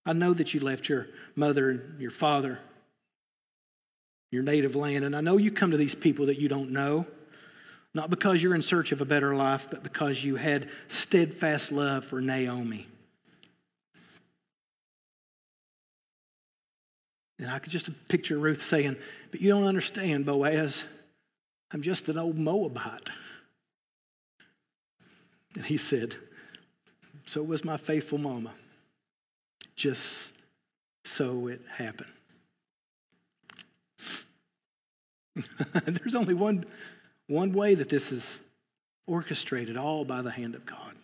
I 0.04 0.12
know 0.12 0.32
that 0.32 0.54
you 0.54 0.60
left 0.60 0.88
your 0.88 1.08
mother 1.34 1.70
and 1.70 2.00
your 2.00 2.12
father, 2.12 2.60
your 4.30 4.42
native 4.42 4.76
land, 4.76 5.04
and 5.04 5.14
I 5.14 5.20
know 5.20 5.36
you 5.36 5.50
come 5.50 5.70
to 5.70 5.76
these 5.76 5.94
people 5.94 6.26
that 6.26 6.38
you 6.38 6.48
don't 6.48 6.70
know, 6.70 7.06
not 7.94 8.10
because 8.10 8.42
you're 8.42 8.54
in 8.54 8.62
search 8.62 8.92
of 8.92 9.00
a 9.00 9.04
better 9.04 9.34
life, 9.34 9.68
but 9.70 9.82
because 9.82 10.22
you 10.22 10.36
had 10.36 10.68
steadfast 10.88 11.72
love 11.72 12.04
for 12.04 12.20
Naomi. 12.20 12.86
And 17.38 17.50
I 17.50 17.58
could 17.58 17.72
just 17.72 17.90
picture 18.08 18.38
Ruth 18.38 18.62
saying, 18.62 18.96
But 19.30 19.40
you 19.40 19.50
don't 19.50 19.64
understand, 19.64 20.24
Boaz. 20.26 20.84
I'm 21.72 21.82
just 21.82 22.08
an 22.08 22.18
old 22.18 22.38
Moabite. 22.38 23.10
And 25.54 25.64
he 25.64 25.76
said, 25.76 26.16
So 27.26 27.42
was 27.42 27.64
my 27.64 27.76
faithful 27.76 28.18
mama. 28.18 28.52
Just 29.74 30.32
so 31.04 31.48
it 31.48 31.60
happened. 31.76 32.10
There's 35.84 36.14
only 36.14 36.34
one, 36.34 36.64
one 37.26 37.52
way 37.52 37.74
that 37.74 37.88
this 37.88 38.12
is 38.12 38.40
orchestrated, 39.06 39.76
all 39.76 40.04
by 40.04 40.22
the 40.22 40.30
hand 40.30 40.54
of 40.54 40.64
God. 40.64 40.94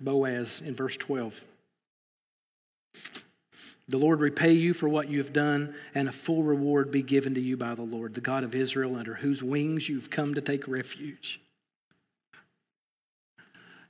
Boaz 0.00 0.60
in 0.64 0.74
verse 0.74 0.96
12. 0.96 1.42
The 3.86 3.98
Lord 3.98 4.20
repay 4.20 4.52
you 4.52 4.72
for 4.72 4.88
what 4.88 5.10
you 5.10 5.18
have 5.18 5.32
done, 5.32 5.74
and 5.94 6.08
a 6.08 6.12
full 6.12 6.42
reward 6.42 6.90
be 6.90 7.02
given 7.02 7.34
to 7.34 7.40
you 7.40 7.56
by 7.56 7.74
the 7.74 7.82
Lord, 7.82 8.14
the 8.14 8.20
God 8.20 8.44
of 8.44 8.54
Israel, 8.54 8.96
under 8.96 9.14
whose 9.14 9.42
wings 9.42 9.88
you've 9.88 10.10
come 10.10 10.34
to 10.34 10.40
take 10.40 10.66
refuge. 10.66 11.40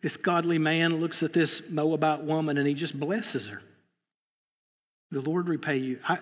This 0.05 0.19
godly 0.19 0.59
man 0.59 0.97
looks 0.97 1.23
at 1.23 1.33
this 1.33 1.71
Moabite 1.71 2.25
woman 2.25 2.59
and 2.59 2.69
he 2.69 2.75
just 2.75 3.01
blesses 3.01 3.47
her. 3.49 3.63
The 5.11 5.23
Lord 5.23 5.49
repay 5.49 5.79
you. 5.79 5.99
I, 6.07 6.19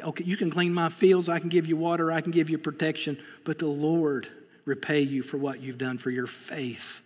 okay, 0.00 0.22
you 0.22 0.36
can 0.36 0.48
glean 0.48 0.72
my 0.72 0.88
fields, 0.88 1.28
I 1.28 1.40
can 1.40 1.48
give 1.48 1.66
you 1.66 1.76
water, 1.76 2.12
I 2.12 2.20
can 2.20 2.30
give 2.30 2.48
you 2.48 2.56
protection, 2.56 3.18
but 3.44 3.58
the 3.58 3.66
Lord 3.66 4.28
repay 4.64 5.00
you 5.00 5.24
for 5.24 5.38
what 5.38 5.60
you've 5.60 5.76
done 5.76 5.98
for 5.98 6.10
your 6.10 6.28
faith 6.28 7.02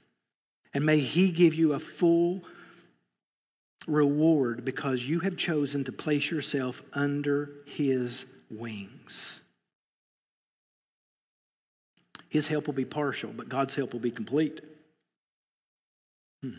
and 0.74 0.84
may 0.84 0.98
He 0.98 1.30
give 1.30 1.54
you 1.54 1.72
a 1.72 1.78
full 1.78 2.44
reward 3.86 4.66
because 4.66 5.04
you 5.04 5.20
have 5.20 5.38
chosen 5.38 5.84
to 5.84 5.92
place 5.92 6.30
yourself 6.30 6.82
under 6.92 7.50
His 7.64 8.26
wings. 8.50 9.40
His 12.28 12.48
help 12.48 12.66
will 12.66 12.74
be 12.74 12.84
partial, 12.84 13.32
but 13.34 13.48
God's 13.48 13.74
help 13.74 13.94
will 13.94 14.00
be 14.00 14.10
complete. 14.10 14.60
Hmm. 16.42 16.50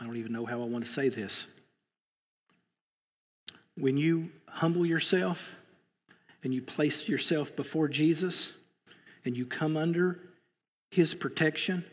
I 0.00 0.04
don't 0.04 0.16
even 0.16 0.32
know 0.32 0.44
how 0.44 0.60
I 0.60 0.64
want 0.64 0.84
to 0.84 0.90
say 0.90 1.08
this. 1.08 1.46
When 3.76 3.96
you 3.96 4.30
humble 4.48 4.84
yourself 4.84 5.54
and 6.42 6.52
you 6.52 6.62
place 6.62 7.08
yourself 7.08 7.54
before 7.56 7.88
Jesus 7.88 8.52
and 9.24 9.36
you 9.36 9.46
come 9.46 9.76
under 9.76 10.20
his 10.90 11.14
protection, 11.14 11.84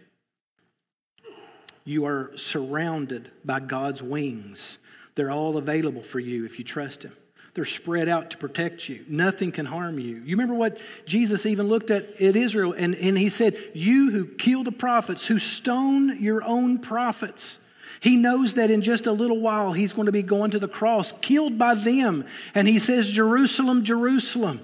you 1.86 2.06
are 2.06 2.32
surrounded 2.38 3.32
by 3.44 3.60
God's 3.60 4.02
wings. 4.02 4.78
They're 5.16 5.32
all 5.32 5.58
available 5.58 6.02
for 6.02 6.20
you 6.20 6.46
if 6.46 6.58
you 6.58 6.66
trust 6.66 7.04
him. 7.04 7.16
They're 7.54 7.66
spread 7.66 8.10
out 8.10 8.32
to 8.32 8.38
protect 8.38 8.90
you. 8.90 9.06
Nothing 9.08 9.52
can 9.52 9.68
harm 9.68 10.00
you. 10.00 10.16
You 10.16 10.36
remember 10.36 10.56
what 10.56 10.80
Jesus 11.06 11.46
even 11.46 11.68
looked 11.68 11.92
at 11.92 12.06
at 12.20 12.36
Israel 12.36 12.74
and, 12.74 12.96
and 12.96 13.18
he 13.18 13.30
said, 13.30 13.56
You 13.76 14.10
who 14.10 14.26
kill 14.26 14.64
the 14.64 14.72
prophets, 14.72 15.28
who 15.28 15.38
stone 15.38 16.20
your 16.22 16.44
own 16.44 16.80
prophets. 16.80 17.60
He 18.00 18.18
knows 18.18 18.56
that 18.56 18.72
in 18.72 18.82
just 18.82 19.06
a 19.06 19.12
little 19.12 19.40
while 19.40 19.72
he's 19.72 19.94
going 19.94 20.08
to 20.08 20.12
be 20.12 20.24
going 20.24 20.52
to 20.52 20.60
the 20.60 20.68
cross, 20.68 21.14
killed 21.22 21.58
by 21.58 21.76
them. 21.76 22.26
And 22.56 22.68
he 22.68 22.80
says, 22.80 23.10
Jerusalem, 23.10 23.84
Jerusalem, 23.84 24.60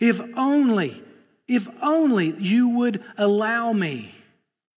if 0.00 0.20
only, 0.38 1.02
if 1.48 1.68
only 1.82 2.34
you 2.38 2.70
would 2.70 3.02
allow 3.18 3.72
me, 3.72 4.14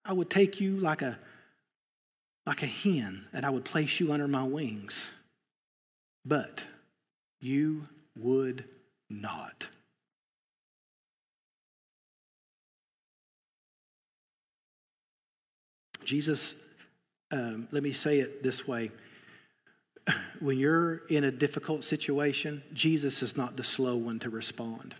I 0.03 0.13
would 0.13 0.30
take 0.30 0.59
you 0.59 0.78
like 0.78 1.03
a, 1.03 1.19
like 2.52 2.64
a 2.64 2.66
hen 2.66 3.24
and 3.32 3.45
I 3.45 3.49
would 3.49 3.64
place 3.64 4.02
you 4.02 4.12
under 4.12 4.28
my 4.28 4.43
wings. 4.43 5.08
But 6.26 6.66
you 7.39 7.88
would 8.18 8.66
not. 9.10 9.70
Jesus 16.04 16.56
um, 17.32 17.70
let 17.72 17.84
me 17.84 17.93
say 17.93 18.20
it 18.20 18.43
this 18.43 18.68
way. 18.68 18.91
When 20.41 20.60
you're 20.60 21.04
in 21.08 21.24
a 21.24 21.32
difficult 21.32 21.86
situation, 21.86 22.64
Jesus 22.74 23.24
is 23.24 23.38
not 23.38 23.56
the 23.56 23.64
slow 23.64 23.95
one 23.95 24.20
to 24.20 24.30
respond. 24.30 24.93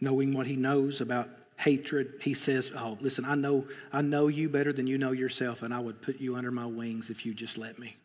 Knowing 0.00 0.34
what 0.34 0.46
he 0.46 0.56
knows 0.56 1.00
about 1.00 1.28
hatred, 1.56 2.14
he 2.20 2.34
says, 2.34 2.70
Oh, 2.74 2.96
listen, 3.00 3.24
I 3.24 3.34
know, 3.34 3.66
I 3.92 4.02
know 4.02 4.28
you 4.28 4.48
better 4.48 4.72
than 4.72 4.86
you 4.86 4.98
know 4.98 5.12
yourself, 5.12 5.62
and 5.62 5.74
I 5.74 5.80
would 5.80 6.00
put 6.00 6.20
you 6.20 6.36
under 6.36 6.50
my 6.50 6.66
wings 6.66 7.10
if 7.10 7.26
you 7.26 7.34
just 7.34 7.58
let 7.58 7.78
me. 7.78 7.96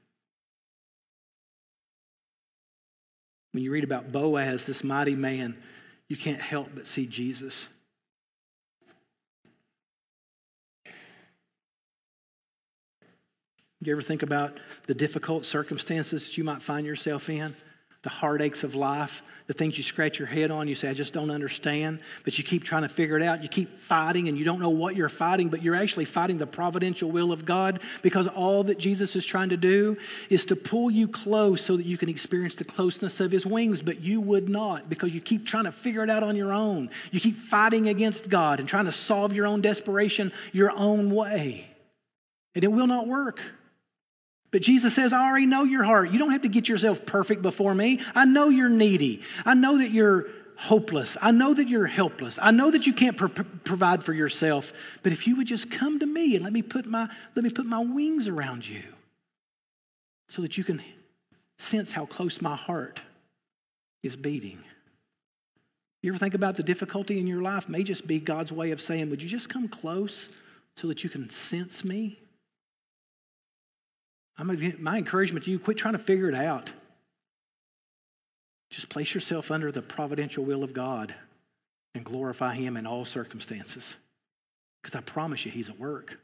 When 3.51 3.63
you 3.63 3.71
read 3.71 3.83
about 3.83 4.11
Boaz, 4.11 4.65
this 4.65 4.83
mighty 4.83 5.15
man 5.15 5.57
you 6.07 6.17
can't 6.17 6.41
help 6.41 6.69
but 6.75 6.85
see 6.85 7.05
Jesus. 7.05 7.67
You 13.81 13.91
ever 13.91 14.01
think 14.01 14.23
about 14.23 14.59
the 14.87 14.93
difficult 14.93 15.45
circumstances 15.45 16.27
that 16.27 16.37
you 16.37 16.43
might 16.43 16.61
find 16.61 16.85
yourself 16.85 17.29
in? 17.29 17.55
The 18.03 18.09
heartaches 18.09 18.63
of 18.63 18.75
life, 18.75 19.23
the 19.47 19.53
things 19.53 19.77
you 19.77 19.83
scratch 19.83 20.19
your 20.19 20.27
head 20.27 20.51
on, 20.51 20.67
you 20.67 20.75
say, 20.75 20.89
I 20.89 20.93
just 20.93 21.13
don't 21.13 21.31
understand, 21.31 21.99
but 22.23 22.37
you 22.37 22.43
keep 22.43 22.63
trying 22.63 22.83
to 22.83 22.89
figure 22.89 23.17
it 23.17 23.23
out. 23.23 23.43
You 23.43 23.49
keep 23.49 23.75
fighting 23.75 24.27
and 24.27 24.37
you 24.37 24.45
don't 24.45 24.59
know 24.59 24.69
what 24.69 24.95
you're 24.95 25.09
fighting, 25.09 25.49
but 25.49 25.61
you're 25.61 25.75
actually 25.75 26.05
fighting 26.05 26.37
the 26.37 26.47
providential 26.47 27.11
will 27.11 27.31
of 27.31 27.45
God 27.45 27.81
because 28.01 28.27
all 28.27 28.65
that 28.65 28.77
Jesus 28.77 29.15
is 29.15 29.25
trying 29.25 29.49
to 29.49 29.57
do 29.57 29.97
is 30.29 30.45
to 30.45 30.55
pull 30.55 30.91
you 30.91 31.07
close 31.07 31.61
so 31.61 31.75
that 31.77 31.85
you 31.85 31.97
can 31.97 32.09
experience 32.09 32.55
the 32.55 32.63
closeness 32.63 33.19
of 33.19 33.31
his 33.31 33.45
wings, 33.45 33.81
but 33.81 34.01
you 34.01 34.21
would 34.21 34.49
not 34.49 34.89
because 34.89 35.13
you 35.13 35.21
keep 35.21 35.45
trying 35.45 35.65
to 35.65 35.71
figure 35.71 36.03
it 36.03 36.09
out 36.09 36.23
on 36.23 36.35
your 36.35 36.53
own. 36.53 36.89
You 37.11 37.19
keep 37.19 37.37
fighting 37.37 37.89
against 37.89 38.29
God 38.29 38.59
and 38.59 38.67
trying 38.67 38.85
to 38.85 38.91
solve 38.91 39.33
your 39.33 39.47
own 39.47 39.61
desperation 39.61 40.31
your 40.51 40.71
own 40.71 41.09
way, 41.09 41.67
and 42.55 42.63
it 42.63 42.71
will 42.71 42.87
not 42.87 43.07
work. 43.07 43.41
But 44.53 44.61
Jesus 44.61 44.93
says, 44.93 45.13
I 45.13 45.27
already 45.27 45.47
know 45.47 45.63
your 45.63 45.83
heart. 45.83 46.11
You 46.11 46.19
don't 46.19 46.31
have 46.31 46.43
to 46.43 46.47
get 46.47 46.69
yourself 46.69 47.07
perfect 47.07 47.41
before 47.41 47.73
me. 47.73 47.99
I 48.13 48.25
know 48.25 48.49
you're 48.49 48.69
needy. 48.69 49.23
I 49.47 49.55
know 49.55 49.79
that 49.79 49.89
you're 49.89 50.27
hopeless. 50.55 51.17
I 51.19 51.31
know 51.31 51.55
that 51.55 51.67
you're 51.67 51.87
helpless. 51.87 52.37
I 52.39 52.51
know 52.51 52.69
that 52.69 52.85
you 52.85 52.93
can't 52.93 53.17
pro- 53.17 53.29
provide 53.29 54.03
for 54.03 54.13
yourself. 54.13 54.99
But 55.01 55.11
if 55.11 55.25
you 55.25 55.37
would 55.37 55.47
just 55.47 55.71
come 55.71 55.97
to 55.97 56.05
me 56.05 56.35
and 56.35 56.43
let 56.43 56.53
me 56.53 56.61
put 56.61 56.85
my 56.85 57.09
let 57.35 57.43
me 57.43 57.49
put 57.49 57.65
my 57.65 57.79
wings 57.79 58.27
around 58.27 58.69
you 58.69 58.83
so 60.27 60.43
that 60.43 60.55
you 60.55 60.63
can 60.63 60.83
sense 61.57 61.91
how 61.91 62.05
close 62.05 62.39
my 62.39 62.55
heart 62.55 63.01
is 64.03 64.15
beating. 64.15 64.59
You 66.03 66.11
ever 66.11 66.19
think 66.19 66.35
about 66.35 66.57
the 66.57 66.63
difficulty 66.63 67.19
in 67.19 67.25
your 67.25 67.41
life 67.41 67.67
may 67.67 67.83
just 67.83 68.05
be 68.05 68.19
God's 68.19 68.51
way 68.51 68.69
of 68.69 68.79
saying, 68.79 69.09
Would 69.09 69.23
you 69.23 69.29
just 69.29 69.49
come 69.49 69.67
close 69.67 70.29
so 70.75 70.87
that 70.89 71.03
you 71.03 71.09
can 71.09 71.31
sense 71.31 71.83
me? 71.83 72.19
I'm, 74.37 74.75
my 74.79 74.97
encouragement 74.97 75.45
to 75.45 75.51
you 75.51 75.59
quit 75.59 75.77
trying 75.77 75.93
to 75.93 75.99
figure 75.99 76.27
it 76.27 76.35
out. 76.35 76.73
Just 78.69 78.89
place 78.89 79.13
yourself 79.13 79.51
under 79.51 79.71
the 79.71 79.81
providential 79.81 80.43
will 80.43 80.63
of 80.63 80.73
God 80.73 81.13
and 81.93 82.03
glorify 82.03 82.55
Him 82.55 82.75
in 82.75 82.87
all 82.87 83.05
circumstances. 83.05 83.95
Because 84.81 84.95
I 84.95 85.01
promise 85.01 85.45
you, 85.45 85.51
He's 85.51 85.69
at 85.69 85.79
work. 85.79 86.19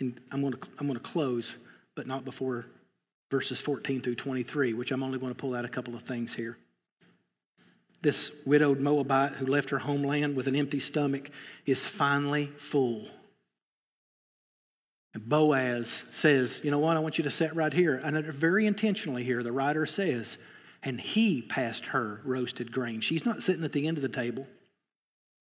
And 0.00 0.20
I'm 0.32 0.40
going 0.40 0.54
to, 0.54 0.68
I'm 0.80 0.88
going 0.88 0.98
to 0.98 1.04
close, 1.04 1.56
but 1.94 2.08
not 2.08 2.24
before 2.24 2.66
verses 3.30 3.60
14 3.60 4.00
through 4.00 4.16
23, 4.16 4.74
which 4.74 4.90
I'm 4.90 5.02
only 5.02 5.18
going 5.18 5.32
to 5.32 5.38
pull 5.38 5.54
out 5.54 5.64
a 5.64 5.68
couple 5.68 5.94
of 5.94 6.02
things 6.02 6.34
here. 6.34 6.58
This 8.02 8.32
widowed 8.44 8.80
Moabite 8.80 9.32
who 9.32 9.46
left 9.46 9.70
her 9.70 9.78
homeland 9.78 10.36
with 10.36 10.48
an 10.48 10.56
empty 10.56 10.80
stomach 10.80 11.30
is 11.66 11.86
finally 11.86 12.46
full. 12.46 13.06
And 15.14 15.28
Boaz 15.28 16.04
says, 16.10 16.60
You 16.64 16.70
know 16.70 16.80
what? 16.80 16.96
I 16.96 17.00
want 17.00 17.18
you 17.18 17.24
to 17.24 17.30
sit 17.30 17.54
right 17.54 17.72
here. 17.72 18.00
And 18.02 18.24
very 18.26 18.66
intentionally 18.66 19.24
here, 19.24 19.42
the 19.42 19.52
writer 19.52 19.86
says, 19.86 20.36
and 20.82 21.00
he 21.00 21.42
passed 21.42 21.86
her 21.86 22.20
roasted 22.24 22.72
grain. 22.72 23.00
She's 23.00 23.24
not 23.24 23.42
sitting 23.42 23.64
at 23.64 23.72
the 23.72 23.86
end 23.86 23.98
of 23.98 24.02
the 24.02 24.08
table, 24.08 24.48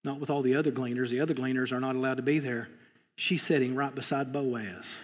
not 0.04 0.20
with 0.20 0.30
all 0.30 0.44
the 0.44 0.56
other 0.56 0.72
gleaners. 0.72 1.10
The 1.10 1.20
other 1.20 1.34
gleaners 1.34 1.72
are 1.72 1.80
not 1.80 1.96
allowed 1.96 2.18
to 2.18 2.24
be 2.24 2.38
there. 2.38 2.70
She's 3.16 3.42
sitting 3.42 3.76
right 3.76 3.94
beside 3.94 4.32
Boaz. 4.32 4.96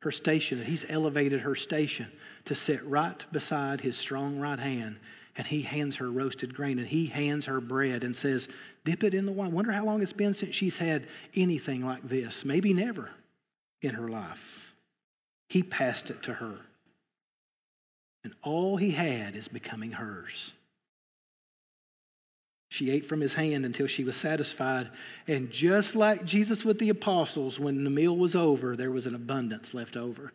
Her 0.00 0.12
station, 0.12 0.62
he's 0.62 0.84
elevated 0.90 1.40
her 1.40 1.54
station 1.54 2.12
to 2.44 2.54
sit 2.54 2.84
right 2.84 3.24
beside 3.32 3.80
his 3.80 3.96
strong 3.96 4.38
right 4.38 4.58
hand 4.58 4.98
and 5.36 5.46
he 5.46 5.62
hands 5.62 5.96
her 5.96 6.10
roasted 6.10 6.54
grain 6.54 6.78
and 6.78 6.86
he 6.86 7.06
hands 7.06 7.46
her 7.46 7.60
bread 7.60 8.04
and 8.04 8.14
says, 8.14 8.48
Dip 8.84 9.02
it 9.02 9.14
in 9.14 9.26
the 9.26 9.32
wine. 9.32 9.52
Wonder 9.52 9.72
how 9.72 9.84
long 9.84 10.02
it's 10.02 10.12
been 10.12 10.34
since 10.34 10.54
she's 10.54 10.78
had 10.78 11.06
anything 11.34 11.84
like 11.84 12.02
this. 12.08 12.44
Maybe 12.44 12.72
never 12.72 13.10
in 13.82 13.94
her 13.94 14.08
life. 14.08 14.74
He 15.48 15.62
passed 15.62 16.10
it 16.10 16.22
to 16.24 16.34
her. 16.34 16.58
And 18.22 18.32
all 18.42 18.76
he 18.76 18.92
had 18.92 19.36
is 19.36 19.48
becoming 19.48 19.92
hers. 19.92 20.52
She 22.70 22.90
ate 22.90 23.06
from 23.06 23.20
his 23.20 23.34
hand 23.34 23.64
until 23.64 23.86
she 23.86 24.02
was 24.02 24.16
satisfied. 24.16 24.90
And 25.28 25.50
just 25.50 25.94
like 25.94 26.24
Jesus 26.24 26.64
with 26.64 26.78
the 26.78 26.88
apostles, 26.88 27.60
when 27.60 27.84
the 27.84 27.90
meal 27.90 28.16
was 28.16 28.34
over, 28.34 28.74
there 28.74 28.90
was 28.90 29.06
an 29.06 29.14
abundance 29.14 29.74
left 29.74 29.96
over. 29.96 30.32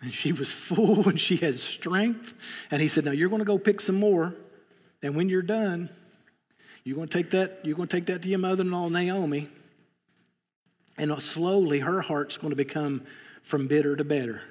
And 0.00 0.14
she 0.14 0.32
was 0.32 0.52
full 0.52 1.08
and 1.08 1.20
she 1.20 1.36
had 1.36 1.58
strength. 1.58 2.34
And 2.70 2.80
he 2.80 2.88
said, 2.88 3.04
Now 3.04 3.12
you're 3.12 3.28
going 3.28 3.40
to 3.40 3.44
go 3.44 3.58
pick 3.58 3.80
some 3.80 3.96
more. 3.96 4.34
And 5.02 5.16
when 5.16 5.28
you're 5.28 5.42
done, 5.42 5.88
you're 6.84 6.96
going 6.96 7.08
to 7.08 7.18
take 7.18 7.30
that, 7.30 7.60
you're 7.64 7.76
going 7.76 7.88
to 7.88 7.96
take 7.96 8.06
that 8.06 8.22
to 8.22 8.28
your 8.28 8.38
mother-in-law 8.38 8.88
Naomi. 8.88 9.48
And 10.96 11.20
slowly 11.22 11.80
her 11.80 12.00
heart's 12.00 12.36
going 12.36 12.50
to 12.50 12.56
become 12.56 13.02
from 13.42 13.68
bitter 13.68 13.94
to 13.94 14.04
better 14.04 14.42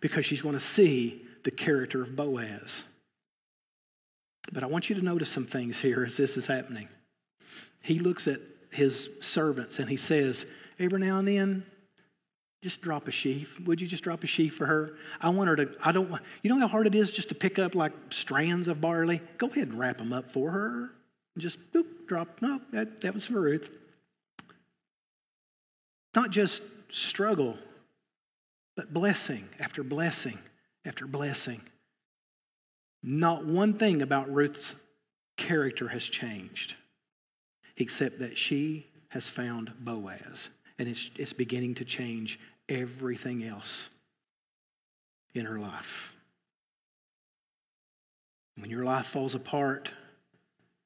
because 0.00 0.26
she's 0.26 0.42
going 0.42 0.54
to 0.54 0.60
see 0.60 1.22
the 1.44 1.50
character 1.50 2.02
of 2.02 2.14
Boaz. 2.14 2.84
But 4.52 4.62
I 4.62 4.66
want 4.66 4.90
you 4.90 4.96
to 4.96 5.02
notice 5.02 5.28
some 5.28 5.46
things 5.46 5.80
here 5.80 6.04
as 6.04 6.16
this 6.16 6.36
is 6.36 6.46
happening. 6.46 6.88
He 7.82 7.98
looks 7.98 8.26
at 8.26 8.40
his 8.72 9.08
servants 9.20 9.78
and 9.78 9.88
he 9.88 9.96
says, 9.96 10.46
Every 10.78 10.98
now 10.98 11.18
and 11.18 11.28
then, 11.28 11.66
just 12.62 12.82
drop 12.82 13.08
a 13.08 13.10
sheaf. 13.10 13.58
Would 13.60 13.80
you 13.80 13.86
just 13.86 14.04
drop 14.04 14.22
a 14.22 14.26
sheaf 14.26 14.54
for 14.54 14.66
her? 14.66 14.94
I 15.20 15.30
want 15.30 15.48
her 15.48 15.56
to, 15.56 15.74
I 15.82 15.92
don't 15.92 16.10
want, 16.10 16.22
you 16.42 16.50
know 16.50 16.58
how 16.58 16.68
hard 16.68 16.86
it 16.86 16.94
is 16.94 17.10
just 17.10 17.30
to 17.30 17.34
pick 17.34 17.58
up 17.58 17.74
like 17.74 17.92
strands 18.10 18.68
of 18.68 18.80
barley? 18.80 19.20
Go 19.38 19.46
ahead 19.46 19.68
and 19.68 19.78
wrap 19.78 19.98
them 19.98 20.12
up 20.12 20.30
for 20.30 20.50
her. 20.50 20.90
Just 21.38 21.58
boop, 21.72 21.86
drop. 22.06 22.42
No, 22.42 22.60
that, 22.72 23.00
that 23.00 23.14
was 23.14 23.24
for 23.26 23.40
Ruth. 23.40 23.70
Not 26.14 26.30
just 26.30 26.62
struggle, 26.90 27.56
but 28.76 28.92
blessing 28.92 29.48
after 29.58 29.82
blessing 29.82 30.38
after 30.84 31.06
blessing. 31.06 31.62
Not 33.02 33.46
one 33.46 33.74
thing 33.74 34.02
about 34.02 34.30
Ruth's 34.30 34.74
character 35.36 35.88
has 35.88 36.04
changed, 36.04 36.74
except 37.76 38.18
that 38.18 38.36
she 38.36 38.86
has 39.08 39.28
found 39.28 39.72
Boaz. 39.80 40.50
And 40.78 40.88
it's, 40.88 41.10
it's 41.16 41.32
beginning 41.32 41.74
to 41.76 41.84
change 41.84 42.40
everything 42.70 43.44
else 43.44 43.90
in 45.34 45.44
her 45.44 45.58
life. 45.58 46.14
When 48.56 48.70
your 48.70 48.84
life 48.84 49.06
falls 49.06 49.34
apart 49.34 49.90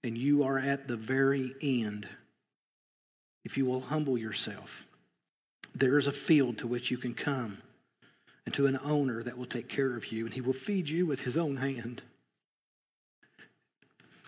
and 0.03 0.17
you 0.17 0.45
are 0.45 0.59
at 0.59 0.89
the 0.89 0.97
very 0.97 1.55
end, 1.63 2.09
if 3.45 3.57
you 3.59 3.67
will 3.67 3.81
humble 3.81 4.17
yourself, 4.17 4.87
there 5.75 5.99
is 5.99 6.07
a 6.07 6.13
field 6.13 6.59
to 6.59 6.67
which 6.67 6.91
you 6.91 6.97
can 6.97 7.15
come 7.15 7.59
and 8.45 8.55
to 8.55 8.67
an 8.67 8.79
owner 8.85 9.23
that 9.23 9.39
will 9.39 9.47
take 9.47 9.69
care 9.69 9.97
of 9.97 10.13
you, 10.13 10.27
and 10.27 10.35
he 10.35 10.41
will 10.41 10.53
feed 10.53 10.89
you 10.89 11.07
with 11.07 11.23
his 11.23 11.37
own 11.37 11.57
hand. 11.57 12.03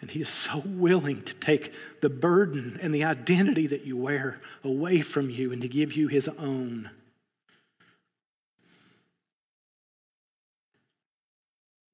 And 0.01 0.11
he 0.11 0.21
is 0.21 0.29
so 0.29 0.63
willing 0.65 1.23
to 1.23 1.35
take 1.35 1.73
the 2.01 2.11
burden 2.11 2.79
and 2.83 2.95
the 2.95 3.05
identity 3.05 3.67
that 3.67 3.85
you 3.85 3.97
wear 3.97 4.41
away 4.65 5.01
from 5.01 5.31
you 5.31 5.53
and 5.53 5.63
to 5.63 5.69
give 5.69 5.95
you 5.95 6.09
his 6.09 6.29
own. 6.29 6.91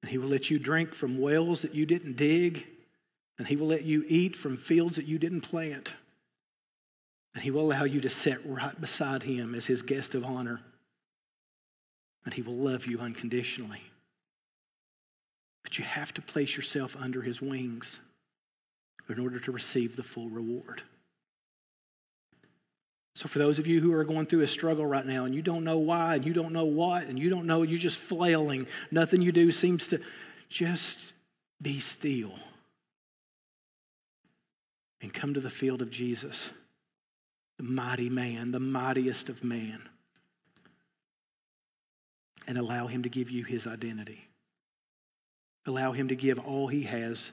And 0.03 0.11
he 0.11 0.17
will 0.17 0.27
let 0.27 0.51
you 0.51 0.59
drink 0.59 0.93
from 0.93 1.17
wells 1.17 1.61
that 1.61 1.73
you 1.73 1.85
didn't 1.85 2.17
dig, 2.17 2.67
and 3.37 3.47
he 3.47 3.55
will 3.55 3.67
let 3.67 3.85
you 3.85 4.03
eat 4.05 4.35
from 4.35 4.57
fields 4.57 4.97
that 4.97 5.05
you 5.05 5.17
didn't 5.17 5.41
plant. 5.41 5.95
And 7.33 7.41
he 7.41 7.51
will 7.51 7.61
allow 7.61 7.85
you 7.85 8.01
to 8.01 8.09
sit 8.09 8.41
right 8.43 8.79
beside 8.79 9.23
him 9.23 9.55
as 9.55 9.65
his 9.65 9.81
guest 9.81 10.13
of 10.13 10.25
honor. 10.25 10.59
And 12.25 12.33
he 12.33 12.41
will 12.41 12.53
love 12.53 12.85
you 12.85 12.99
unconditionally. 12.99 13.81
But 15.63 15.79
you 15.79 15.85
have 15.85 16.13
to 16.15 16.21
place 16.21 16.57
yourself 16.57 16.97
under 16.99 17.21
his 17.21 17.41
wings 17.41 18.01
in 19.07 19.21
order 19.21 19.39
to 19.39 19.53
receive 19.53 19.95
the 19.95 20.03
full 20.03 20.29
reward. 20.29 20.83
So, 23.15 23.27
for 23.27 23.37
those 23.37 23.59
of 23.59 23.67
you 23.67 23.79
who 23.79 23.93
are 23.93 24.03
going 24.03 24.25
through 24.25 24.41
a 24.41 24.47
struggle 24.47 24.85
right 24.85 25.05
now 25.05 25.25
and 25.25 25.35
you 25.35 25.43
don't 25.43 25.63
know 25.63 25.77
why 25.77 26.15
and 26.15 26.25
you 26.25 26.33
don't 26.33 26.51
know 26.51 26.65
what 26.65 27.03
and 27.03 27.19
you 27.19 27.29
don't 27.29 27.45
know, 27.45 27.61
you're 27.61 27.79
just 27.79 27.99
flailing, 27.99 28.65
nothing 28.89 29.21
you 29.21 29.31
do 29.31 29.51
seems 29.51 29.87
to 29.89 30.01
just 30.49 31.13
be 31.61 31.79
still 31.79 32.33
and 35.01 35.13
come 35.13 35.33
to 35.33 35.39
the 35.39 35.49
field 35.49 35.81
of 35.81 35.91
Jesus, 35.91 36.49
the 37.57 37.63
mighty 37.63 38.09
man, 38.09 38.51
the 38.51 38.59
mightiest 38.59 39.29
of 39.29 39.43
man, 39.43 39.81
and 42.47 42.57
allow 42.57 42.87
him 42.87 43.03
to 43.03 43.09
give 43.09 43.29
you 43.29 43.43
his 43.43 43.67
identity. 43.67 44.27
Allow 45.65 45.91
him 45.91 46.07
to 46.07 46.15
give 46.15 46.39
all 46.39 46.67
he 46.67 46.83
has 46.83 47.31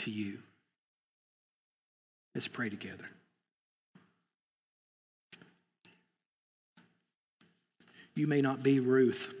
to 0.00 0.10
you. 0.10 0.38
Let's 2.34 2.48
pray 2.48 2.70
together. 2.70 3.04
You 8.14 8.26
may 8.26 8.42
not 8.42 8.62
be 8.62 8.80
Ruth. 8.80 9.32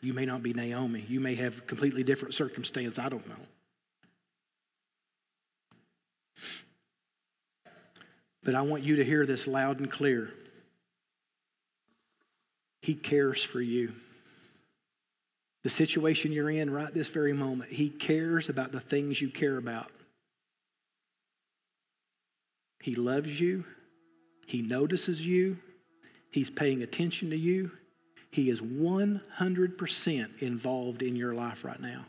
You 0.00 0.12
may 0.12 0.24
not 0.24 0.42
be 0.42 0.52
Naomi. 0.52 1.04
You 1.08 1.20
may 1.20 1.34
have 1.34 1.66
completely 1.66 2.02
different 2.02 2.34
circumstance. 2.34 2.98
I 2.98 3.08
don't 3.08 3.26
know. 3.28 3.34
But 8.44 8.54
I 8.54 8.62
want 8.62 8.84
you 8.84 8.96
to 8.96 9.04
hear 9.04 9.26
this 9.26 9.48
loud 9.48 9.80
and 9.80 9.90
clear. 9.90 10.30
He 12.82 12.94
cares 12.94 13.42
for 13.42 13.60
you. 13.60 13.92
The 15.64 15.70
situation 15.70 16.30
you're 16.30 16.48
in 16.48 16.70
right 16.70 16.94
this 16.94 17.08
very 17.08 17.32
moment, 17.32 17.72
He 17.72 17.90
cares 17.90 18.48
about 18.48 18.70
the 18.70 18.78
things 18.78 19.20
you 19.20 19.28
care 19.28 19.56
about. 19.56 19.90
He 22.78 22.94
loves 22.94 23.40
you. 23.40 23.64
He 24.46 24.62
notices 24.62 25.26
you. 25.26 25.58
He's 26.30 26.50
paying 26.50 26.82
attention 26.82 27.30
to 27.30 27.36
you. 27.36 27.70
He 28.30 28.50
is 28.50 28.60
100% 28.60 30.42
involved 30.42 31.02
in 31.02 31.16
your 31.16 31.34
life 31.34 31.64
right 31.64 31.80
now. 31.80 32.04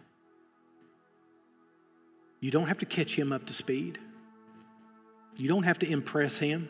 You 2.39 2.51
don't 2.51 2.67
have 2.67 2.79
to 2.79 2.85
catch 2.85 3.15
him 3.15 3.31
up 3.31 3.45
to 3.45 3.53
speed. 3.53 3.99
You 5.35 5.47
don't 5.47 5.63
have 5.63 5.79
to 5.79 5.89
impress 5.89 6.37
him. 6.37 6.69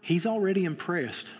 He's 0.00 0.26
already 0.26 0.64
impressed. 0.64 1.34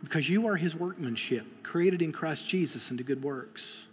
Because 0.00 0.30
you 0.30 0.46
are 0.46 0.56
his 0.56 0.74
workmanship, 0.74 1.62
created 1.62 2.00
in 2.00 2.12
Christ 2.12 2.48
Jesus 2.48 2.90
into 2.90 3.02
good 3.02 3.22
works. 3.22 3.85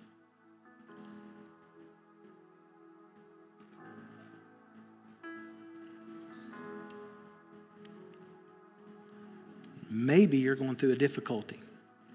Maybe 9.93 10.39
you're 10.39 10.55
going 10.55 10.75
through 10.75 10.93
a 10.93 10.95
difficulty. 10.95 11.59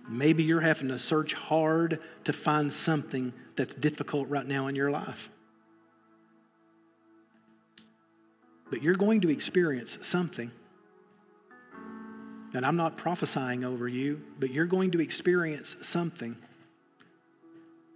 Maybe 0.09 0.43
you're 0.43 0.61
having 0.61 0.89
to 0.89 0.99
search 0.99 1.33
hard 1.33 2.01
to 2.25 2.33
find 2.33 2.73
something 2.73 3.33
that's 3.55 3.73
difficult 3.73 4.29
right 4.29 4.47
now 4.47 4.67
in 4.67 4.75
your 4.75 4.91
life. 4.91 5.31
But 8.69 8.83
you're 8.83 8.97
going 8.97 9.21
to 9.21 9.31
experience 9.31 9.97
something. 10.03 10.51
And 12.53 12.67
I'm 12.67 12.77
not 12.77 12.97
prophesying 12.97 13.63
over 13.65 13.87
you, 13.87 14.23
but 14.41 14.51
you're 14.51 14.67
going 14.67 14.91
to 14.91 15.01
experience 15.01 15.77
something 15.81 16.37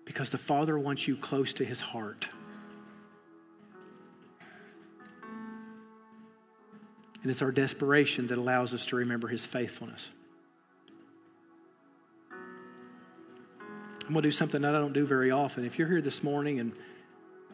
because 0.05 0.30
the 0.30 0.39
Father 0.39 0.78
wants 0.78 1.09
you 1.09 1.16
close 1.16 1.53
to 1.55 1.64
his 1.64 1.80
heart. 1.80 2.28
And 7.23 7.31
it's 7.31 7.43
our 7.43 7.53
desperation 7.53 8.27
that 8.29 8.39
allows 8.39 8.75
us 8.75 8.85
to 8.87 8.97
remember 8.97 9.29
his 9.29 9.47
faithfulness. 9.47 10.11
I'm 14.05 14.12
going 14.12 14.23
to 14.23 14.29
do 14.29 14.33
something 14.33 14.62
that 14.62 14.75
I 14.75 14.79
don't 14.79 14.93
do 14.93 15.07
very 15.07 15.31
often. 15.31 15.64
If 15.64 15.79
you're 15.79 15.89
here 15.89 16.01
this 16.01 16.25
morning 16.25 16.59
and 16.59 16.73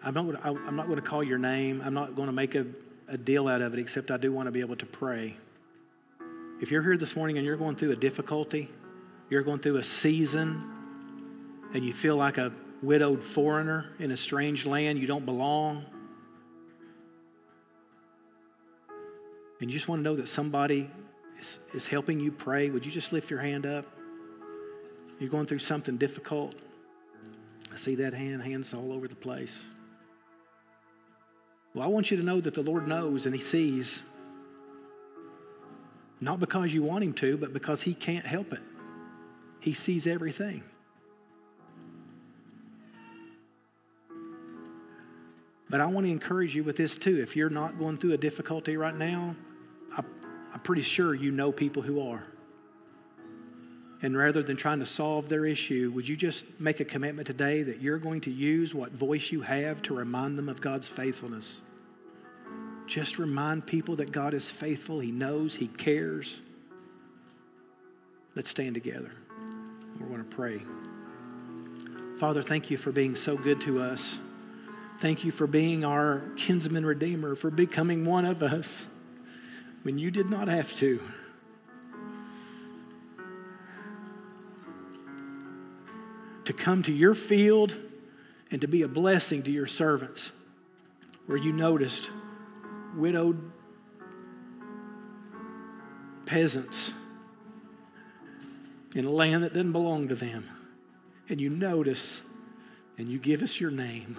I'm 0.03 0.15
not, 0.15 0.45
I'm 0.45 0.77
not 0.77 0.87
going 0.87 0.97
to 0.97 1.07
call 1.07 1.23
your 1.23 1.39
name, 1.39 1.83
I'm 1.85 1.93
not 1.93 2.17
going 2.17 2.29
to 2.29 2.33
make 2.33 2.55
a, 2.55 2.67
a 3.07 3.19
deal 3.19 3.49
out 3.49 3.61
of 3.61 3.75
it, 3.75 3.81
except 3.81 4.11
I 4.11 4.17
do 4.17 4.33
want 4.33 4.47
to 4.47 4.51
be 4.51 4.61
able 4.61 4.77
to 4.77 4.87
pray. 4.87 5.37
If 6.61 6.71
you're 6.71 6.83
here 6.83 6.97
this 6.97 7.15
morning 7.15 7.37
and 7.37 7.47
you're 7.47 7.57
going 7.57 7.77
through 7.77 7.93
a 7.93 7.97
difficulty, 7.97 8.71
you're 9.29 9.43
going 9.43 9.59
through 9.59 9.77
a 9.77 9.85
season, 9.85 10.73
and 11.75 11.85
you 11.85 11.93
feel 11.93 12.17
like 12.17 12.39
a 12.39 12.53
widowed 12.83 13.23
foreigner 13.23 13.91
in 13.99 14.11
a 14.11 14.17
strange 14.17 14.65
land, 14.65 14.99
you 14.99 15.07
don't 15.07 15.27
belong, 15.27 15.85
and 19.61 19.71
you 19.71 19.75
just 19.75 19.89
want 19.89 20.01
to 20.01 20.03
know 20.03 20.17
that 20.17 20.29
somebody 20.29 20.91
is, 21.39 21.59
is 21.75 21.87
helping 21.87 22.21
you 22.21 22.31
pray, 22.31 22.71
would 22.71 22.85
you 22.87 22.93
just 22.93 23.13
lift 23.13 23.31
your 23.31 23.41
hand 23.41 23.67
up? 23.67 23.85
You're 25.19 25.31
going 25.31 25.47
through 25.47 25.59
something 25.59 25.97
difficult. 25.97 26.55
I 27.73 27.77
see 27.77 27.97
that 27.97 28.15
hand, 28.15 28.43
hands 28.43 28.73
all 28.73 28.93
over 28.93 29.09
the 29.09 29.17
place. 29.17 29.65
Well, 31.75 31.85
I 31.85 31.89
want 31.89 32.11
you 32.11 32.17
to 32.17 32.23
know 32.23 32.41
that 32.41 32.55
the 32.55 32.63
Lord 32.63 32.87
knows 32.87 33.27
and 33.27 33.35
He 33.35 33.41
sees. 33.41 34.03
Not 36.21 36.41
because 36.41 36.73
you 36.73 36.83
want 36.83 37.05
Him 37.05 37.13
to, 37.15 37.37
but 37.37 37.53
because 37.53 37.83
He 37.83 37.95
can't 37.95 38.25
help 38.25 38.53
it. 38.53 38.61
He 39.61 39.73
sees 39.73 40.07
everything. 40.07 40.63
But 45.71 45.81
I 45.81 45.87
want 45.87 46.07
to 46.07 46.11
encourage 46.11 46.57
you 46.57 46.65
with 46.65 46.77
this 46.77 46.97
too. 46.97 47.21
If 47.21 47.37
you're 47.37 47.51
not 47.51 47.79
going 47.79 47.99
through 47.99 48.13
a 48.13 48.17
difficulty 48.17 48.77
right 48.77 48.95
now, 48.95 49.37
I, 49.97 50.03
am 50.55 50.61
pretty 50.61 50.83
sure 50.83 51.15
you 51.15 51.31
know 51.31 51.53
people 51.53 51.83
who 51.83 52.09
are. 52.09 52.25
And 54.01 54.17
rather 54.17 54.43
than 54.43 54.57
trying 54.57 54.79
to 54.79 54.87
solve 54.87 55.29
their 55.29 55.45
issue, 55.45 55.91
would 55.95 56.09
you 56.09 56.17
just 56.17 56.47
make 56.61 56.79
a 56.79 56.85
commitment 56.85 57.27
today 57.27 57.65
that 57.65 57.81
you're 57.81 57.99
going 57.99 58.21
to 58.23 58.31
use 58.31 58.75
what 58.75 58.93
voice 58.93 59.33
you 59.33 59.41
have 59.41 59.83
to 59.83 59.95
remind 59.95 60.39
them 60.39 60.49
of 60.49 60.61
God's 60.61 60.87
faithfulness? 60.87 61.61
Just 62.87 63.19
remind 63.19 63.67
people 63.67 63.97
that 63.97 64.13
God 64.13 64.35
is 64.35 64.51
faithful, 64.51 65.01
He 65.01 65.11
knows, 65.11 65.57
He 65.57 65.67
cares. 65.67 66.41
Let's 68.37 68.51
stand 68.51 68.75
together. 68.75 69.11
We're 69.99 70.07
going 70.07 70.25
to 70.25 70.37
pray. 70.37 70.61
Father, 72.19 72.41
thank 72.41 72.71
you 72.71 72.77
for 72.77 72.93
being 72.93 73.17
so 73.17 73.37
good 73.37 73.61
to 73.63 73.81
us. 73.81 74.19
Thank 75.01 75.25
you 75.25 75.31
for 75.31 75.47
being 75.47 75.85
our 75.85 76.23
kinsman 76.37 76.87
redeemer, 76.87 77.35
for 77.35 77.51
becoming 77.51 78.05
one 78.05 78.25
of 78.25 78.43
us 78.43 78.87
when 79.83 79.99
you 79.99 80.11
did 80.11 80.31
not 80.31 80.49
have 80.49 80.73
to. 80.75 81.01
to 86.49 86.55
come 86.55 86.83
to 86.83 86.93
your 86.95 87.15
field 87.15 87.77
and 88.51 88.63
to 88.63 88.67
be 88.67 88.81
a 88.81 88.89
blessing 88.89 89.43
to 89.43 89.51
your 89.51 89.67
servants, 89.67 90.33
where 91.27 91.37
you 91.37 91.53
noticed 91.53 92.11
widowed 92.97 93.53
peasants 96.25 96.95
in 98.95 99.05
a 99.05 99.11
land 99.11 99.45
that 99.45 99.53
didn't 99.53 99.73
belong 99.73 100.09
to 100.09 100.15
them. 100.15 100.49
And 101.29 101.39
you 101.39 101.51
notice 101.51 102.23
and 102.97 103.11
you 103.11 103.19
give 103.19 103.43
us 103.43 103.61
your 103.61 103.71
name. 103.71 104.17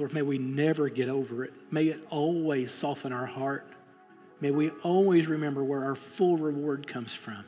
Lord, 0.00 0.14
may 0.14 0.22
we 0.22 0.38
never 0.38 0.88
get 0.88 1.10
over 1.10 1.44
it. 1.44 1.52
May 1.70 1.88
it 1.88 2.02
always 2.08 2.72
soften 2.72 3.12
our 3.12 3.26
heart. 3.26 3.66
May 4.40 4.50
we 4.50 4.70
always 4.82 5.26
remember 5.26 5.62
where 5.62 5.84
our 5.84 5.94
full 5.94 6.38
reward 6.38 6.86
comes 6.86 7.12
from. 7.12 7.44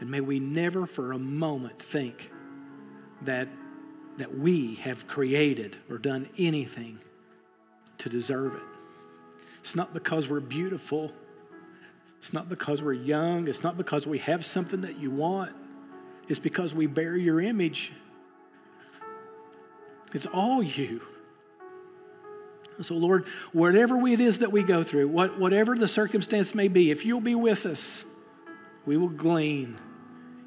And 0.00 0.10
may 0.10 0.20
we 0.20 0.40
never 0.40 0.84
for 0.84 1.12
a 1.12 1.18
moment 1.18 1.78
think 1.78 2.32
that, 3.22 3.46
that 4.16 4.36
we 4.36 4.74
have 4.76 5.06
created 5.06 5.76
or 5.88 5.96
done 5.96 6.28
anything 6.36 6.98
to 7.98 8.08
deserve 8.08 8.56
it. 8.56 8.78
It's 9.60 9.76
not 9.76 9.94
because 9.94 10.28
we're 10.28 10.40
beautiful. 10.40 11.12
It's 12.18 12.32
not 12.32 12.48
because 12.48 12.82
we're 12.82 12.94
young. 12.94 13.46
It's 13.46 13.62
not 13.62 13.76
because 13.76 14.08
we 14.08 14.18
have 14.18 14.44
something 14.44 14.80
that 14.80 14.98
you 14.98 15.12
want. 15.12 15.54
It's 16.28 16.40
because 16.40 16.74
we 16.74 16.86
bear 16.88 17.16
your 17.16 17.40
image. 17.40 17.92
It's 20.12 20.26
all 20.26 20.60
you. 20.60 21.00
So, 22.82 22.94
Lord, 22.96 23.26
whatever 23.52 24.04
it 24.06 24.20
is 24.20 24.40
that 24.40 24.50
we 24.50 24.62
go 24.62 24.82
through, 24.82 25.08
what, 25.08 25.38
whatever 25.38 25.76
the 25.76 25.86
circumstance 25.86 26.54
may 26.54 26.68
be, 26.68 26.90
if 26.90 27.04
you'll 27.06 27.20
be 27.20 27.36
with 27.36 27.66
us, 27.66 28.04
we 28.84 28.96
will 28.96 29.08
glean. 29.08 29.78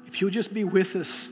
If 0.06 0.20
you'll 0.20 0.30
just 0.30 0.52
be 0.52 0.64
with 0.64 0.94
us, 0.94 1.28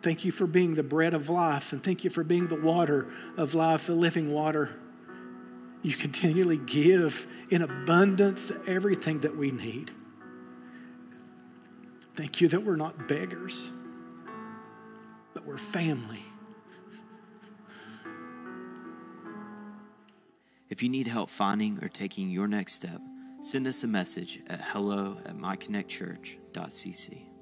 thank 0.00 0.24
you 0.24 0.32
for 0.32 0.46
being 0.46 0.74
the 0.74 0.82
bread 0.82 1.14
of 1.14 1.30
life, 1.30 1.72
and 1.72 1.82
thank 1.82 2.04
you 2.04 2.10
for 2.10 2.22
being 2.22 2.48
the 2.48 2.60
water 2.60 3.08
of 3.38 3.54
life, 3.54 3.86
the 3.86 3.94
living 3.94 4.30
water. 4.30 4.70
You 5.82 5.94
continually 5.94 6.58
give 6.58 7.26
in 7.48 7.62
abundance 7.62 8.52
everything 8.66 9.20
that 9.20 9.36
we 9.36 9.50
need. 9.50 9.92
Thank 12.14 12.40
you 12.40 12.48
that 12.48 12.64
we're 12.64 12.76
not 12.76 13.08
beggars, 13.08 13.70
but 15.32 15.46
we're 15.46 15.58
family. 15.58 16.25
If 20.68 20.82
you 20.82 20.88
need 20.88 21.06
help 21.06 21.30
finding 21.30 21.78
or 21.82 21.88
taking 21.88 22.28
your 22.28 22.48
next 22.48 22.72
step, 22.72 23.00
send 23.40 23.66
us 23.66 23.84
a 23.84 23.88
message 23.88 24.40
at 24.48 24.60
hello 24.60 25.18
at 25.24 25.36
myconnectchurch.cc. 25.36 27.35